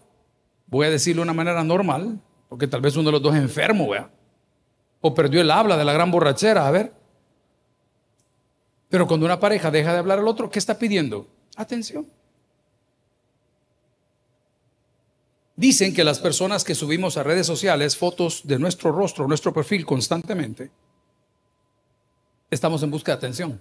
voy 0.66 0.88
a 0.88 0.90
decirlo 0.90 1.20
de 1.20 1.26
una 1.26 1.32
manera 1.32 1.62
normal, 1.62 2.18
porque 2.48 2.66
tal 2.66 2.80
vez 2.80 2.96
uno 2.96 3.04
de 3.04 3.12
los 3.12 3.22
dos 3.22 3.36
es 3.36 3.40
enfermo. 3.40 3.88
O 5.00 5.14
perdió 5.14 5.40
el 5.40 5.52
habla 5.52 5.76
de 5.76 5.84
la 5.84 5.92
gran 5.92 6.10
borrachera, 6.10 6.66
a 6.66 6.72
ver. 6.72 6.92
Pero 8.88 9.06
cuando 9.06 9.26
una 9.26 9.38
pareja 9.38 9.70
deja 9.70 9.92
de 9.92 9.98
hablar 10.00 10.18
al 10.18 10.26
otro, 10.26 10.50
¿qué 10.50 10.58
está 10.58 10.76
pidiendo? 10.76 11.28
Atención. 11.54 12.04
Dicen 15.56 15.94
que 15.94 16.04
las 16.04 16.18
personas 16.18 16.64
que 16.64 16.74
subimos 16.74 17.16
a 17.16 17.22
redes 17.22 17.46
sociales 17.46 17.96
fotos 17.96 18.42
de 18.44 18.58
nuestro 18.58 18.92
rostro, 18.92 19.26
nuestro 19.26 19.54
perfil 19.54 19.86
constantemente, 19.86 20.70
estamos 22.50 22.82
en 22.82 22.90
busca 22.90 23.12
de 23.12 23.16
atención. 23.16 23.60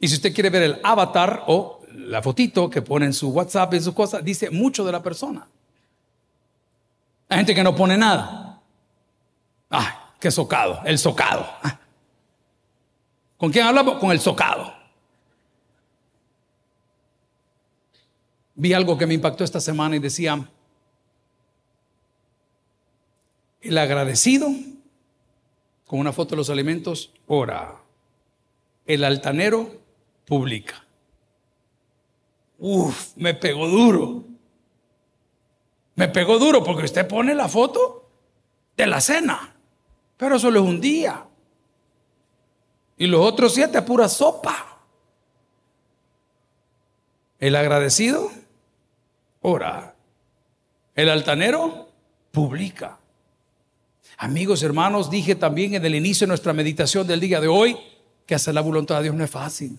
Y 0.00 0.08
si 0.08 0.16
usted 0.16 0.34
quiere 0.34 0.50
ver 0.50 0.62
el 0.64 0.80
avatar 0.82 1.44
o 1.46 1.80
la 1.94 2.20
fotito 2.20 2.68
que 2.68 2.82
pone 2.82 3.06
en 3.06 3.12
su 3.12 3.30
WhatsApp, 3.30 3.74
en 3.74 3.82
su 3.82 3.94
cosa, 3.94 4.20
dice 4.20 4.50
mucho 4.50 4.84
de 4.84 4.90
la 4.90 5.00
persona. 5.00 5.46
Hay 7.28 7.36
gente 7.36 7.54
que 7.54 7.62
no 7.62 7.76
pone 7.76 7.96
nada. 7.96 8.60
¡Ay, 9.70 9.92
qué 10.18 10.30
socado! 10.30 10.80
El 10.84 10.98
socado. 10.98 11.46
Ah, 11.62 11.78
¿Con 13.36 13.52
quién 13.52 13.64
hablamos? 13.64 13.98
Con 13.98 14.10
el 14.10 14.18
socado. 14.20 14.71
Vi 18.54 18.72
algo 18.72 18.98
que 18.98 19.06
me 19.06 19.14
impactó 19.14 19.44
esta 19.44 19.60
semana 19.60 19.96
y 19.96 19.98
decía, 19.98 20.48
el 23.60 23.78
agradecido, 23.78 24.48
con 25.86 26.00
una 26.00 26.12
foto 26.12 26.30
de 26.30 26.36
los 26.36 26.50
alimentos, 26.50 27.12
ora. 27.26 27.80
El 28.86 29.04
altanero 29.04 29.70
publica. 30.26 30.84
Uf, 32.58 33.16
me 33.16 33.34
pegó 33.34 33.68
duro. 33.68 34.24
Me 35.94 36.08
pegó 36.08 36.38
duro 36.38 36.64
porque 36.64 36.84
usted 36.84 37.06
pone 37.06 37.34
la 37.34 37.48
foto 37.48 38.08
de 38.76 38.86
la 38.86 39.00
cena, 39.00 39.54
pero 40.16 40.38
solo 40.38 40.60
es 40.60 40.66
un 40.66 40.80
día. 40.80 41.26
Y 42.96 43.06
los 43.06 43.20
otros 43.20 43.54
siete, 43.54 43.82
pura 43.82 44.08
sopa. 44.08 44.80
El 47.38 47.56
agradecido, 47.56 48.30
ora. 49.42 49.94
El 50.94 51.08
altanero, 51.08 51.88
publica. 52.30 52.98
Amigos, 54.18 54.62
hermanos, 54.62 55.10
dije 55.10 55.34
también 55.34 55.74
en 55.74 55.84
el 55.84 55.94
inicio 55.94 56.26
de 56.26 56.28
nuestra 56.28 56.52
meditación 56.52 57.06
del 57.06 57.20
día 57.20 57.40
de 57.40 57.48
hoy 57.48 57.76
que 58.26 58.34
hacer 58.34 58.54
la 58.54 58.60
voluntad 58.60 58.96
de 58.96 59.04
Dios 59.04 59.14
no 59.14 59.24
es 59.24 59.30
fácil. 59.30 59.78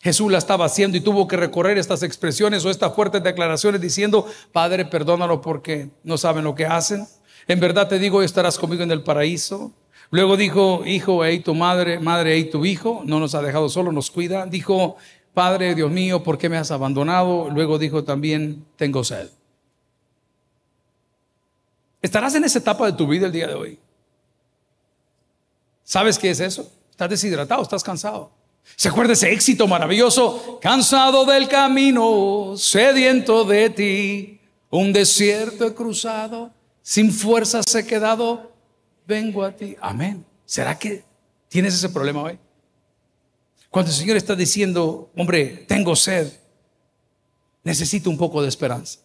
Jesús 0.00 0.30
la 0.30 0.38
estaba 0.38 0.66
haciendo 0.66 0.96
y 0.96 1.00
tuvo 1.00 1.26
que 1.26 1.36
recorrer 1.36 1.78
estas 1.78 2.02
expresiones 2.02 2.64
o 2.64 2.70
estas 2.70 2.94
fuertes 2.94 3.22
declaraciones 3.22 3.80
diciendo, 3.80 4.26
Padre, 4.52 4.84
perdónalo 4.84 5.40
porque 5.40 5.88
no 6.04 6.18
saben 6.18 6.44
lo 6.44 6.54
que 6.54 6.66
hacen. 6.66 7.06
En 7.48 7.60
verdad 7.60 7.88
te 7.88 7.98
digo, 7.98 8.22
estarás 8.22 8.58
conmigo 8.58 8.82
en 8.82 8.90
el 8.90 9.02
paraíso. 9.02 9.72
Luego 10.10 10.36
dijo, 10.36 10.84
hijo, 10.86 11.24
hey 11.24 11.40
tu 11.40 11.54
madre, 11.54 11.98
madre, 11.98 12.34
hey 12.34 12.50
tu 12.50 12.64
hijo, 12.64 13.02
no 13.04 13.18
nos 13.18 13.34
ha 13.34 13.42
dejado 13.42 13.68
solo, 13.68 13.90
nos 13.90 14.10
cuida. 14.10 14.46
Dijo, 14.46 14.96
Padre, 15.36 15.74
Dios 15.74 15.90
mío, 15.90 16.22
¿por 16.22 16.38
qué 16.38 16.48
me 16.48 16.56
has 16.56 16.70
abandonado? 16.70 17.50
Luego 17.50 17.78
dijo 17.78 18.02
también, 18.04 18.64
tengo 18.76 19.04
sed. 19.04 19.28
¿Estarás 22.00 22.34
en 22.36 22.44
esa 22.44 22.58
etapa 22.58 22.86
de 22.86 22.94
tu 22.94 23.06
vida 23.06 23.26
el 23.26 23.32
día 23.32 23.46
de 23.46 23.52
hoy? 23.52 23.78
¿Sabes 25.84 26.18
qué 26.18 26.30
es 26.30 26.40
eso? 26.40 26.72
Estás 26.90 27.10
deshidratado, 27.10 27.60
estás 27.60 27.84
cansado. 27.84 28.30
¿Se 28.76 28.88
acuerda 28.88 29.12
ese 29.12 29.30
éxito 29.30 29.68
maravilloso? 29.68 30.58
Cansado 30.62 31.26
del 31.26 31.48
camino, 31.48 32.54
sediento 32.56 33.44
de 33.44 33.68
ti, 33.68 34.40
un 34.70 34.90
desierto 34.90 35.66
he 35.66 35.74
cruzado, 35.74 36.50
sin 36.80 37.12
fuerzas 37.12 37.74
he 37.74 37.86
quedado, 37.86 38.52
vengo 39.06 39.44
a 39.44 39.52
ti. 39.52 39.76
Amén. 39.82 40.24
¿Será 40.46 40.78
que 40.78 41.04
tienes 41.50 41.74
ese 41.74 41.90
problema 41.90 42.22
hoy? 42.22 42.38
Cuando 43.76 43.92
el 43.92 43.98
Señor 43.98 44.16
está 44.16 44.34
diciendo, 44.34 45.10
hombre, 45.14 45.66
tengo 45.68 45.94
sed, 45.94 46.32
necesito 47.62 48.08
un 48.08 48.16
poco 48.16 48.40
de 48.40 48.48
esperanza. 48.48 49.00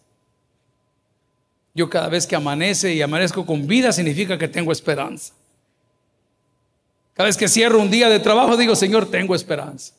Yo 1.74 1.90
cada 1.90 2.08
vez 2.08 2.26
que 2.26 2.38
amanece 2.38 2.94
y 2.94 3.02
amanezco 3.02 3.46
con 3.46 3.68
vida 3.68 3.92
significa 3.92 4.38
que 4.38 4.48
tengo 4.48 4.72
esperanza. 4.72 5.34
Cada 7.12 7.28
vez 7.28 7.36
que 7.36 7.50
cierro 7.50 7.82
un 7.82 7.92
día 7.92 8.08
de 8.08 8.22
trabajo 8.22 8.56
digo, 8.56 8.74
Señor, 8.78 9.12
tengo 9.12 9.36
esperanza. 9.36 9.94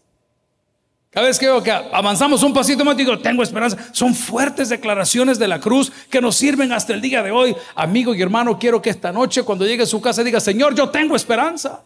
Cada 1.10 1.26
vez 1.26 1.38
que 1.38 1.44
veo 1.44 1.62
que 1.62 1.70
avanzamos 1.70 2.42
un 2.42 2.54
pasito 2.54 2.82
más 2.82 2.96
digo, 2.96 3.18
tengo 3.18 3.42
esperanza. 3.42 3.76
Son 3.92 4.14
fuertes 4.14 4.70
declaraciones 4.70 5.38
de 5.38 5.48
la 5.48 5.60
cruz 5.60 5.92
que 6.08 6.22
nos 6.22 6.36
sirven 6.36 6.72
hasta 6.72 6.94
el 6.94 7.02
día 7.02 7.22
de 7.22 7.30
hoy. 7.30 7.54
Amigo 7.74 8.14
y 8.14 8.22
hermano, 8.22 8.58
quiero 8.58 8.80
que 8.80 8.88
esta 8.88 9.12
noche 9.12 9.42
cuando 9.42 9.66
llegue 9.66 9.82
a 9.82 9.86
su 9.86 10.00
casa 10.00 10.24
diga, 10.24 10.40
Señor, 10.40 10.74
yo 10.74 10.88
tengo 10.88 11.14
esperanza. 11.14 11.84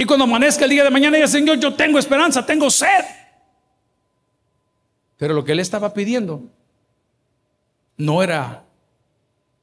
Y 0.00 0.06
cuando 0.06 0.24
amanezca 0.24 0.64
el 0.64 0.70
día 0.70 0.82
de 0.82 0.88
mañana 0.88 1.18
diga, 1.18 1.28
Señor, 1.28 1.60
yo 1.60 1.74
tengo 1.74 1.98
esperanza, 1.98 2.46
tengo 2.46 2.70
sed. 2.70 3.04
Pero 5.18 5.34
lo 5.34 5.44
que 5.44 5.52
él 5.52 5.60
estaba 5.60 5.92
pidiendo 5.92 6.44
no 7.98 8.22
era 8.22 8.64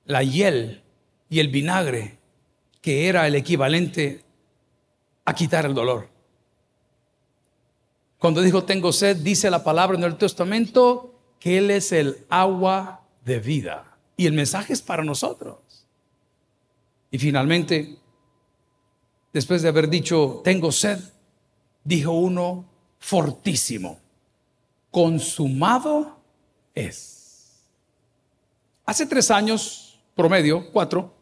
la 0.05 0.21
hiel 0.21 0.83
y 1.27 1.39
el 1.39 1.47
vinagre, 1.47 2.19
que 2.81 3.07
era 3.07 3.25
el 3.25 3.33
equivalente 3.33 4.23
a 5.25 5.33
quitar 5.33 5.65
el 5.65 5.73
dolor. 5.73 6.07
Cuando 8.19 8.41
dijo 8.41 8.63
tengo 8.63 8.93
sed, 8.93 9.17
dice 9.17 9.49
la 9.49 9.63
palabra 9.63 9.97
en 9.97 10.03
el 10.03 10.17
Testamento 10.17 11.15
que 11.39 11.57
Él 11.57 11.71
es 11.71 11.91
el 11.91 12.27
agua 12.29 13.01
de 13.25 13.39
vida. 13.39 13.97
Y 14.15 14.27
el 14.27 14.33
mensaje 14.33 14.73
es 14.73 14.83
para 14.83 15.03
nosotros. 15.03 15.57
Y 17.09 17.17
finalmente, 17.17 17.96
después 19.37 19.61
de 19.61 19.69
haber 19.69 19.87
dicho 19.87 20.41
tengo 20.43 20.71
sed, 20.71 20.99
dijo 21.83 22.11
uno 22.11 22.65
fortísimo, 22.97 23.99
consumado 24.89 26.19
es. 26.73 27.61
Hace 28.83 29.05
tres 29.05 29.29
años 29.29 29.99
promedio, 30.15 30.71
cuatro, 30.71 31.13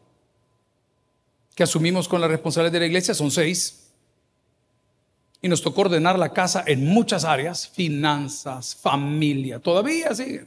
que 1.54 1.62
asumimos 1.62 2.08
con 2.08 2.22
la 2.22 2.26
responsabilidad 2.26 2.72
de 2.72 2.80
la 2.80 2.86
iglesia, 2.86 3.12
son 3.12 3.30
seis. 3.30 3.90
Y 5.42 5.48
nos 5.48 5.60
tocó 5.60 5.82
ordenar 5.82 6.18
la 6.18 6.32
casa 6.32 6.64
en 6.66 6.86
muchas 6.86 7.22
áreas, 7.26 7.68
finanzas, 7.68 8.74
familia, 8.74 9.58
todavía 9.58 10.14
sigue. 10.14 10.46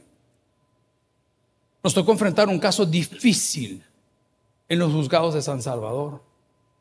Nos 1.84 1.94
tocó 1.94 2.10
enfrentar 2.10 2.48
un 2.48 2.58
caso 2.58 2.84
difícil 2.84 3.84
en 4.68 4.78
los 4.80 4.92
juzgados 4.92 5.34
de 5.34 5.42
San 5.42 5.62
Salvador. 5.62 6.29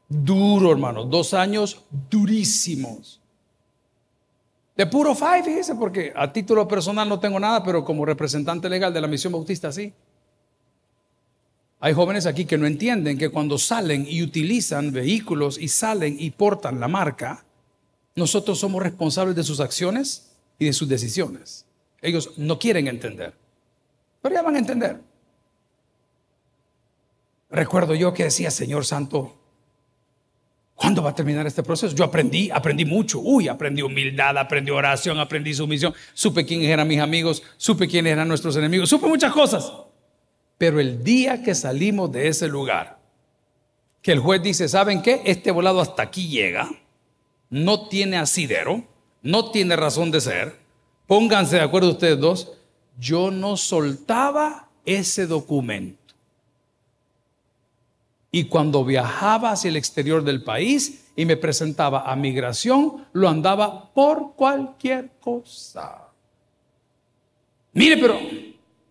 Duro, 0.10 0.72
hermano, 0.72 1.06
dos 1.06 1.36
años 1.36 1.86
durísimos. 2.10 3.22
De 4.76 4.88
puro 4.88 5.14
five, 5.14 5.44
fíjese, 5.44 5.76
porque 5.76 6.12
a 6.16 6.34
título 6.34 6.68
personal 6.68 7.08
no 7.08 7.20
tengo 7.20 7.40
nada, 7.40 7.64
pero 7.64 7.86
como 7.86 8.06
representante 8.06 8.70
legal 8.70 8.92
de 8.92 9.02
la 9.02 9.08
misión 9.08 9.34
bautista 9.34 9.72
sí. 9.72 9.94
Hay 11.82 11.94
jóvenes 11.94 12.26
aquí 12.26 12.46
que 12.46 12.58
no 12.58 12.66
entienden 12.66 13.18
que 13.18 13.30
cuando 13.30 13.58
salen 13.58 14.06
y 14.08 14.24
utilizan 14.24 14.92
vehículos 14.92 15.58
y 15.58 15.68
salen 15.68 16.18
y 16.20 16.32
portan 16.32 16.80
la 16.80 16.88
marca, 16.88 17.46
nosotros 18.16 18.60
somos 18.60 18.82
responsables 18.82 19.36
de 19.36 19.44
sus 19.44 19.60
acciones 19.60 20.32
y 20.58 20.66
de 20.66 20.74
sus 20.74 20.90
decisiones. 20.90 21.66
Ellos 22.02 22.38
no 22.38 22.58
quieren 22.58 22.88
entender, 22.88 23.34
pero 24.22 24.36
ya 24.36 24.42
van 24.42 24.56
a 24.56 24.60
entender. 24.60 25.02
Recuerdo 27.50 27.96
yo 27.96 28.14
que 28.14 28.24
decía, 28.26 28.52
Señor 28.52 28.86
Santo, 28.86 29.39
¿cuándo 30.80 31.04
va 31.04 31.10
a 31.10 31.16
terminar 31.16 31.46
este 31.46 31.62
proceso? 31.62 31.94
Yo 31.94 32.06
aprendí, 32.06 32.50
aprendí 32.50 32.86
mucho. 32.86 33.20
Uy, 33.20 33.50
aprendí 33.50 33.82
humildad, 33.82 34.38
aprendí 34.38 34.72
oración, 34.72 35.20
aprendí 35.20 35.54
sumisión. 35.54 35.94
Supe 36.14 36.46
quiénes 36.46 36.70
eran 36.70 36.88
mis 36.88 37.00
amigos, 37.00 37.44
supe 37.58 37.88
quiénes 37.88 38.14
eran 38.14 38.30
nuestros 38.30 38.56
enemigos, 38.56 38.88
supe 38.88 39.06
muchas 39.06 39.34
cosas. 39.34 39.74
Pero 40.58 40.80
el 40.80 41.04
día 41.04 41.44
que 41.44 41.54
salimos 41.54 42.12
de 42.14 42.30
ese 42.30 42.48
lugar, 42.48 42.98
que 44.02 44.14
el 44.14 44.20
juez 44.20 44.42
dice, 44.42 44.70
¿saben 44.70 45.02
qué? 45.02 45.22
Este 45.26 45.52
volado 45.52 45.82
hasta 45.82 46.02
aquí 46.02 46.30
llega, 46.30 46.70
no 47.50 47.90
tiene 47.90 48.18
asidero, 48.18 48.86
no 49.22 49.52
tiene 49.52 49.76
razón 49.76 50.12
de 50.12 50.22
ser, 50.22 50.56
pónganse 51.08 51.58
de 51.58 51.64
acuerdo 51.64 51.90
ustedes 51.90 52.20
dos, 52.20 52.54
yo 52.98 53.32
no 53.32 53.58
soltaba 53.58 54.70
ese 54.86 55.28
documento. 55.28 55.99
Y 58.32 58.46
cuando 58.46 58.86
viajaba 58.86 59.52
hacia 59.52 59.70
el 59.70 59.76
exterior 59.76 60.24
del 60.24 60.44
país 60.44 61.06
y 61.16 61.26
me 61.26 61.36
presentaba 61.36 62.10
a 62.10 62.16
migración, 62.16 63.08
lo 63.12 63.28
andaba 63.28 63.92
por 63.94 64.36
cualquier 64.36 65.12
cosa. 65.20 66.10
Mire, 67.74 67.98
pero 67.98 68.20